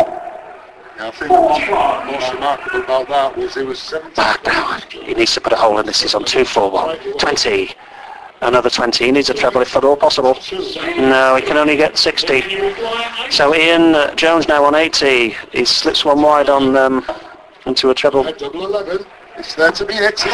Yeah, 0.00 1.08
I 1.08 1.10
think 1.12 1.30
what 1.30 2.06
most 2.06 2.32
remarkable 2.34 2.80
about 2.82 3.08
that 3.08 3.36
was 3.36 3.56
it 3.56 3.66
was 3.66 3.78
17. 3.78 4.12
Mark 4.16 4.44
now. 4.46 4.78
He 4.90 5.14
needs 5.14 5.32
to 5.34 5.40
put 5.40 5.52
a 5.52 5.56
hole 5.56 5.78
in 5.78 5.86
this. 5.86 6.00
He's 6.02 6.14
on 6.14 6.24
2-4-1. 6.24 7.18
20. 7.18 7.74
Another 8.42 8.70
20. 8.70 9.04
He 9.04 9.12
needs 9.12 9.28
a 9.28 9.34
treble 9.34 9.60
if 9.60 9.76
at 9.76 9.84
all 9.84 9.96
possible. 9.96 10.38
No, 10.96 11.36
he 11.36 11.42
can 11.42 11.58
only 11.58 11.76
get 11.76 11.98
60. 11.98 12.40
So 13.30 13.54
Ian 13.54 13.94
uh, 13.94 14.14
Jones 14.14 14.48
now 14.48 14.64
on 14.64 14.74
80. 14.74 15.36
He 15.52 15.64
slips 15.64 16.04
one 16.04 16.22
wide 16.22 16.48
on 16.48 16.74
um, 16.76 17.04
into 17.66 17.90
a 17.90 17.94
treble. 17.94 18.26
At 18.26 18.38
double 18.38 18.64
11. 18.64 19.04
It's 19.36 19.54
there 19.54 19.70
to 19.72 19.84
be 19.84 19.94
hit. 19.94 20.24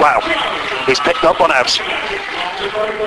Wow, 0.00 0.20
he's 0.86 1.00
picked 1.00 1.22
that 1.22 1.36
one 1.40 1.50
out. 1.50 1.70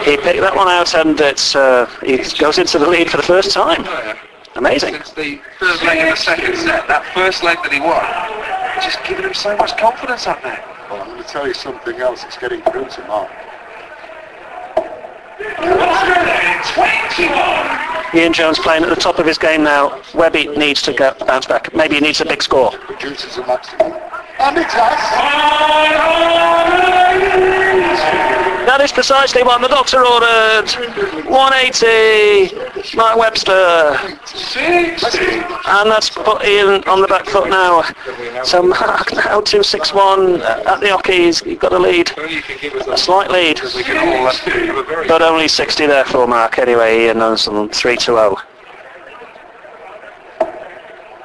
He 0.04 0.18
picked 0.18 0.42
that 0.42 0.56
one 0.56 0.68
out 0.68 0.94
and 0.96 1.20
it's 1.20 1.56
uh, 1.56 1.86
he 2.04 2.18
goes 2.38 2.58
into 2.58 2.80
the 2.80 2.88
lead 2.88 3.10
for 3.10 3.18
the 3.18 3.24
first 3.24 3.52
time. 3.52 3.86
Amazing. 4.56 4.96
Since 4.96 5.12
the 5.12 5.40
third 5.60 5.82
leg 5.84 6.00
of 6.00 6.10
the 6.10 6.16
second 6.18 6.58
set, 6.58 6.88
that 6.88 7.06
first 7.14 7.44
leg 7.44 7.60
that 7.64 7.72
he 7.72 7.80
won, 7.80 8.04
just 8.84 9.02
giving 9.08 9.24
him 9.24 9.34
so 9.34 9.56
much 9.56 9.78
confidence 9.78 10.28
up 10.28 10.42
there. 10.44 10.62
Well, 10.90 11.02
I'm 11.02 11.08
going 11.08 11.24
to 11.24 11.28
tell 11.28 11.48
you 11.48 11.54
something 11.54 12.02
else. 12.02 12.26
It's 12.26 12.38
getting 12.38 12.62
through 12.62 12.90
to 12.90 13.02
Mark. 13.08 13.32
121. 15.40 17.82
Ian 18.14 18.34
Jones 18.34 18.60
playing 18.60 18.84
at 18.84 18.90
the 18.90 18.96
top 18.96 19.20
of 19.20 19.26
his 19.26 19.38
game 19.38 19.64
now. 19.64 20.02
Webby 20.14 20.48
needs 20.48 20.82
to 20.82 20.92
go, 20.92 21.14
bounce 21.26 21.46
back. 21.46 21.74
Maybe 21.74 21.96
he 21.96 22.02
needs 22.02 22.20
a 22.20 22.26
big 22.26 22.44
score. 22.44 22.72
Produces 22.72 23.38
a 23.38 23.48
maximum. 23.48 23.94
And 24.40 24.58
it 24.58 24.68
has. 24.68 25.00
That 28.68 28.82
is 28.82 28.92
precisely 28.92 29.44
what 29.44 29.62
the 29.62 29.70
doctor 29.70 30.06
ordered. 30.06 30.70
180, 31.30 32.54
Mark 32.96 33.18
Webster. 33.18 33.98
And 35.66 35.92
that's 35.92 36.10
put 36.10 36.44
Ian 36.44 36.84
on 36.86 37.02
the 37.02 37.08
back 37.08 37.26
foot 37.26 37.50
now. 37.50 37.84
So 38.44 38.64
Mark 38.64 39.14
now 39.14 39.42
261 39.42 40.42
at 40.42 40.80
the 40.80 40.88
oche. 40.88 41.46
You've 41.46 41.60
got 41.60 41.74
a 41.74 41.80
lead, 41.80 42.12
a 42.18 42.98
slight 42.98 43.30
lead. 43.30 43.62
We 43.76 43.84
can 43.84 43.98
all 43.98 44.32
have 44.32 44.78
a 44.78 45.08
But 45.08 45.22
only 45.22 45.48
60 45.48 45.86
there 45.86 46.06
for 46.06 46.28
Mark 46.28 46.58
anyway. 46.60 47.06
Ian 47.06 47.22
is 47.22 47.48
on 47.48 47.70
3 47.70 47.96
to 47.98 48.04
0. 48.04 48.38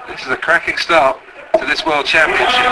This 0.08 0.22
is 0.22 0.28
a 0.28 0.36
cracking 0.36 0.76
start 0.76 1.18
to 1.58 1.66
this 1.66 1.84
World 1.84 2.06
Championship. 2.06 2.66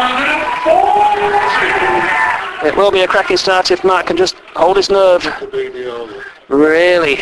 It 2.64 2.77
will 2.77 2.90
be 2.90 3.01
a 3.01 3.07
cracking 3.07 3.37
start 3.37 3.70
if 3.70 3.85
Mark 3.85 4.07
can 4.07 4.16
just 4.16 4.37
hold 4.57 4.77
his 4.77 4.88
nerve. 4.88 5.23
Really, 6.48 7.18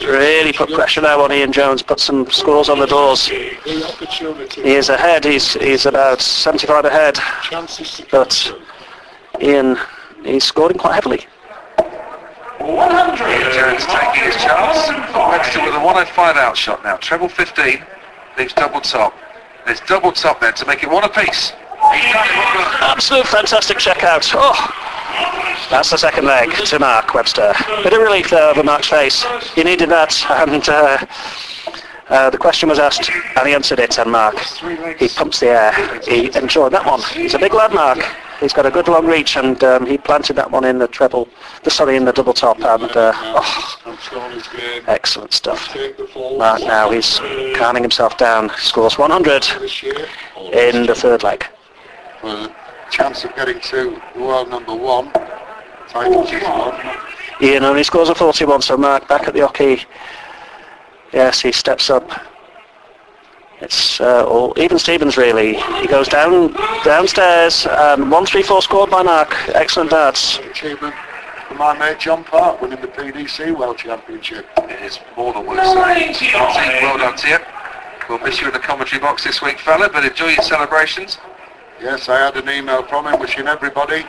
really 0.00 0.52
put 0.52 0.70
pressure 0.70 1.00
now 1.00 1.20
on 1.22 1.32
Ian 1.32 1.52
Jones, 1.52 1.82
put 1.82 1.98
some 1.98 2.30
scores 2.30 2.68
on 2.68 2.78
the 2.78 2.86
doors. 2.86 3.26
He 3.26 3.56
is 3.64 4.88
ahead, 4.88 5.24
he's, 5.24 5.54
he's 5.54 5.86
about 5.86 6.20
75 6.20 6.84
ahead, 6.84 7.18
but 8.10 8.52
Ian, 9.40 9.76
he's 10.24 10.44
scoring 10.44 10.78
quite 10.78 10.94
heavily. 10.94 11.26
100. 12.60 13.52
Jones 13.52 13.84
taking 13.86 14.22
his 14.24 14.36
chance. 14.36 14.88
Webster 15.14 15.62
with 15.64 15.74
a 15.74 15.78
105 15.78 16.36
out 16.36 16.56
shot 16.56 16.82
now. 16.84 16.96
Treble 16.96 17.28
15 17.28 17.84
leaves 18.38 18.52
double 18.54 18.80
top. 18.80 19.14
There's 19.64 19.80
double 19.80 20.12
top 20.12 20.40
there 20.40 20.52
to 20.52 20.66
make 20.66 20.82
it 20.82 20.90
one 20.90 21.04
apiece. 21.04 21.52
Absolute 21.92 23.26
fantastic 23.26 23.78
checkout. 23.78 24.32
Oh, 24.34 24.86
that's 25.70 25.90
the 25.90 25.96
second 25.96 26.24
leg 26.24 26.50
to 26.66 26.78
Mark 26.78 27.14
Webster. 27.14 27.52
Bit 27.82 27.92
of 27.92 28.00
relief 28.00 28.30
there 28.30 28.50
over 28.50 28.62
Mark's 28.62 28.88
face. 28.88 29.24
He 29.54 29.62
needed 29.62 29.88
that, 29.90 30.14
and 30.30 30.68
uh, 30.68 31.06
uh, 32.08 32.30
the 32.30 32.38
question 32.38 32.68
was 32.68 32.78
asked, 32.78 33.10
and 33.36 33.48
he 33.48 33.54
answered 33.54 33.78
it. 33.78 33.98
And 33.98 34.10
Mark, 34.10 34.38
he 34.98 35.08
pumps 35.08 35.40
the 35.40 35.48
air. 35.48 36.00
He 36.02 36.26
enjoyed 36.36 36.72
that 36.72 36.86
one. 36.86 37.02
He's 37.12 37.34
a 37.34 37.38
big 37.38 37.54
lad, 37.54 37.72
Mark. 37.74 37.98
He's 38.40 38.52
got 38.52 38.66
a 38.66 38.70
good 38.70 38.86
long 38.86 39.06
reach, 39.06 39.36
and 39.36 39.62
um, 39.64 39.86
he 39.86 39.96
planted 39.96 40.36
that 40.36 40.50
one 40.50 40.64
in 40.64 40.78
the 40.78 40.88
treble, 40.88 41.28
the 41.64 41.70
sorry, 41.70 41.96
in 41.96 42.04
the 42.04 42.12
double 42.12 42.34
top, 42.34 42.58
and 42.60 42.96
uh, 42.96 43.12
oh, 43.16 43.76
excellent 44.86 45.32
stuff. 45.32 45.74
Mark 46.36 46.60
now 46.60 46.90
he's 46.90 47.18
calming 47.56 47.82
himself 47.82 48.18
down. 48.18 48.50
Scores 48.58 48.98
100 48.98 49.46
in 50.52 50.86
the 50.86 50.94
third 50.94 51.22
leg. 51.22 51.46
Well, 52.26 52.52
chance 52.90 53.22
of 53.22 53.36
getting 53.36 53.60
to 53.60 54.02
world 54.16 54.50
number 54.50 54.74
one. 54.74 55.12
Title. 55.88 56.26
Ian 57.40 57.62
only 57.62 57.84
scores 57.84 58.08
a 58.08 58.16
41, 58.16 58.62
so 58.62 58.76
Mark 58.76 59.06
back 59.06 59.28
at 59.28 59.34
the 59.34 59.42
oche. 59.46 59.86
Yes, 61.12 61.40
he 61.40 61.52
steps 61.52 61.88
up. 61.88 62.10
It's 63.60 64.00
uh, 64.00 64.26
all 64.26 64.52
even 64.58 64.76
Stevens 64.80 65.16
really. 65.16 65.54
He 65.80 65.86
goes 65.86 66.08
down 66.08 66.52
downstairs. 66.82 67.64
Um, 67.68 68.10
one 68.10 68.26
three 68.26 68.42
four 68.42 68.60
scored 68.60 68.90
by 68.90 69.04
Mark. 69.04 69.32
Excellent 69.50 69.90
darts. 69.90 70.38
Achievement 70.38 70.96
for 71.46 71.54
my 71.54 71.78
mate 71.78 72.00
John 72.00 72.24
Part 72.24 72.60
winning 72.60 72.80
the 72.80 72.88
PDC 72.88 73.56
World 73.56 73.78
Championship. 73.78 74.46
It 74.58 74.82
is 74.82 74.98
more 75.16 75.32
than 75.32 75.46
worth. 75.46 75.58
Martin, 75.58 76.12
well 76.34 76.98
done 76.98 77.16
to 77.18 77.28
you. 77.28 77.38
We'll 78.08 78.18
miss 78.18 78.40
you 78.40 78.48
in 78.48 78.52
the 78.52 78.58
commentary 78.58 79.00
box 79.00 79.22
this 79.22 79.40
week, 79.40 79.60
fella, 79.60 79.88
but 79.88 80.04
enjoy 80.04 80.30
your 80.30 80.42
celebrations. 80.42 81.18
Yes, 81.80 82.08
I 82.08 82.18
had 82.18 82.36
an 82.36 82.48
email 82.48 82.82
from 82.84 83.06
him 83.06 83.20
wishing 83.20 83.46
everybody, 83.46 84.04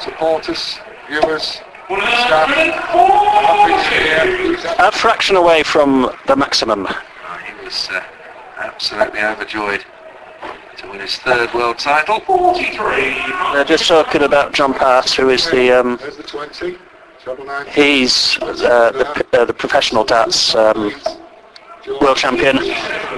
supporters, 0.00 0.78
viewers, 1.08 1.60
staff, 1.86 2.48
happy 2.48 4.52
Year. 4.52 4.74
A 4.78 4.92
fraction 4.92 5.36
away 5.36 5.62
from 5.62 6.10
the 6.26 6.36
maximum. 6.36 6.86
Oh, 6.88 7.38
he 7.38 7.64
was 7.64 7.88
uh, 7.90 8.04
absolutely 8.58 9.20
overjoyed 9.20 9.84
to 10.76 10.90
win 10.90 11.00
his 11.00 11.16
third 11.16 11.52
world 11.54 11.78
title. 11.78 12.20
43. 12.20 12.76
They're 13.54 13.64
just 13.64 13.88
talking 13.88 14.22
about 14.22 14.52
John 14.52 14.74
Part, 14.74 15.10
who 15.12 15.30
is 15.30 15.50
the 15.50 15.72
um, 15.72 15.96
the 15.96 16.22
20, 16.22 16.76
he's 17.70 18.36
uh, 18.42 18.92
the, 18.92 19.26
uh, 19.32 19.44
the 19.46 19.54
professional 19.54 20.04
darts 20.04 20.54
um, 20.54 20.92
world 22.00 22.16
champion. 22.16 22.58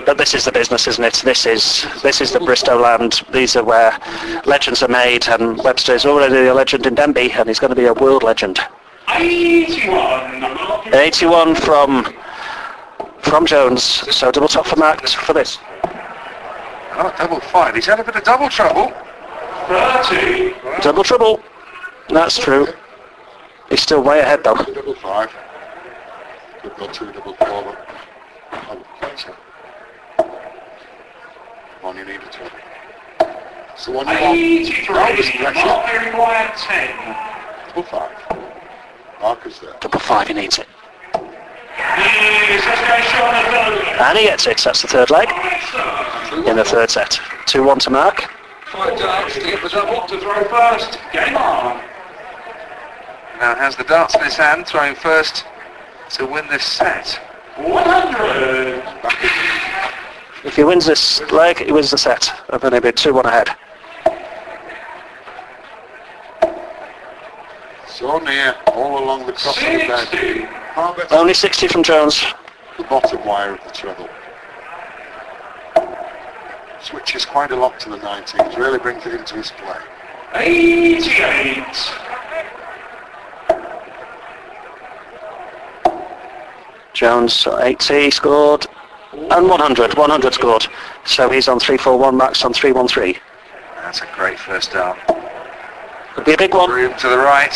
But 0.04 0.18
this 0.18 0.34
is 0.34 0.44
the 0.44 0.52
business, 0.52 0.86
isn't 0.86 1.04
it? 1.04 1.14
This 1.24 1.46
is 1.46 1.86
this 2.02 2.20
is 2.20 2.32
the 2.32 2.40
Bristol 2.40 2.78
land. 2.78 3.22
These 3.32 3.56
are 3.56 3.64
where 3.64 3.98
legends 4.46 4.82
are 4.82 4.88
made, 4.88 5.28
and 5.28 5.62
Webster 5.62 5.94
is 5.94 6.06
already 6.06 6.46
a 6.46 6.54
legend 6.54 6.86
in 6.86 6.94
Denbigh, 6.94 7.34
and 7.38 7.48
he's 7.48 7.58
going 7.58 7.70
to 7.70 7.76
be 7.76 7.86
a 7.86 7.94
world 7.94 8.22
legend. 8.22 8.60
81. 9.08 10.94
81 10.94 11.54
from 11.54 12.14
from 13.20 13.46
Jones. 13.46 13.82
So 13.82 14.30
double 14.30 14.48
top 14.48 14.66
for 14.66 14.76
Mark 14.76 15.06
for 15.08 15.32
this. 15.32 15.58
Oh, 17.00 17.14
double 17.18 17.40
five. 17.40 17.74
He's 17.74 17.86
had 17.86 18.00
a 18.00 18.04
bit 18.04 18.16
of 18.16 18.24
double 18.24 18.48
trouble. 18.48 18.92
30. 19.68 20.54
Double 20.82 21.04
trouble. 21.04 21.42
That's 22.08 22.38
true. 22.38 22.66
He's 23.68 23.82
still 23.82 24.02
way 24.02 24.20
ahead 24.20 24.42
though. 24.44 24.54
Double 24.54 24.94
five. 24.94 25.30
Go 26.76 26.86
two 26.92 27.12
double 27.12 27.34
four, 27.34 27.62
but 27.64 27.88
I 28.52 28.74
would 28.74 28.86
think 29.00 29.18
so. 29.18 29.34
One 31.88 31.96
you 31.96 32.04
need 32.04 32.20
a 32.20 32.28
two. 32.28 32.44
It's 33.72 33.86
the 33.86 33.92
one 33.92 34.06
you 34.08 34.12
want. 34.12 34.36
83. 34.36 34.94
Mark 34.94 35.16
Berry 35.86 36.12
Wyatt 36.18 36.54
10. 36.58 36.90
Double 37.68 37.82
five. 37.82 38.12
Marcus 39.22 39.58
there. 39.60 39.72
Double 39.80 39.98
five, 39.98 40.28
he 40.28 40.34
needs 40.34 40.58
it. 40.58 40.68
Yes, 41.14 42.66
let's 42.66 42.82
go 42.82 43.00
Sean 43.08 43.32
Adone. 43.32 44.00
And 44.02 44.18
he 44.18 44.24
gets 44.24 44.46
it. 44.46 44.60
That's 44.62 44.82
the 44.82 44.88
third 44.88 45.08
leg 45.08 45.30
in 46.46 46.56
the 46.56 46.64
third 46.64 46.90
set. 46.90 47.12
2-1 47.46 47.78
to 47.78 47.88
Mark. 47.88 48.30
Five 48.66 48.98
darts 48.98 49.32
to 49.36 49.40
get 49.40 49.62
the 49.62 49.70
double. 49.70 50.06
To 50.08 50.20
throw 50.20 50.44
first. 50.44 50.98
Game 51.14 51.38
on. 51.38 51.80
Now 53.40 53.54
has 53.54 53.76
the 53.76 53.84
darts 53.84 54.14
in 54.14 54.22
his 54.24 54.36
hand, 54.36 54.66
throwing 54.66 54.94
first 54.94 55.46
to 56.10 56.26
win 56.26 56.46
this 56.48 56.64
set. 56.64 57.18
100. 57.56 59.67
If 60.44 60.56
he 60.56 60.64
wins 60.64 60.86
this 60.86 61.20
leg, 61.32 61.58
he 61.58 61.72
wins 61.72 61.90
the 61.90 61.98
set. 61.98 62.30
And 62.50 62.60
then 62.60 62.72
he'll 62.72 62.80
be 62.80 62.92
2-1 62.92 63.24
ahead. 63.24 63.48
So 67.88 68.18
near, 68.18 68.54
all 68.68 69.02
along 69.02 69.26
the 69.26 69.32
cross 69.32 69.56
of 69.56 69.64
the 69.64 69.78
bed. 69.78 70.08
60. 70.78 71.16
Only 71.16 71.34
60 71.34 71.68
from 71.68 71.82
Jones. 71.82 72.24
the 72.76 72.84
bottom 72.84 73.24
wire 73.26 73.54
of 73.54 73.64
the 73.64 73.70
treble. 73.70 74.08
Switches 76.80 77.26
quite 77.26 77.50
a 77.50 77.56
lot 77.56 77.80
to 77.80 77.90
the 77.90 77.98
19s, 77.98 78.56
really 78.56 78.78
brings 78.78 79.04
it 79.04 79.14
into 79.14 79.34
his 79.34 79.50
play. 79.50 79.80
88. 80.34 81.64
Jones 86.94 87.46
80 87.46 88.10
scored. 88.12 88.66
And 89.30 89.48
100. 89.48 89.96
100 89.96 90.34
scored. 90.34 90.66
So 91.04 91.30
he's 91.30 91.48
on 91.48 91.58
3-4-1. 91.58 92.14
Mark's 92.14 92.44
on 92.44 92.52
3-1-3. 92.52 93.18
That's 93.76 94.02
a 94.02 94.06
great 94.14 94.38
first 94.38 94.72
dart. 94.72 94.98
Could 96.14 96.24
be 96.24 96.34
a 96.34 96.36
big 96.36 96.54
one. 96.54 96.70
Room 96.70 96.94
to 96.98 97.08
the 97.08 97.18
right. 97.18 97.54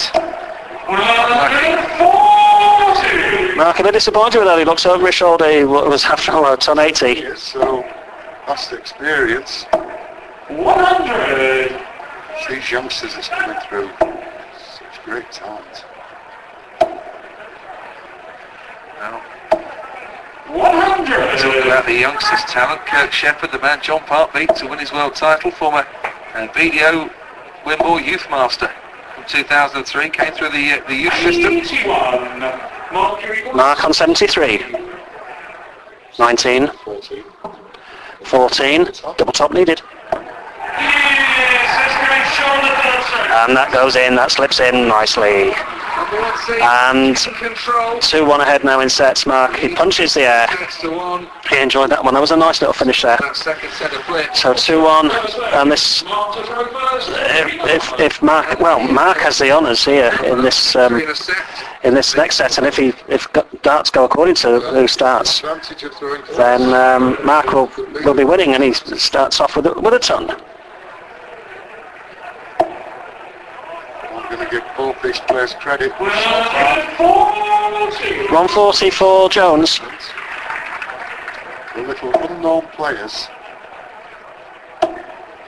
140. 0.87 3.57
Mark 3.57 3.79
a 3.79 3.83
bit 3.83 3.92
disappointed 3.92 4.38
with 4.38 4.48
that. 4.48 4.59
He 4.59 4.64
looks 4.64 4.87
over 4.87 5.07
his 5.07 5.14
shoulder. 5.14 5.51
He 5.51 5.64
was 5.64 6.05
after 6.05 6.33
all 6.33 6.46
on 6.46 6.79
80. 6.79 7.07
Yes, 7.07 7.42
so 7.42 7.83
past 8.46 8.72
experience, 8.72 9.66
100. 10.48 11.85
these 12.48 12.70
youngsters 12.70 13.14
that's 13.14 13.29
coming 13.29 13.59
through, 13.68 13.90
such 13.98 15.03
great 15.05 15.31
talent. 15.31 15.85
Now, 18.98 19.18
100. 19.18 19.32
Talking 21.07 21.62
about 21.62 21.87
the 21.87 21.95
youngsters' 21.95 22.45
talent, 22.45 22.87
Kirk 22.87 23.12
Shepherd, 23.12 23.51
the 23.51 23.59
man 23.59 23.81
John 23.83 24.01
Part 24.01 24.33
beat 24.33 24.55
to 24.57 24.67
win 24.67 24.79
his 24.79 24.93
world 24.93 25.15
title, 25.17 25.51
former 25.51 25.87
uh, 26.35 26.47
BDO 26.49 27.11
Wimble 27.67 27.99
Youth 28.01 28.29
Master 28.31 28.71
from 29.15 29.25
2003, 29.27 30.11
came 30.11 30.33
through 30.33 30.51
the, 30.51 30.73
uh, 30.73 30.88
the 30.88 30.95
youth 30.95 31.15
system. 31.15 31.55
81. 31.55 32.41
Mercury 32.93 33.53
Mark 33.53 33.85
on 33.85 33.93
73. 33.93 34.65
19. 36.19 36.69
14. 36.69 37.25
14. 38.23 38.88
Double 39.17 39.33
top 39.33 39.53
needed. 39.53 39.83
Yes, 40.12 41.71
let's 41.79 41.97
go 42.07 42.15
Sean 42.37 42.61
Adone. 42.61 43.49
And 43.49 43.57
that 43.57 43.73
goes 43.73 43.97
in. 43.97 44.15
That 44.15 44.31
slips 44.31 44.61
in 44.61 44.87
nicely. 44.87 45.53
And 46.62 47.17
2-1 47.17 48.41
ahead 48.41 48.65
now 48.65 48.81
in 48.81 48.88
sets. 48.88 49.27
Mark, 49.27 49.57
he 49.57 49.75
punches 49.75 50.15
the 50.15 50.23
air. 50.23 50.49
He 51.49 51.59
enjoyed 51.61 51.91
that 51.91 52.03
one. 52.05 52.15
That 52.15 52.21
was 52.21 52.31
a 52.31 52.37
nice 52.37 52.61
little 52.61 52.73
finish 52.73 53.03
there. 53.03 53.19
So 53.35 54.55
2-1. 54.55 55.55
And 55.55 55.71
this 55.71 56.05
if, 57.65 58.01
if, 58.01 58.23
Mark, 58.23 58.61
well, 58.61 58.81
Mark 58.81 59.19
has 59.19 59.38
the 59.38 59.51
honours 59.51 59.85
here 59.85 60.12
in 60.25 60.43
this 60.43 60.77
um, 60.77 61.01
in 61.85 61.95
this 61.95 62.15
next 62.17 62.37
set, 62.37 62.59
and 62.59 62.67
if 62.67 62.77
he 62.77 62.93
if 63.09 63.27
darts 63.62 63.91
go 63.91 64.05
according 64.05 64.35
to 64.37 64.61
who 64.61 64.87
starts, 64.87 65.41
then 66.37 66.73
um, 66.75 67.19
Mark 67.25 67.53
will, 67.53 67.71
will 68.05 68.15
be 68.15 68.25
winning, 68.25 68.55
and 68.55 68.62
he 68.62 68.73
starts 68.73 69.41
off 69.41 69.57
with 69.57 69.67
a, 69.67 69.73
with 69.81 69.95
a 69.95 69.99
ton. 69.99 70.37
Going 74.37 74.49
to 74.49 74.51
give 74.51 74.64
both 74.77 75.01
these 75.03 75.21
players 75.21 75.55
credit. 75.55 75.92
140. 76.01 78.33
140 78.33 78.90
for 78.90 79.29
Jones. 79.29 79.81
The 81.75 81.83
little 81.83 82.12
unknown 82.14 82.66
players 82.68 83.29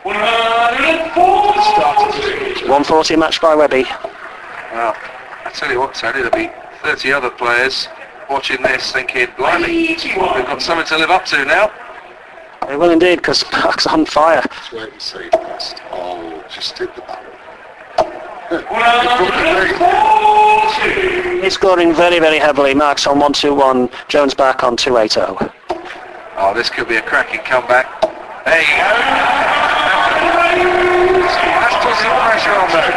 140. 0.05 2.69
140 2.69 3.17
matched 3.17 3.41
by 3.41 3.55
Webby. 3.55 3.85
Well, 4.73 4.95
I 5.45 5.51
tell 5.55 5.73
you 5.73 5.81
what, 5.81 5.95
Tony, 5.95 6.23
there'll 6.23 6.31
be 6.31 6.51
30 6.83 7.13
other 7.13 7.31
players 7.31 7.89
watching 8.29 8.61
this 8.63 8.93
thinking, 8.93 9.29
blimey, 9.39 9.89
we've 9.89 10.15
got 10.15 10.61
something 10.61 10.87
to 10.87 10.99
live 10.99 11.11
up 11.11 11.25
to 11.27 11.45
now. 11.47 11.71
They 12.69 12.77
will 12.77 12.91
indeed, 12.91 13.17
because 13.17 13.45
Park's 13.45 13.87
on 13.87 14.05
fire. 14.05 14.43
Let's 14.45 14.73
wait 14.73 14.93
and 14.93 15.01
see 15.01 15.31
first. 15.33 15.81
Oh, 15.91 16.45
just 16.51 16.77
hit 16.79 16.95
the 16.95 17.01
back. 17.03 17.34
140. 18.63 21.43
He's 21.43 21.55
scoring 21.55 21.93
very, 21.93 22.21
very 22.21 22.39
heavily. 22.39 22.75
Mark's 22.75 23.07
on 23.07 23.19
121, 23.19 23.91
Jones 24.09 24.35
back 24.35 24.63
on 24.63 24.77
280. 24.77 25.21
Oh, 26.37 26.53
this 26.55 26.69
could 26.71 26.89
be 26.89 26.97
a 26.97 27.03
cracking 27.03 27.41
comeback. 27.41 27.87
There 28.45 28.61
you 28.61 28.67
go. 28.67 28.73
That's 31.61 31.77
put 31.85 31.95
some 32.03 32.17
pressure 32.23 32.53
on 32.53 32.69
there. 32.73 32.93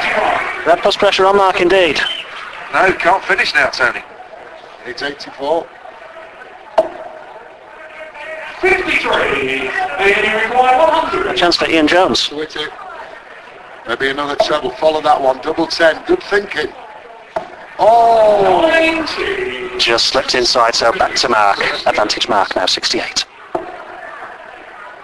That 0.66 0.80
puts 0.84 0.98
pressure 0.98 1.26
on 1.26 1.38
Mark 1.38 1.62
indeed. 1.62 2.00
No, 2.74 2.92
can't 2.94 3.24
finish 3.24 3.54
now, 3.54 3.70
Tony. 3.70 4.02
It's 4.86 5.02
84. 5.02 5.66
53. 8.62 9.70
And 10.00 10.26
you 10.26 10.38
require 10.40 10.78
100. 10.78 11.28
A 11.28 11.34
chance 11.36 11.56
for 11.56 11.70
Ian 11.70 11.88
Jones. 11.88 12.30
Maybe 13.88 14.10
another 14.10 14.36
treble. 14.44 14.72
Follow 14.72 15.02
that 15.02 15.22
one. 15.22 15.40
Double 15.42 15.66
10. 15.66 16.04
Good 16.06 16.22
thinking. 16.24 16.68
Oh! 17.80 18.68
90. 18.70 19.78
Just 19.78 20.08
slipped 20.08 20.36
inside, 20.36 20.76
so 20.76 20.92
back 20.92 21.16
to 21.16 21.30
Mark. 21.30 21.60
Advantage 21.86 22.28
Mark 22.28 22.56
now, 22.56 22.66
68. 22.66 23.26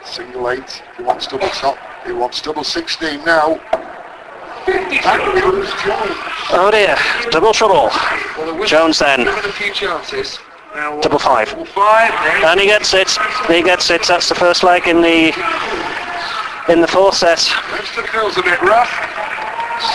Single 0.03 0.49
8. 0.49 0.83
He 0.97 1.03
wants 1.03 1.27
double 1.27 1.47
top. 1.49 1.77
He 2.05 2.11
wants 2.11 2.41
double 2.41 2.63
16 2.63 3.23
now. 3.23 3.55
52. 4.65 5.01
Back 5.01 5.41
comes 5.41 5.69
Jones. 5.83 6.17
Oh 6.51 6.69
dear, 6.71 6.97
double 7.31 7.53
trouble. 7.53 7.89
Well, 8.37 8.65
Jones 8.65 8.99
then, 8.99 9.25
Given 9.25 9.45
a 9.45 9.53
few 9.53 9.73
chances. 9.73 10.39
Now, 10.75 10.99
double 11.01 11.19
five. 11.19 11.49
Five. 11.69 12.11
And 12.45 12.59
he 12.59 12.65
gets 12.65 12.93
it. 12.93 13.09
He 13.47 13.61
gets 13.61 13.89
it. 13.89 14.03
That's 14.07 14.29
the 14.29 14.35
first 14.35 14.63
leg 14.63 14.87
in 14.87 15.01
the 15.01 15.31
in 16.69 16.81
the 16.81 16.87
fourth 16.87 17.15
set. 17.15 17.51
Webster 17.71 18.03
feels 18.07 18.37
a 18.37 18.43
bit 18.43 18.61
rough. 18.61 18.89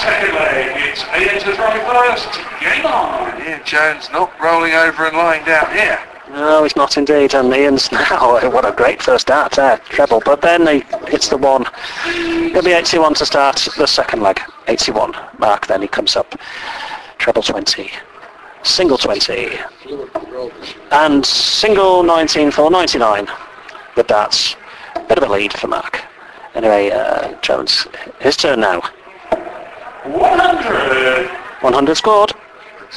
Second 0.02 0.35
leg. 0.35 0.72
It's 0.88 1.02
Ian 1.16 1.40
to 1.40 1.54
throw 1.54 1.70
first. 1.70 2.28
Game 2.61 2.85
on. 2.85 3.40
Ian 3.42 3.61
Jones 3.64 4.09
not 4.12 4.33
rolling 4.40 4.72
over 4.74 5.07
and 5.07 5.16
lying 5.16 5.44
down 5.44 5.70
here. 5.74 5.98
No, 6.31 6.62
he's 6.62 6.76
not 6.76 6.98
indeed. 6.98 7.35
And 7.35 7.52
Ian's 7.54 7.90
now. 7.92 8.50
What 8.50 8.66
a 8.66 8.72
great 8.72 9.00
first 9.02 9.22
start 9.28 9.52
there, 9.52 9.78
treble. 9.88 10.20
But 10.24 10.42
then 10.42 10.66
he 10.66 10.85
hits 11.11 11.28
the 11.28 11.38
one. 11.38 11.64
He'll 12.04 12.62
be 12.62 12.72
81 12.72 13.14
to 13.14 13.26
start 13.26 13.66
the 13.78 13.87
second 13.87 14.22
leg. 14.22 14.40
81. 14.66 15.14
Mark. 15.38 15.66
Then 15.66 15.81
he 15.81 15.88
comes 15.88 16.16
up. 16.16 16.35
Treble 17.18 17.42
20. 17.42 17.90
Single 18.62 18.98
20. 18.98 19.48
Fluent 19.83 20.14
roll 20.31 20.50
this 20.50 20.74
year. 20.74 20.85
And 20.90 21.24
single 21.24 22.02
19 22.02 22.50
for 22.50 22.70
99. 22.70 23.26
Good 23.94 24.07
darts. 24.09 24.54
Bit 25.09 25.16
of 25.18 25.24
a 25.24 25.33
lead 25.33 25.54
for 25.54 25.68
Mark. 25.68 26.04
Anyway, 26.59 26.90
uh, 26.90 27.40
Jones, 27.40 27.87
his 28.18 28.37
turn 28.37 28.59
now. 28.59 28.81
100. 30.03 31.31
100 31.61 31.94
scored. 31.94 32.33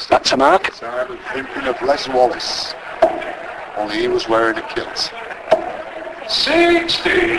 That's 0.10 0.32
a 0.32 0.38
Mark. 0.38 0.74
So 0.74 0.88
I'm 0.88 1.16
thinking 1.32 1.68
of 1.68 1.80
Les 1.84 2.08
Wallace. 2.10 2.74
Only 3.78 4.00
he 4.00 4.08
was 4.08 4.28
wearing 4.28 4.58
a 4.58 4.64
kilt. 4.64 5.14
60. 6.28 7.38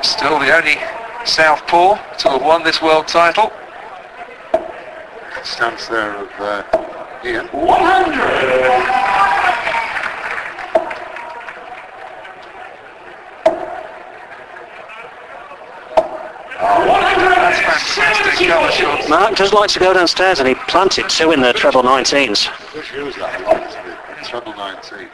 Still 0.00 0.38
the 0.38 0.56
only 0.56 0.78
Southpaw 1.26 2.16
to 2.16 2.30
have 2.30 2.42
won 2.42 2.64
this 2.64 2.80
world 2.80 3.06
title. 3.06 3.52
Stance 5.44 5.88
there 5.88 6.16
of 6.16 6.30
uh, 6.40 6.62
Ian. 7.22 7.48
100. 7.48 9.09
That's 17.50 17.94
fantastic 17.94 18.48
cover 18.48 18.70
shot. 18.72 19.08
Mark 19.08 19.36
does 19.36 19.52
like 19.52 19.70
to 19.70 19.78
go 19.78 19.92
downstairs 19.92 20.38
and 20.38 20.48
he 20.48 20.54
planted 20.54 21.08
two 21.08 21.32
in 21.32 21.40
the 21.40 21.52
treble 21.52 21.82
19s. 21.82 22.48
Just 22.72 22.92
use 22.92 23.16
that 23.16 23.40
a 23.40 23.44
lot, 23.44 23.66
isn't 23.68 23.86
it? 23.86 23.98
Treble 24.24 24.54
19. 24.54 25.08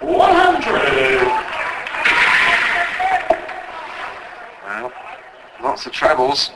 100. 0.00 1.26
Well, 4.64 4.92
lots 5.62 5.86
of 5.86 5.92
trebles. 5.92 6.50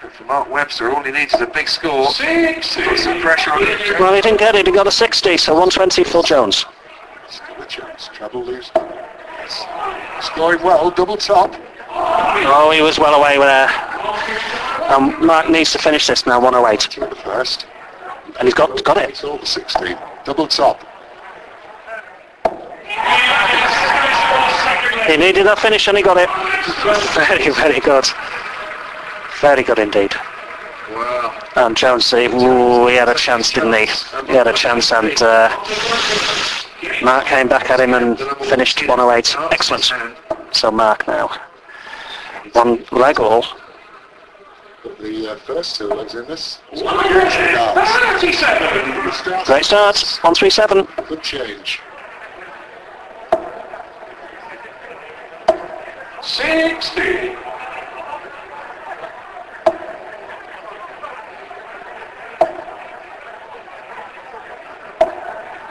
But 0.00 0.12
for 0.12 0.24
Mark 0.24 0.50
Webster, 0.50 0.90
all 0.90 1.02
he 1.02 1.12
needs 1.12 1.34
is 1.34 1.40
a 1.40 1.46
big 1.46 1.68
score. 1.68 2.10
60. 2.10 2.82
Put 2.82 2.98
some 2.98 3.20
pressure 3.20 3.52
on 3.52 3.66
him. 3.66 3.78
Well, 4.00 4.14
he 4.14 4.20
didn't 4.20 4.38
get 4.38 4.54
it. 4.54 4.66
He 4.66 4.72
got 4.72 4.86
a 4.86 4.90
60, 4.90 5.36
so 5.36 5.52
120 5.52 6.04
for 6.04 6.22
Jones. 6.22 6.64
Still 7.28 7.62
a 7.62 7.66
chance. 7.66 8.08
Treble 8.12 8.44
lose. 8.44 8.70
Scoring 10.20 10.62
well. 10.62 10.90
Double 10.90 11.16
top. 11.16 11.54
Oh, 11.96 12.70
he 12.74 12.82
was 12.82 12.98
well 12.98 13.14
away 13.14 13.38
there. 13.38 13.68
Um, 14.90 15.24
Mark 15.24 15.48
needs 15.48 15.72
to 15.72 15.78
finish 15.78 16.06
this 16.06 16.26
now, 16.26 16.40
108. 16.40 17.16
First. 17.24 17.66
And 18.38 18.46
he's 18.46 18.54
got 18.54 18.82
got 18.84 18.96
it. 18.96 19.20
It's 19.22 19.50
16. 19.50 19.96
Double 20.24 20.46
top. 20.46 20.80
He 25.06 25.16
needed 25.18 25.46
that 25.46 25.58
finish 25.58 25.86
and 25.86 25.96
he 25.96 26.02
got 26.02 26.16
it. 26.16 26.30
Very, 27.14 27.50
very 27.50 27.80
good. 27.80 28.06
Very 29.40 29.62
good 29.62 29.78
indeed. 29.78 30.14
Wow. 30.90 31.42
And 31.56 31.76
Jones, 31.76 32.10
he, 32.10 32.26
ooh, 32.26 32.86
he 32.86 32.94
had 32.96 33.08
a 33.08 33.14
chance, 33.14 33.52
didn't 33.52 33.74
he? 33.74 33.86
He 34.26 34.32
had 34.32 34.46
a 34.46 34.52
chance 34.52 34.92
and 34.92 35.20
uh, 35.22 35.48
Mark 37.02 37.26
came 37.26 37.48
back 37.48 37.70
at 37.70 37.80
him 37.80 37.94
and 37.94 38.18
finished 38.48 38.86
108. 38.86 39.36
Excellent. 39.52 39.92
So 40.52 40.70
Mark 40.70 41.06
now. 41.06 41.30
One 42.54 42.84
leg 42.92 43.18
all. 43.18 43.44
But 44.84 44.98
the 44.98 45.32
uh, 45.32 45.36
first 45.36 45.76
two 45.76 45.88
legs 45.88 46.14
in 46.14 46.26
this. 46.26 46.60
37. 46.72 49.12
Start. 49.12 49.46
Great 49.46 49.64
start. 49.64 49.96
137. 50.22 50.86
Good 51.08 51.22
change. 51.22 51.80
60. 56.22 57.34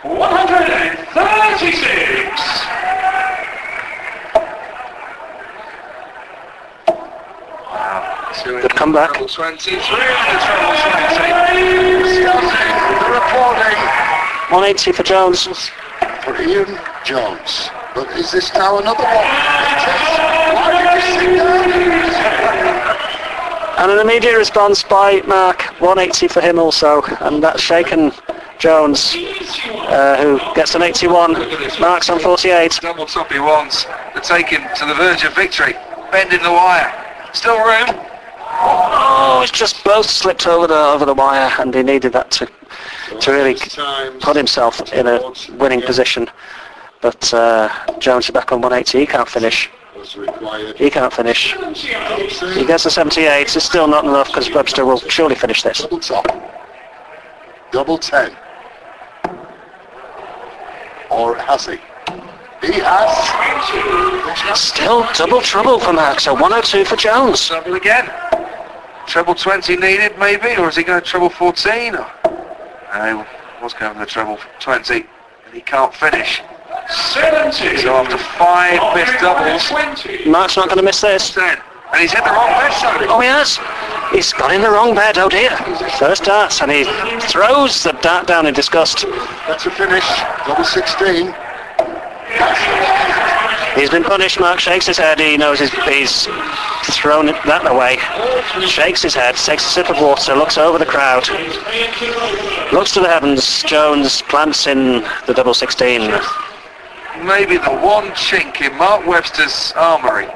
One 0.04 0.32
hundred 0.32 0.70
and 0.70 1.00
thirty-six. 1.16 2.42
Good 8.44 8.76
comeback. 8.76 9.12
treble 9.12 9.28
20, 9.28 9.58
three 9.58 9.76
in 9.76 9.80
the 9.80 10.40
treble 10.44 10.74
20. 10.74 11.44
The 13.00 13.10
reporting 13.12 13.80
180 14.50 14.92
for 14.94 15.04
Jones. 15.04 15.48
for 16.24 16.42
Ian 16.42 16.80
Jones. 17.04 17.70
But 17.94 18.10
is 18.18 18.32
this 18.32 18.54
now 18.54 18.80
another 18.80 19.04
one? 19.04 19.28
Why 20.56 20.72
did 20.82 20.94
you 20.96 21.02
sit 21.20 21.38
down? 21.38 21.64
And 23.80 23.92
an 23.92 24.00
immediate 24.00 24.38
response 24.38 24.84
by 24.84 25.22
Mark. 25.28 25.64
180 25.82 26.28
for 26.30 26.40
him 26.42 26.60
also. 26.60 27.02
And 27.20 27.44
that's 27.44 27.62
shaken 27.62 28.14
Jones, 28.58 29.14
uh, 29.16 30.18
who 30.22 30.40
gets 30.56 30.74
an 30.76 30.82
81. 30.84 31.34
Mark's 31.82 32.10
on 32.10 32.20
48. 32.20 32.80
Double 32.82 33.06
top 33.06 33.32
he 33.32 33.40
wants 33.40 33.86
to 34.16 34.22
take 34.22 34.48
him 34.48 34.64
to 34.78 34.86
the 34.86 34.94
verge 34.94 35.24
of 35.26 35.36
victory. 35.36 35.74
Bending 36.12 36.42
the 36.42 36.52
wire. 36.52 37.03
Still 37.34 37.58
room. 37.58 38.00
Oh, 38.56 39.42
it's 39.42 39.52
just 39.52 39.84
both 39.84 40.10
slipped 40.10 40.48
over 40.48 40.68
the 40.68 40.78
over 40.78 41.06
the 41.06 41.14
wire, 41.14 41.52
and 41.60 41.74
he 41.74 41.84
needed 41.84 42.14
that 42.14 42.32
to 42.32 42.48
to 43.20 43.32
really 43.32 43.56
put 44.20 44.36
himself 44.36 44.94
in 44.94 45.08
a 45.08 45.34
winning 45.58 45.82
position. 45.82 46.28
But 47.02 47.34
uh, 47.34 47.70
Jones 48.00 48.26
is 48.26 48.32
back 48.32 48.52
on 48.52 48.62
180. 48.62 49.00
He 49.00 49.06
can't 49.06 49.28
finish. 49.28 49.70
He 50.76 50.90
can't 50.90 51.14
finish. 51.14 51.54
He 52.56 52.66
gets 52.66 52.86
a 52.86 52.92
78. 52.92 53.42
It's 53.42 53.64
still 53.64 53.88
not 53.88 54.06
enough 54.06 54.28
because 54.28 54.50
Webster 54.52 54.86
will 54.86 55.00
surely 55.00 55.36
finish 55.36 55.64
this. 55.64 55.82
Double 55.82 56.00
top. 56.00 56.28
Double 57.72 57.98
ten. 57.98 58.36
Or 61.10 61.36
has 61.36 61.66
he? 61.66 61.80
He 62.64 62.80
has. 62.80 64.58
Still 64.58 65.06
double 65.14 65.42
trouble 65.42 65.80
for 65.80 65.92
Mark. 65.92 66.22
So 66.22 66.34
102 66.34 66.86
for 66.86 66.96
Jones. 66.96 67.46
Trouble 67.48 67.76
again. 67.76 68.10
Treble 69.06 69.36
20 69.36 69.76
needed 69.76 70.18
maybe, 70.18 70.56
or 70.56 70.70
is 70.70 70.78
he 70.78 70.84
going 70.84 71.02
to 71.02 71.06
treble 71.06 71.30
14? 71.30 71.96
Or... 71.96 72.10
No, 72.94 73.26
he 73.58 73.64
was 73.64 73.74
going 73.74 73.94
for 73.94 74.00
the 74.00 74.06
treble 74.06 74.40
20, 74.60 74.94
and 74.94 75.54
he 75.54 75.60
can't 75.60 75.94
finish. 75.94 76.42
Seventy. 76.90 77.78
So 77.78 77.96
after 77.96 78.18
five 78.18 78.80
oh, 78.82 78.96
missed 78.96 79.20
doubles, 79.20 79.68
Twenty. 79.68 80.30
Mark's 80.30 80.58
not 80.58 80.68
going 80.68 80.78
to 80.78 80.84
miss 80.84 81.02
this. 81.02 81.34
10. 81.34 81.58
And 81.92 82.02
he's 82.02 82.12
hit 82.12 82.24
the 82.24 82.32
wrong 82.32 82.50
best, 82.50 82.82
Tony. 82.82 83.06
Oh, 83.08 83.20
he 83.20 83.28
has. 83.28 83.60
He's 84.12 84.34
got 84.34 84.54
in 84.54 84.62
the 84.62 84.70
wrong 84.70 84.96
bed, 84.96 85.18
oh 85.18 85.30
dear. 85.30 85.56
First 86.00 86.26
dart, 86.26 86.62
and 86.62 86.72
he 86.72 86.84
throws 87.28 87.84
the 87.84 87.92
dart 88.02 88.28
down 88.28 88.48
in 88.48 88.54
disgust. 88.54 89.06
That's 89.48 89.66
a 89.66 89.72
finish. 89.72 90.06
Double 90.48 90.64
16. 90.64 91.34
He's 93.76 93.90
been 93.90 94.04
punished, 94.04 94.40
Mark 94.40 94.60
shakes 94.60 94.86
his 94.86 94.98
head, 94.98 95.20
he 95.20 95.36
knows 95.36 95.60
he's, 95.60 95.72
he's 95.86 96.28
thrown 96.96 97.28
it 97.28 97.36
that 97.46 97.66
away. 97.66 97.98
Shakes 98.68 99.02
his 99.02 99.16
head, 99.16 99.36
takes 99.36 99.66
a 99.66 99.70
sip 99.70 99.90
of 99.90 100.00
water, 100.00 100.36
looks 100.36 100.58
over 100.58 100.78
the 100.78 100.86
crowd, 100.86 101.28
looks 102.72 102.94
to 102.94 103.00
the 103.00 103.10
heavens, 103.10 103.64
Jones 103.64 104.22
plants 104.22 104.68
in 104.68 105.04
the 105.26 105.34
double 105.34 105.54
16. 105.54 106.12
Maybe 107.26 107.58
the 107.58 107.76
one 107.82 108.10
chink 108.12 108.62
in 108.62 108.78
Mark 108.78 109.08
Webster's 109.08 109.74
armoury 109.76 110.28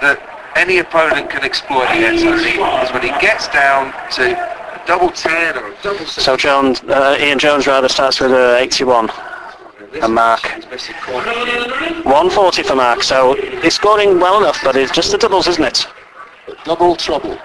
that 0.00 0.18
any 0.56 0.78
opponent 0.78 1.30
can 1.30 1.44
exploit 1.44 1.84
against 1.90 2.24
Tony 2.24 2.50
is 2.82 2.92
when 2.92 3.02
he 3.02 3.10
gets 3.20 3.48
down 3.48 3.92
to 4.12 4.34
a 4.34 4.86
double 4.86 5.10
10 5.10 5.56
or 5.56 5.72
a 5.72 5.76
double 5.82 6.04
6. 6.04 6.10
So 6.10 6.36
Jones, 6.36 6.82
uh, 6.82 7.16
Ian 7.20 7.38
Jones 7.38 7.66
rather 7.66 7.88
starts 7.88 8.20
with 8.20 8.32
a 8.32 8.58
81. 8.58 9.08
And 9.92 10.14
Mark. 10.14 10.42
140 10.42 12.62
for 12.62 12.76
Mark, 12.76 13.02
so 13.02 13.34
he's 13.62 13.74
scoring 13.74 14.20
well 14.20 14.38
enough, 14.38 14.58
but 14.62 14.76
it's 14.76 14.92
just 14.92 15.10
the 15.12 15.18
doubles, 15.18 15.48
isn't 15.48 15.64
it? 15.64 15.86
Double 16.64 16.96
trouble. 16.96 17.38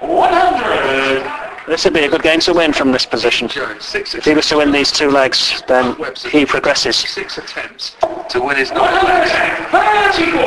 100. 0.00 1.40
This 1.66 1.84
would 1.84 1.92
be 1.94 2.00
a 2.00 2.08
good 2.08 2.22
game 2.22 2.40
to 2.40 2.52
win 2.52 2.72
from 2.72 2.90
this 2.90 3.06
position. 3.06 3.48
If 3.52 4.24
he 4.24 4.34
was 4.34 4.48
to 4.48 4.56
win 4.56 4.72
these 4.72 4.90
two 4.90 5.08
legs, 5.10 5.62
then 5.68 5.94
he 6.30 6.44
progresses. 6.46 6.96
Six 6.96 7.38
attempts 7.38 7.96
to 8.30 8.40
win 8.40 8.56
his 8.56 8.72
nine 8.72 9.04
legs. 9.04 9.30
34. 9.70 10.40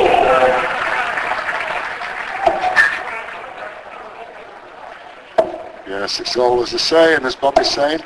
Yes, 5.86 6.20
it's 6.20 6.36
all 6.36 6.62
as 6.62 6.74
I 6.74 6.78
say, 6.78 7.14
and 7.14 7.24
as 7.24 7.36
Bobby's 7.36 7.70
saying, 7.70 8.02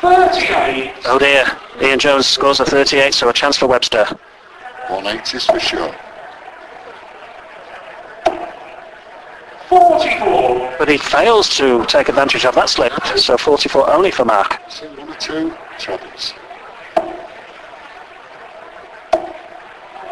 38. 0.00 0.92
Oh 1.06 1.18
dear, 1.18 1.44
Ian 1.82 1.98
Jones 1.98 2.26
scores 2.26 2.60
a 2.60 2.64
38, 2.64 3.12
so 3.12 3.28
a 3.28 3.32
chance 3.32 3.56
for 3.56 3.66
Webster. 3.66 4.04
180s 4.88 5.46
for 5.52 5.60
sure. 5.60 5.94
44. 9.68 10.74
But 10.78 10.88
he 10.88 10.96
fails 10.96 11.54
to 11.58 11.84
take 11.86 12.08
advantage 12.08 12.44
of 12.44 12.54
that 12.54 12.68
slip, 12.70 12.92
so 13.16 13.36
44 13.36 13.90
only 13.92 14.10
for 14.10 14.24
Mark. 14.24 14.58
So 14.68 14.86
one 14.94 15.10
or 15.10 15.14
two 15.16 15.54
troubles. 15.78 16.34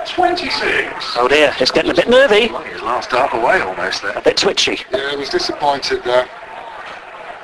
26. 0.07 1.17
Oh 1.17 1.29
dear, 1.29 1.55
it's 1.61 1.71
getting 1.71 1.91
a 1.91 1.95
bit 1.95 2.09
nervy, 2.09 2.49
Well, 2.49 2.63
his 2.63 2.81
last 2.83 3.11
dart 3.11 3.33
away 3.35 3.61
almost 3.61 4.03
there. 4.03 4.13
a 4.17 4.21
bit 4.23 4.37
twitchy. 4.37 4.81
Yeah, 4.93 5.11
I 5.13 5.17
was 5.17 5.29
disappointed 5.29 6.03
there. 6.05 6.29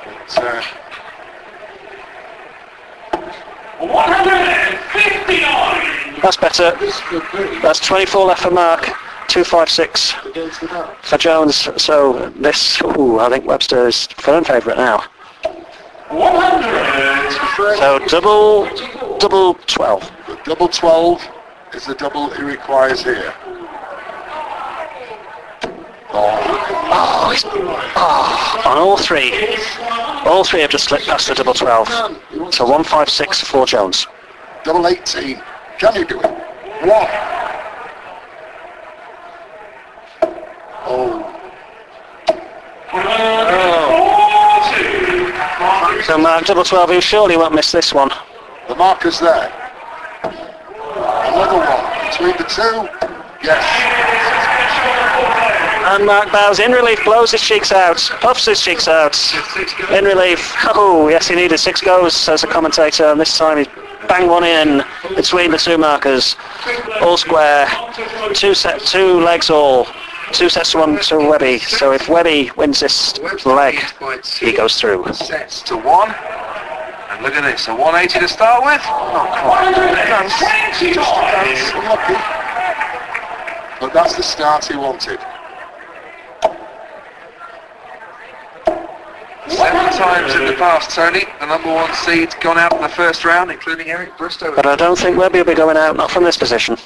But, 0.05 0.37
uh, 0.43 0.61
159. 3.87 6.21
That's 6.21 6.37
better. 6.37 6.75
this 6.79 6.99
could 7.01 7.23
be 7.33 7.59
That's 7.61 7.79
24 7.79 8.25
left 8.25 8.41
for 8.43 8.51
Mark, 8.51 8.85
256 9.27 10.13
against 10.25 10.61
the 10.61 10.67
net. 10.67 10.95
for 11.03 11.17
Jones. 11.17 11.67
So 11.77 12.29
this, 12.35 12.81
ooh, 12.81 13.19
I 13.19 13.29
think 13.29 13.45
Webster 13.45 13.87
is 13.87 14.07
firm 14.07 14.43
favourite 14.43 14.77
now. 14.77 15.03
100. 16.09 17.77
So 17.77 17.99
double, 18.07 18.65
double 19.19 19.53
12. 19.67 20.11
The 20.27 20.35
double 20.45 20.67
12 20.67 21.21
is 21.73 21.85
the 21.85 21.95
double 21.95 22.29
he 22.31 22.43
requires 22.43 23.03
here. 23.03 23.33
Oh, 26.17 26.61
Oh, 26.87 27.29
he's, 27.31 27.43
oh, 27.45 28.61
on 28.65 28.77
all 28.77 28.97
three. 28.97 29.57
All 30.25 30.43
three 30.43 30.61
have 30.61 30.69
just 30.69 30.85
slipped 30.85 31.05
past 31.07 31.27
the 31.27 31.35
double 31.35 31.53
12. 31.53 31.87
So 32.53 32.63
156 32.63 33.41
for 33.41 33.65
Jones. 33.65 34.07
double 34.63 34.87
18. 34.87 35.41
Can 35.79 35.95
you 35.95 36.05
do 36.05 36.19
it? 36.19 36.25
One. 36.25 37.07
Oh, 40.87 41.31
So 46.05 46.17
Mark, 46.19 46.45
double 46.45 46.63
12, 46.63 46.91
you 46.91 47.01
surely 47.01 47.35
won't 47.35 47.55
miss 47.55 47.71
this 47.71 47.91
one. 47.93 48.09
the 48.67 48.75
marker's 48.75 49.19
there. 49.19 49.51
Another 50.23 51.57
one. 51.57 52.09
Between 52.09 52.37
the 52.37 52.43
two. 52.43 52.87
Yes. 53.43 54.04
And 55.95 56.05
Mark 56.05 56.29
bows 56.29 56.59
in 56.59 56.73
relief, 56.73 57.05
blows 57.05 57.31
his 57.31 57.41
cheeks 57.41 57.71
out, 57.71 57.95
puffs 58.19 58.45
his 58.45 58.61
cheeks 58.61 58.89
out. 58.89 59.17
In 59.91 60.03
relief. 60.03 60.53
Oh, 60.75 61.07
yes, 61.07 61.29
he 61.29 61.35
needed 61.35 61.57
six 61.57 61.79
goes, 61.79 62.13
says 62.13 62.41
the 62.41 62.47
commentator, 62.47 63.05
and 63.05 63.17
this 63.17 63.37
time 63.37 63.59
he 63.59 63.65
banged 64.09 64.29
one 64.29 64.43
in 64.43 64.83
between 65.15 65.51
the 65.51 65.57
two 65.57 65.77
markers. 65.77 66.35
All 66.99 67.15
square. 67.15 67.69
Two 68.33 68.53
set, 68.53 68.81
two 68.81 69.21
legs 69.21 69.49
all. 69.49 69.87
Two 70.33 70.49
sets 70.49 70.73
to 70.73 70.79
one 70.79 70.99
to 70.99 71.17
Webby. 71.17 71.59
So 71.59 71.93
if 71.93 72.09
Webby 72.09 72.51
wins 72.57 72.81
this 72.81 73.17
leg, 73.45 73.75
he 74.37 74.51
goes 74.51 74.77
through. 74.77 75.05
Sets 75.13 75.61
to 75.61 75.77
one. 75.77 76.09
And 76.09 77.23
look 77.23 77.35
at 77.35 77.49
this, 77.49 77.69
a 77.69 77.73
180 77.73 78.19
to 78.19 78.27
start 78.27 78.65
with. 78.65 78.83
Not 78.83 79.29
quite. 79.29 79.75
That's 80.11 81.71
unlucky. 81.71 82.15
But 83.79 83.93
that's 83.93 84.17
the 84.17 84.23
start 84.23 84.65
he 84.65 84.75
wanted. 84.75 85.19
Seven 89.47 89.91
times 89.93 90.33
in 90.35 90.45
the 90.45 90.53
past, 90.53 90.89
Tony, 90.91 91.23
the 91.39 91.45
number 91.45 91.71
one 91.73 91.93
seed's 91.93 92.33
gone 92.35 92.57
out 92.57 92.73
in 92.73 92.81
the 92.81 92.89
first 92.89 93.23
round, 93.23 93.51
including 93.51 93.89
Eric 93.89 94.17
Bristow. 94.17 94.55
But 94.55 94.65
I 94.65 94.75
don't 94.75 94.97
think 94.97 95.17
Webby 95.17 95.37
will 95.39 95.45
be 95.45 95.53
going 95.53 95.77
out, 95.77 95.95
not 95.95 96.09
from 96.09 96.23
this 96.23 96.35
position. 96.37 96.77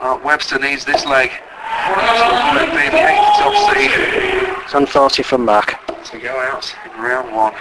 Mark 0.00 0.24
Webster 0.24 0.58
needs 0.58 0.84
this 0.84 1.04
leg. 1.06 1.30
Being 1.30 2.90
the 2.90 3.08
eighth 3.08 3.38
top 3.38 3.74
seed 3.74 3.90
It's 4.64 4.74
on 4.74 4.86
40 4.86 5.22
from 5.22 5.44
Mark. 5.44 5.74
to 6.04 6.18
go 6.18 6.38
out 6.38 6.74
in 6.84 7.02
round 7.02 7.34
one. 7.34 7.54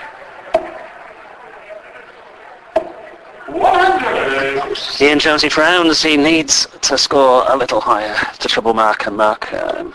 100. 3.47 5.01
Ian 5.01 5.19
Jonesy 5.19 5.49
frowns. 5.49 6.01
He 6.01 6.15
needs 6.17 6.67
to 6.81 6.97
score 6.97 7.45
a 7.51 7.55
little 7.57 7.81
higher 7.81 8.15
to 8.39 8.47
trouble 8.47 8.73
Mark, 8.73 9.07
and 9.07 9.17
Mark 9.17 9.51
um, 9.53 9.93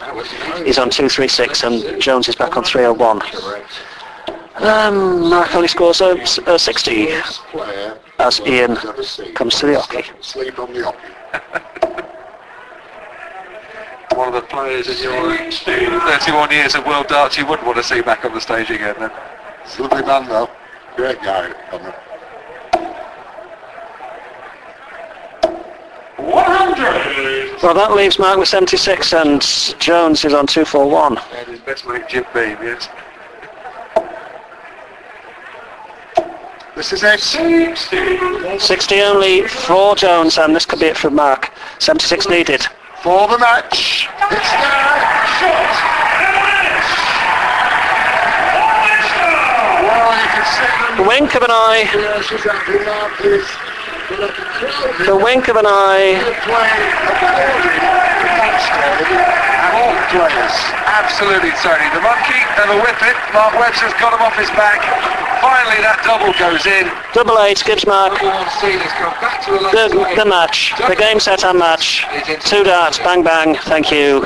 he's 0.64 0.78
on 0.78 0.90
236, 0.90 1.62
and 1.64 2.00
Jones 2.00 2.28
is 2.28 2.34
back 2.34 2.56
on 2.56 2.64
301. 2.64 3.20
Um, 4.61 5.28
Mark 5.30 5.54
only 5.54 5.68
scores 5.68 6.00
a, 6.00 6.16
a 6.46 6.59
60 6.59 7.09
as 8.18 8.40
Ian 8.44 8.72
I've 8.72 8.84
ever 8.86 9.02
seen. 9.04 9.32
comes 9.34 9.54
to 9.61 9.66
the 9.66 9.74
oche. 9.74 10.24
Sleep 10.24 10.59
on 10.59 10.72
the 10.72 10.80
oche. 10.80 10.96
One 14.16 14.28
of 14.28 14.34
the 14.34 14.40
players 14.48 14.88
in 14.88 15.00
your 15.00 15.36
31 15.52 16.50
years 16.50 16.74
of 16.74 16.84
world 16.86 17.06
darts 17.06 17.38
you 17.38 17.46
wouldn't 17.46 17.66
want 17.66 17.78
to 17.78 17.84
see 17.84 18.00
back 18.00 18.24
on 18.24 18.34
the 18.34 18.40
stage 18.40 18.68
again 18.70 18.96
then. 18.98 19.11
A 19.12 19.82
lovely 19.82 20.02
man 20.02 20.28
though. 20.28 20.50
Great 20.96 21.22
guy, 21.22 21.52
Connor. 21.70 21.94
100. 26.16 27.62
Well, 27.62 27.74
that 27.74 27.92
leaves 27.92 28.18
Mark 28.18 28.38
with 28.38 28.48
76, 28.48 29.12
and 29.14 29.40
Jones 29.78 30.24
is 30.24 30.34
on 30.34 30.48
241. 30.48 31.18
And 31.18 31.48
his 31.48 31.61
best 31.61 31.86
mate 31.86 32.09
Jim 32.09 32.24
Beam, 32.34 32.59
yes. 32.61 32.88
This 36.79 36.93
is 36.93 37.03
it. 37.03 37.18
60. 37.18 38.57
60 38.61 39.01
only 39.03 39.43
for 39.49 39.97
Jones, 39.97 40.39
and 40.39 40.55
this 40.55 40.64
could 40.64 40.79
be 40.79 40.87
it 40.87 40.97
for 40.97 41.11
Mark. 41.11 41.51
76 41.81 42.29
needed. 42.29 42.62
For 43.03 43.26
the 43.26 43.37
match. 43.37 44.07
It's. 44.31 44.51
Well, 49.83 50.14
you 50.22 50.29
can 50.31 50.45
see 50.47 51.03
The 51.03 51.07
wink 51.09 51.35
of 51.35 51.43
an 51.43 51.51
eye. 51.51 51.91
Yes, 51.91 52.31
exactly. 52.31 52.79
Mark 52.87 53.20
is 53.26 53.43
with 54.14 54.22
a 54.22 54.31
crowd 54.31 55.07
The 55.07 55.16
wink 55.18 55.49
of 55.49 55.57
an 55.57 55.66
eye. 55.66 56.14
playing 56.47 56.95
according 57.11 57.59
to. 57.59 58.39
All 59.83 59.99
players. 60.14 60.57
Absolutely, 60.87 61.51
Tony. 61.59 61.91
The 61.91 62.07
monkey 62.07 62.39
and 62.62 62.70
the 62.70 62.79
whippet. 62.87 63.18
Mark 63.35 63.59
Webster's 63.59 63.95
got 63.99 64.14
him 64.14 64.22
off 64.22 64.39
his 64.39 64.51
back. 64.55 64.79
Finally, 65.41 65.80
that 65.82 66.03
double 66.05 66.32
goes 66.39 66.66
in. 66.66 66.91
Double 67.14 67.39
eight 67.43 67.62
gives 67.64 67.86
Mark 67.86 68.12
Number 68.12 68.34
one 68.34 68.51
seed 68.61 68.80
has 68.80 68.93
come 68.93 69.14
back 69.20 69.45
to 69.45 69.53
a 69.53 69.59
low 69.61 69.70
the, 69.70 70.22
the 70.22 70.28
match. 70.28 70.74
The 70.89 70.97
game 70.97 71.20
set 71.20 71.45
and 71.45 71.59
match. 71.59 72.05
Two 72.45 72.64
darts, 72.64 72.99
bang 72.99 73.22
bang, 73.22 73.55
thank 73.55 73.91
you. 73.91 74.24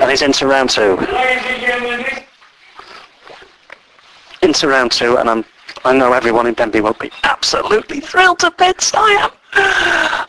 And 0.00 0.10
he's 0.10 0.22
into 0.22 0.46
round 0.46 0.70
two. 0.70 0.96
Ladies 0.96 1.44
and 1.46 1.60
gentlemen, 1.60 2.02
this 2.02 2.24
Into 4.42 4.68
round 4.68 4.92
two, 4.92 5.16
and 5.18 5.28
I'm, 5.28 5.44
I 5.84 5.92
know 5.96 6.12
everyone 6.12 6.46
in 6.46 6.54
Denbigh 6.54 6.82
will 6.82 6.94
be 6.94 7.10
absolutely 7.24 8.00
thrilled 8.00 8.38
to 8.40 8.50
bits. 8.52 8.92
I 8.94 9.10
am. 9.10 9.30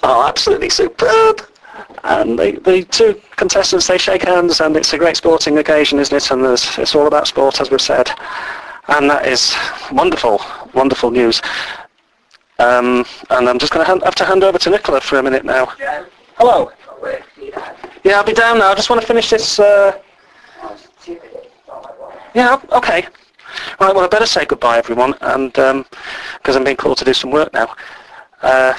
Oh, 0.04 0.26
absolutely 0.28 0.70
superb. 0.70 1.42
And 2.04 2.38
the, 2.38 2.52
the 2.64 2.84
two 2.84 3.20
contestants, 3.36 3.88
they 3.88 3.98
shake 3.98 4.24
hands 4.24 4.62
and 4.62 4.78
it's 4.78 4.94
a 4.94 4.98
great 4.98 5.18
sporting 5.18 5.58
occasion, 5.58 5.98
isn't 6.00 6.16
it? 6.16 6.30
And 6.32 6.44
there's, 6.44 6.78
it's 6.78 6.94
all 6.96 7.08
about 7.08 7.28
sport, 7.28 7.60
as 7.60 7.72
we've 7.72 7.82
said. 7.82 8.12
And 8.88 9.10
that 9.10 9.26
is 9.28 9.56
wonderful, 9.92 10.42
wonderful 10.74 11.12
news. 11.12 11.42
Um, 12.60 13.06
and 13.30 13.50
I'm 13.50 13.60
just 13.60 13.74
going 13.74 13.86
to 13.86 14.06
have 14.06 14.16
to 14.16 14.26
hand 14.26 14.44
over 14.44 14.58
to 14.58 14.70
Nicola 14.70 15.02
for 15.02 15.20
a 15.20 15.24
minute 15.24 15.44
now. 15.44 15.66
Hello. 16.38 16.72
Yeah, 18.04 18.18
I'll 18.18 18.24
be 18.24 18.34
down 18.34 18.60
now. 18.60 18.72
I 18.72 18.76
just 18.76 18.90
want 18.90 19.02
to 19.02 19.08
finish 19.08 19.30
this. 19.30 19.60
Uh... 19.60 20.00
Yeah, 22.34 22.62
okay. 22.72 23.08
Right, 23.80 23.96
well, 23.96 24.06
I 24.06 24.08
better 24.08 24.26
say 24.26 24.46
goodbye, 24.46 24.78
everyone, 24.78 25.16
and 25.22 25.52
because 25.54 25.72
um, 25.72 26.56
I'm 26.56 26.64
being 26.64 26.76
called 26.76 26.98
to 26.98 27.06
do 27.06 27.14
some 27.14 27.32
work 27.32 27.54
now. 27.54 27.74
Uh, 28.42 28.74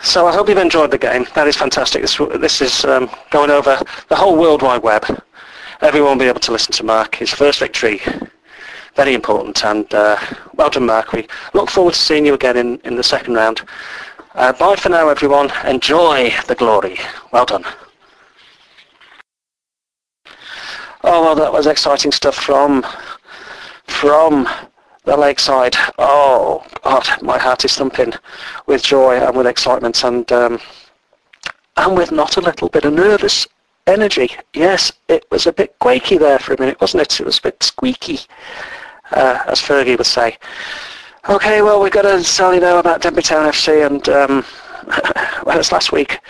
so 0.00 0.26
I 0.26 0.32
hope 0.32 0.48
you've 0.48 0.58
enjoyed 0.58 0.90
the 0.90 0.98
game. 0.98 1.26
That 1.34 1.46
is 1.46 1.56
fantastic. 1.56 2.02
This, 2.02 2.16
this 2.38 2.60
is 2.60 2.84
um, 2.84 3.08
going 3.30 3.50
over 3.50 3.80
the 4.08 4.16
whole 4.16 4.36
World 4.36 4.62
Wide 4.62 4.82
Web. 4.82 5.04
Everyone 5.80 6.12
will 6.12 6.24
be 6.24 6.28
able 6.28 6.40
to 6.40 6.52
listen 6.52 6.72
to 6.72 6.84
Mark. 6.84 7.14
His 7.14 7.30
first 7.30 7.60
victory. 7.60 8.00
Very 8.96 9.14
important. 9.14 9.64
And 9.64 9.92
uh, 9.92 10.16
well 10.54 10.70
done, 10.70 10.86
Mark. 10.86 11.12
We 11.12 11.26
look 11.52 11.70
forward 11.70 11.94
to 11.94 12.00
seeing 12.00 12.26
you 12.26 12.34
again 12.34 12.56
in, 12.56 12.80
in 12.84 12.96
the 12.96 13.02
second 13.02 13.34
round. 13.34 13.62
Uh, 14.34 14.52
bye 14.52 14.76
for 14.76 14.88
now, 14.88 15.08
everyone. 15.08 15.50
Enjoy 15.64 16.32
the 16.46 16.54
glory. 16.54 16.98
Well 17.32 17.46
done. 17.46 17.64
Oh, 21.06 21.22
well, 21.22 21.34
that 21.34 21.52
was 21.52 21.66
exciting 21.66 22.12
stuff 22.12 22.34
from 22.34 22.84
from 23.86 24.48
the 25.04 25.16
lakeside. 25.16 25.76
Oh, 25.98 26.64
God, 26.82 27.06
my 27.20 27.38
heart 27.38 27.64
is 27.64 27.76
thumping 27.76 28.14
with 28.66 28.82
joy 28.82 29.16
and 29.16 29.36
with 29.36 29.46
excitement 29.46 30.02
and 30.02 30.30
um, 30.32 30.58
and 31.76 31.96
with 31.96 32.10
not 32.10 32.36
a 32.36 32.40
little 32.40 32.68
bit 32.68 32.84
of 32.84 32.94
nervous 32.94 33.46
energy. 33.86 34.30
Yes, 34.54 34.92
it 35.08 35.26
was 35.30 35.46
a 35.46 35.52
bit 35.52 35.78
quaky 35.78 36.16
there 36.16 36.38
for 36.38 36.54
a 36.54 36.60
minute, 36.60 36.80
wasn't 36.80 37.02
it? 37.02 37.20
It 37.20 37.26
was 37.26 37.38
a 37.38 37.42
bit 37.42 37.62
squeaky, 37.62 38.20
uh, 39.12 39.40
as 39.46 39.60
Fergie 39.60 39.96
would 39.96 40.06
say. 40.06 40.36
Okay, 41.28 41.62
well, 41.62 41.80
we've 41.80 41.92
got 41.92 42.02
to 42.02 42.22
tell 42.22 42.54
you 42.54 42.60
now 42.60 42.78
about 42.78 43.00
Denbigh 43.00 43.24
Town 43.24 43.50
FC, 43.50 43.86
and 43.86 44.08
um, 44.10 44.44
well, 45.44 45.58
it's 45.58 45.72
last 45.72 45.92
week. 45.92 46.20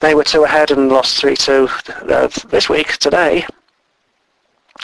They 0.00 0.14
were 0.14 0.24
two 0.24 0.44
ahead 0.44 0.70
and 0.70 0.88
lost 0.88 1.22
3-2. 1.22 2.10
Uh, 2.10 2.48
this 2.48 2.68
week, 2.68 2.96
today, 2.98 3.46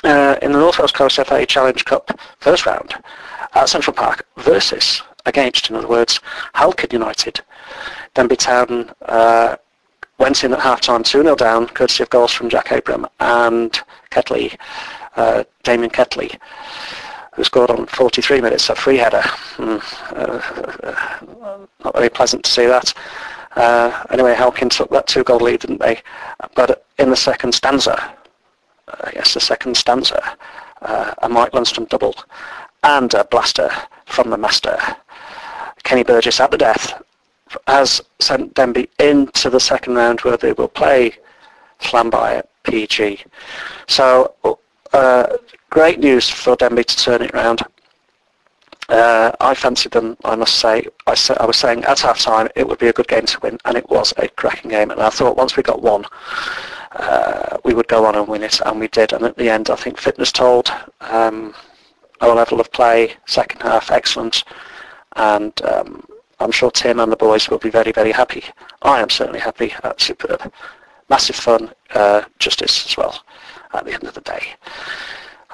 uh, 0.05 0.37
in 0.43 0.53
the 0.53 0.59
North 0.59 0.79
Wales 0.79 0.93
Coast 0.93 1.17
FA 1.17 1.45
Challenge 1.45 1.85
Cup 1.85 2.19
first 2.41 2.67
round 2.67 2.95
at 3.55 3.69
Central 3.69 3.95
Park 3.95 4.27
versus, 4.39 5.03
against, 5.27 5.71
in 5.71 5.77
other 5.77 5.89
words, 5.89 6.21
Halkett 6.55 6.93
United. 6.93 7.41
Denbigh 8.15 8.39
Town 8.39 8.93
uh, 9.03 9.57
went 10.19 10.45
in 10.45 10.53
at 10.53 10.61
half-time 10.61 11.03
2-0 11.03 11.37
down, 11.37 11.67
courtesy 11.69 12.03
of 12.03 12.11
goals 12.11 12.33
from 12.33 12.49
Jack 12.49 12.71
Abram 12.71 13.07
and 13.21 13.81
Ketley, 14.11 14.57
uh, 15.17 15.45
Damien 15.63 15.91
Ketley, 15.91 16.39
who 17.35 17.45
scored 17.45 17.71
on 17.71 17.87
43 17.87 18.41
minutes, 18.41 18.69
a 18.69 18.75
free 18.75 18.99
header. 18.99 19.23
Mm, 19.57 19.83
uh, 20.17 21.67
not 21.85 21.95
very 21.95 22.11
pleasant 22.11 22.45
to 22.45 22.51
see 22.51 22.67
that. 22.67 22.93
Uh, 23.57 24.05
anyway, 24.11 24.35
Halkyn 24.35 24.71
took 24.71 24.91
that 24.91 25.07
two-goal 25.07 25.41
lead, 25.41 25.61
didn't 25.61 25.81
they? 25.81 26.01
But 26.55 26.85
in 26.99 27.11
the 27.11 27.17
second 27.17 27.53
stanza, 27.53 28.17
uh, 28.89 29.11
yes, 29.15 29.35
the 29.35 29.41
second 29.41 29.77
stanza, 29.77 30.37
uh, 30.83 31.15
a 31.23 31.29
Mike 31.29 31.53
Lundstrom 31.53 31.89
double, 31.89 32.15
and 32.83 33.13
a 33.15 33.25
blaster 33.25 33.71
from 34.07 34.31
the 34.31 34.39
master. 34.39 34.79
Kenny 35.85 36.03
Burgess 36.03 36.41
at 36.41 36.51
the 36.51 36.59
death 36.59 37.03
has 37.67 38.01
sent 38.21 38.55
Denbigh 38.55 38.89
into 38.99 39.51
the 39.51 39.61
second 39.61 39.95
round 39.95 40.21
where 40.21 40.37
they 40.37 40.53
will 40.53 40.69
play 40.69 41.13
Llanfair 41.81 42.45
PG. 42.65 43.25
So 43.89 44.35
uh, 44.93 45.37
great 45.71 45.99
news 45.99 46.29
for 46.29 46.57
Denbigh 46.57 46.85
to 46.85 46.97
turn 46.97 47.23
it 47.23 47.33
round. 47.33 47.63
Uh, 48.89 49.33
I 49.41 49.55
fancied 49.55 49.93
them, 49.93 50.17
I 50.25 50.37
must 50.37 50.57
say. 50.57 50.87
I, 51.07 51.15
sa- 51.15 51.37
I 51.41 51.47
was 51.47 51.57
saying 51.57 51.85
at 51.85 52.01
half 52.01 52.19
time 52.19 52.49
it 52.57 52.67
would 52.67 52.79
be 52.79 52.89
a 52.89 52.93
good 52.93 53.09
game 53.09 53.27
to 53.27 53.41
win, 53.41 53.59
and 53.65 53.77
it 53.77 53.89
was 53.89 54.13
a 54.19 54.29
cracking 54.29 54.71
game. 54.71 54.91
And 54.91 55.01
I 55.01 55.09
thought 55.09 55.37
once 55.37 55.57
we 55.57 55.63
got 55.63 55.83
one, 55.83 56.05
uh, 56.93 57.59
we 57.65 57.75
would 57.75 57.89
go 57.89 58.05
on 58.05 58.17
and 58.17 58.29
win 58.29 58.43
it, 58.43 58.61
and 58.61 58.81
we 58.81 58.89
did. 58.89 59.13
And 59.13 59.25
at 59.25 59.37
the 59.37 59.49
end, 59.49 59.71
I 59.71 59.77
think 59.77 59.99
fitness 59.99 60.33
told, 60.33 60.71
um, 61.01 61.55
our 62.21 62.35
level 62.35 62.61
of 62.61 62.71
play, 62.73 63.15
second 63.27 63.63
half, 63.63 63.91
excellent. 63.91 64.45
And 65.17 65.59
um, 65.63 66.07
I'm 66.41 66.51
sure 66.53 66.71
Tim 66.71 67.01
and 67.01 67.11
the 67.11 67.17
boys 67.17 67.49
will 67.49 67.59
be 67.59 67.71
very, 67.71 67.93
very 67.93 68.13
happy. 68.13 68.45
I 68.83 69.01
am 69.01 69.11
certainly 69.11 69.41
happy. 69.41 69.73
Uh, 69.83 69.95
superb. 69.97 70.53
Massive 71.09 71.37
fun, 71.37 71.73
uh, 71.95 72.23
justice 72.39 72.87
as 72.87 72.97
well 72.97 73.23
at 73.75 73.85
the 73.85 73.93
end 73.93 74.05
of 74.05 74.15
the 74.15 74.21
day. 74.21 74.55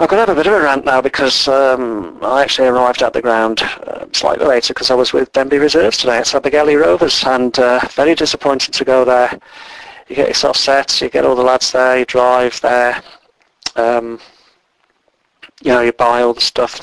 I'm 0.01 0.07
going 0.07 0.25
to 0.25 0.31
have 0.31 0.37
a 0.37 0.41
bit 0.41 0.47
of 0.47 0.53
a 0.53 0.63
rant 0.63 0.85
now 0.85 1.01
because 1.01 1.49
um, 1.49 2.19
I 2.23 2.43
actually 2.43 2.69
arrived 2.69 3.03
at 3.03 3.13
the 3.13 3.21
ground 3.21 3.63
uh, 3.63 4.07
slightly 4.13 4.47
later 4.47 4.73
because 4.73 4.93
I 4.93 4.95
was 4.95 5.13
with 5.13 5.33
Denbigh 5.33 5.61
Reserves 5.61 5.99
today 5.99 6.19
at 6.19 6.27
Abergele 6.27 6.81
Rovers 6.81 7.25
and 7.25 7.59
uh, 7.59 7.81
very 7.91 8.15
disappointed 8.15 8.73
to 8.75 8.85
go 8.85 9.05
there. 9.05 9.37
You 10.09 10.15
get 10.15 10.29
yourself 10.29 10.57
set, 10.57 11.01
you 11.01 11.09
get 11.11 11.25
all 11.25 11.35
the 11.35 11.43
lads 11.43 11.73
there, 11.73 11.99
you 11.99 12.05
drive 12.05 12.61
there, 12.61 13.03
um, 13.75 14.21
you 15.63 15.73
know, 15.73 15.81
you 15.81 15.93
buy 15.93 16.23
all 16.23 16.35
the 16.35 16.41
stuff 16.41 16.81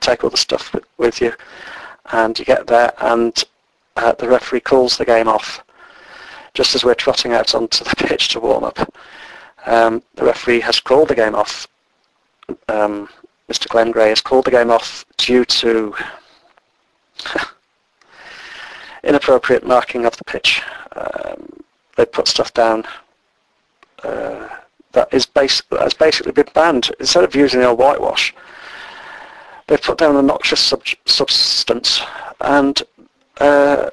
take 0.00 0.24
all 0.24 0.30
the 0.30 0.36
stuff 0.36 0.74
with, 0.74 0.84
with 0.98 1.20
you 1.20 1.32
and 2.12 2.38
you 2.38 2.44
get 2.44 2.66
there 2.66 2.92
and 2.98 3.44
uh, 3.96 4.12
the 4.12 4.28
referee 4.28 4.60
calls 4.60 4.96
the 4.96 5.04
game 5.04 5.28
off 5.28 5.62
just 6.54 6.74
as 6.74 6.84
we're 6.84 6.94
trotting 6.94 7.32
out 7.32 7.54
onto 7.54 7.84
the 7.84 7.94
pitch 7.96 8.28
to 8.30 8.40
warm 8.40 8.64
up. 8.64 8.78
Um, 9.66 10.02
the 10.14 10.24
referee 10.24 10.60
has 10.60 10.80
called 10.80 11.08
the 11.08 11.14
game 11.14 11.34
off. 11.34 11.66
Um, 12.68 13.08
Mr. 13.50 13.68
Glenn 13.68 13.90
Gray 13.90 14.08
has 14.10 14.20
called 14.20 14.44
the 14.44 14.50
game 14.50 14.70
off 14.70 15.04
due 15.16 15.44
to 15.44 15.94
inappropriate 19.04 19.66
marking 19.66 20.06
of 20.06 20.16
the 20.16 20.24
pitch. 20.24 20.62
Um, 20.94 21.62
they 21.96 22.06
put 22.06 22.28
stuff 22.28 22.52
down 22.54 22.84
uh, 24.02 24.48
that 24.92 25.12
is 25.12 25.26
base, 25.26 25.62
that 25.70 25.82
has 25.82 25.94
basically 25.94 26.32
been 26.32 26.48
banned. 26.54 26.90
Instead 27.00 27.24
of 27.24 27.34
using 27.34 27.60
the 27.60 27.66
old 27.66 27.78
whitewash, 27.78 28.34
they've 29.66 29.82
put 29.82 29.98
down 29.98 30.16
a 30.16 30.22
noxious 30.22 30.60
sub- 30.60 30.82
substance 31.04 32.00
and 32.40 32.82
uh, 33.38 33.90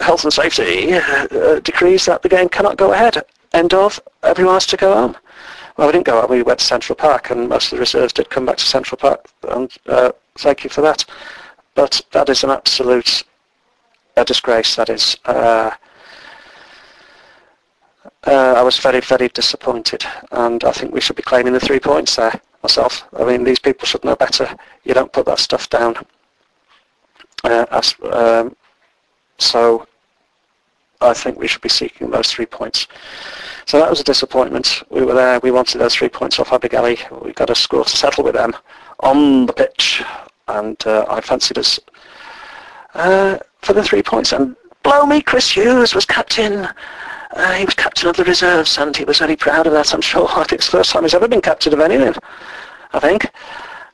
health 0.00 0.24
and 0.24 0.32
safety 0.32 0.94
uh, 0.94 1.60
decrees 1.60 2.06
that 2.06 2.22
the 2.22 2.28
game 2.28 2.48
cannot 2.48 2.76
go 2.76 2.92
ahead. 2.92 3.22
End 3.54 3.72
of. 3.72 4.00
Everyone 4.24 4.54
has 4.54 4.66
to 4.66 4.76
go 4.76 4.92
home. 4.92 5.16
Well, 5.76 5.86
we 5.86 5.92
didn't 5.92 6.06
go 6.06 6.20
home. 6.20 6.30
We 6.30 6.42
went 6.42 6.58
to 6.58 6.64
Central 6.64 6.96
Park, 6.96 7.30
and 7.30 7.48
most 7.48 7.66
of 7.66 7.76
the 7.76 7.80
reserves 7.80 8.12
did 8.12 8.28
come 8.28 8.44
back 8.44 8.56
to 8.56 8.66
Central 8.66 8.98
Park. 8.98 9.26
And 9.48 9.72
uh, 9.86 10.10
thank 10.38 10.64
you 10.64 10.70
for 10.70 10.80
that. 10.80 11.04
But 11.76 12.02
that 12.10 12.28
is 12.28 12.42
an 12.42 12.50
absolute 12.50 13.22
disgrace. 14.26 14.74
That 14.74 14.90
is. 14.90 15.16
Uh, 15.24 15.70
uh, 18.26 18.54
I 18.56 18.62
was 18.62 18.78
very, 18.78 19.00
very 19.00 19.28
disappointed, 19.28 20.04
and 20.32 20.64
I 20.64 20.72
think 20.72 20.92
we 20.92 21.00
should 21.00 21.16
be 21.16 21.22
claiming 21.22 21.52
the 21.52 21.60
three 21.60 21.80
points 21.80 22.16
there 22.16 22.40
myself. 22.62 23.06
I 23.16 23.24
mean, 23.24 23.44
these 23.44 23.60
people 23.60 23.86
should 23.86 24.04
know 24.04 24.16
better. 24.16 24.48
You 24.82 24.94
don't 24.94 25.12
put 25.12 25.26
that 25.26 25.38
stuff 25.38 25.70
down. 25.70 25.96
Uh, 27.44 27.66
as, 27.70 27.94
um, 28.10 28.56
so 29.38 29.86
I 31.00 31.12
think 31.12 31.38
we 31.38 31.48
should 31.48 31.60
be 31.60 31.68
seeking 31.68 32.10
those 32.10 32.30
three 32.30 32.46
points. 32.46 32.86
So 33.66 33.78
that 33.78 33.90
was 33.90 34.00
a 34.00 34.04
disappointment. 34.04 34.82
We 34.90 35.04
were 35.04 35.14
there. 35.14 35.40
We 35.40 35.50
wanted 35.50 35.78
those 35.78 35.94
three 35.94 36.08
points 36.08 36.38
off 36.38 36.50
Abergele. 36.50 37.24
We 37.24 37.32
got 37.32 37.50
a 37.50 37.54
score 37.54 37.84
to 37.84 37.96
settle 37.96 38.24
with 38.24 38.34
them 38.34 38.54
on 39.00 39.46
the 39.46 39.52
pitch, 39.52 40.02
and 40.48 40.76
uh, 40.86 41.06
I 41.08 41.20
fancied 41.20 41.58
us 41.58 41.80
uh, 42.94 43.38
for 43.62 43.72
the 43.72 43.82
three 43.82 44.02
points. 44.02 44.32
And 44.32 44.56
blow 44.82 45.06
me, 45.06 45.20
Chris 45.22 45.50
Hughes 45.50 45.94
was 45.94 46.04
captain. 46.04 46.68
Uh, 47.32 47.52
he 47.54 47.64
was 47.64 47.74
captain 47.74 48.08
of 48.08 48.16
the 48.16 48.24
reserves, 48.24 48.78
and 48.78 48.96
he 48.96 49.04
was 49.04 49.18
very 49.18 49.36
proud 49.36 49.66
of 49.66 49.72
that. 49.72 49.92
I'm 49.92 50.00
sure. 50.00 50.28
I 50.30 50.44
think 50.44 50.60
it's 50.60 50.66
the 50.66 50.78
first 50.78 50.90
time 50.92 51.02
he's 51.02 51.14
ever 51.14 51.28
been 51.28 51.40
captain 51.40 51.72
of 51.72 51.80
anything. 51.80 52.14
I 52.92 53.00
think. 53.00 53.26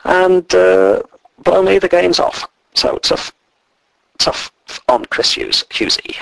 And 0.05 0.55
uh, 0.55 1.03
blow 1.43 1.63
me, 1.63 1.79
the 1.79 1.89
game's 1.89 2.21
off. 2.21 2.49
So 2.75 2.99
tough, 2.99 3.33
tough 4.19 4.53
on 4.89 5.05
Chris 5.07 5.33
Hughes, 5.33 5.65
Hughesy. 5.71 6.17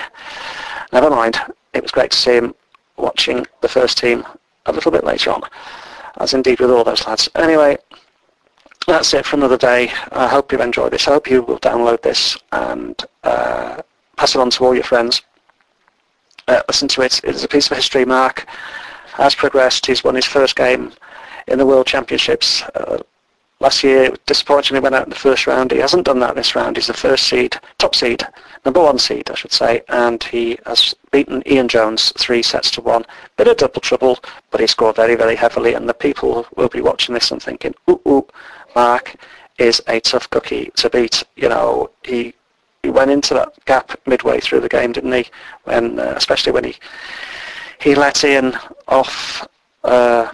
Never 0.91 1.09
mind. 1.09 1.39
It 1.73 1.83
was 1.83 1.91
great 1.91 2.11
to 2.11 2.17
see 2.17 2.35
him 2.35 2.55
watching 2.97 3.45
the 3.61 3.67
first 3.67 3.97
team 3.97 4.25
a 4.65 4.71
little 4.71 4.91
bit 4.91 5.03
later 5.03 5.31
on, 5.31 5.41
as 6.17 6.33
indeed 6.33 6.59
with 6.59 6.71
all 6.71 6.83
those 6.83 7.05
lads. 7.05 7.29
Anyway, 7.35 7.77
that's 8.87 9.13
it 9.13 9.25
for 9.25 9.35
another 9.35 9.57
day. 9.57 9.91
I 10.11 10.27
hope 10.27 10.51
you've 10.51 10.61
enjoyed 10.61 10.91
this. 10.91 11.07
I 11.07 11.11
hope 11.11 11.29
you 11.29 11.43
will 11.43 11.59
download 11.59 12.01
this 12.01 12.37
and 12.51 12.99
uh, 13.23 13.81
pass 14.17 14.35
it 14.35 14.41
on 14.41 14.49
to 14.51 14.65
all 14.65 14.73
your 14.73 14.83
friends. 14.83 15.21
Uh, 16.47 16.61
listen 16.67 16.87
to 16.89 17.01
it. 17.01 17.21
It 17.23 17.35
is 17.35 17.43
a 17.43 17.47
piece 17.47 17.69
of 17.69 17.77
history. 17.77 18.05
Mark 18.05 18.47
has 19.13 19.35
progressed. 19.35 19.85
He's 19.85 20.03
won 20.03 20.15
his 20.15 20.25
first 20.25 20.55
game 20.55 20.91
in 21.47 21.59
the 21.59 21.65
World 21.65 21.85
Championships. 21.85 22.63
Uh, 22.75 22.97
last 23.59 23.83
year 23.83 24.11
disappointingly 24.25 24.79
went 24.79 24.95
out 24.95 25.03
in 25.03 25.09
the 25.09 25.15
first 25.15 25.47
round. 25.47 25.71
He 25.71 25.79
hasn't 25.79 26.05
done 26.05 26.19
that 26.19 26.35
this 26.35 26.55
round. 26.55 26.77
He's 26.77 26.87
the 26.87 26.93
first 26.93 27.27
seed, 27.27 27.57
top 27.77 27.95
seed, 27.95 28.25
number 28.65 28.81
one 28.81 28.99
seed, 28.99 29.29
I 29.29 29.35
should 29.35 29.51
say, 29.51 29.81
and 29.89 30.23
he 30.23 30.57
has 30.65 30.95
beaten 31.11 31.43
Ian 31.45 31.67
Jones 31.67 32.13
three 32.17 32.41
sets 32.41 32.71
to 32.71 32.81
one. 32.81 33.05
Bit 33.37 33.47
of 33.47 33.57
double 33.57 33.81
trouble, 33.81 34.19
but 34.51 34.61
he 34.61 34.67
scored 34.67 34.95
very, 34.95 35.15
very 35.15 35.35
heavily, 35.35 35.73
and 35.73 35.87
the 35.87 35.93
people 35.93 36.47
will 36.55 36.69
be 36.69 36.81
watching 36.81 37.13
this 37.13 37.31
and 37.31 37.41
thinking, 37.41 37.73
ooh, 37.89 38.01
ooh, 38.07 38.27
Mark 38.75 39.15
is 39.57 39.81
a 39.87 39.99
tough 39.99 40.29
cookie 40.29 40.71
to 40.75 40.89
beat. 40.89 41.23
You 41.35 41.49
know, 41.49 41.91
he 42.03 42.33
he 42.83 42.89
went 42.89 43.11
into 43.11 43.33
that 43.33 43.53
gap 43.65 43.99
midway 44.07 44.39
through 44.39 44.61
the 44.61 44.69
game, 44.69 44.93
didn't 44.93 45.11
he? 45.11 45.25
When, 45.65 45.99
uh, 45.99 46.13
especially 46.15 46.53
when 46.53 46.63
he 46.63 46.75
he 47.81 47.95
let 47.95 48.23
Ian 48.23 48.57
off 48.87 49.47
uh, 49.83 50.31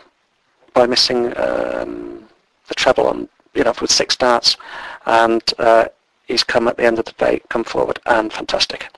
by 0.74 0.86
missing 0.86 1.36
um, 1.38 2.25
the 2.68 2.76
treble 2.76 3.08
on, 3.08 3.30
you 3.54 3.64
know, 3.64 3.74
with 3.82 3.92
six 3.92 4.16
darts, 4.16 4.58
and 5.06 5.42
uh, 5.60 5.86
he's 6.28 6.44
come 6.44 6.68
at 6.68 6.78
the 6.78 6.86
end 6.86 7.00
of 7.00 7.06
the 7.06 7.14
day, 7.14 7.42
come 7.50 7.64
forward, 7.64 8.00
and 8.06 8.32
fantastic. 8.32 8.90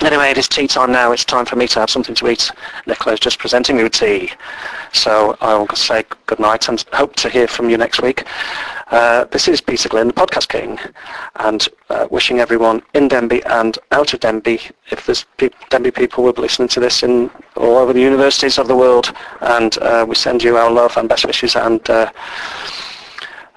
Anyway, 0.00 0.30
it 0.30 0.38
is 0.38 0.48
tea 0.48 0.66
time 0.66 0.90
now. 0.90 1.12
It's 1.12 1.24
time 1.24 1.44
for 1.44 1.54
me 1.54 1.68
to 1.68 1.78
have 1.78 1.90
something 1.90 2.14
to 2.16 2.28
eat. 2.28 2.50
Nicola's 2.86 3.20
just 3.20 3.38
presenting 3.38 3.76
me 3.76 3.84
with 3.84 3.92
tea. 3.92 4.32
So 4.92 5.36
I 5.40 5.54
will 5.54 5.68
say 5.76 6.04
good 6.26 6.40
night 6.40 6.68
and 6.68 6.84
hope 6.92 7.14
to 7.16 7.28
hear 7.28 7.46
from 7.46 7.70
you 7.70 7.76
next 7.76 8.02
week. 8.02 8.24
Uh, 8.90 9.24
this 9.26 9.48
is 9.48 9.60
Peter 9.60 9.88
Glynn, 9.88 10.08
the 10.08 10.12
Podcast 10.12 10.48
King, 10.48 10.78
and 11.36 11.68
uh, 11.88 12.08
wishing 12.10 12.40
everyone 12.40 12.82
in 12.94 13.08
Denbigh 13.08 13.42
and 13.46 13.78
out 13.92 14.12
of 14.12 14.20
Denbigh, 14.20 14.70
if 14.90 15.06
there's 15.06 15.24
pe- 15.38 15.50
Denbigh 15.70 15.94
people 15.94 16.24
will 16.24 16.32
be 16.32 16.42
listening 16.42 16.68
to 16.68 16.80
this 16.80 17.02
in 17.02 17.30
all 17.56 17.78
over 17.78 17.92
the 17.92 18.00
universities 18.00 18.58
of 18.58 18.68
the 18.68 18.76
world, 18.76 19.14
and 19.40 19.78
uh, 19.78 20.04
we 20.06 20.14
send 20.14 20.42
you 20.42 20.56
our 20.56 20.70
love 20.70 20.96
and 20.96 21.08
best 21.08 21.24
wishes 21.24 21.56
and 21.56 21.88
uh, 21.88 22.10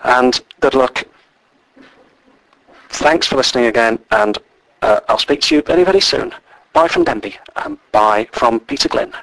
and 0.06 0.42
good 0.62 0.74
luck. 0.74 1.04
Thanks 2.90 3.28
for 3.28 3.36
listening 3.36 3.66
again, 3.66 4.00
and 4.12 4.38
uh, 4.82 5.02
I'll 5.10 5.20
speak 5.20 5.42
to 5.42 5.56
you 5.56 5.62
very, 5.62 5.84
very 5.84 6.00
soon. 6.00 6.34
Bye 6.74 6.88
from 6.88 7.06
Denbigh, 7.06 7.36
and 7.58 7.78
bye 7.92 8.28
from 8.32 8.60
Peter 8.60 8.88
Glynn. 8.88 9.14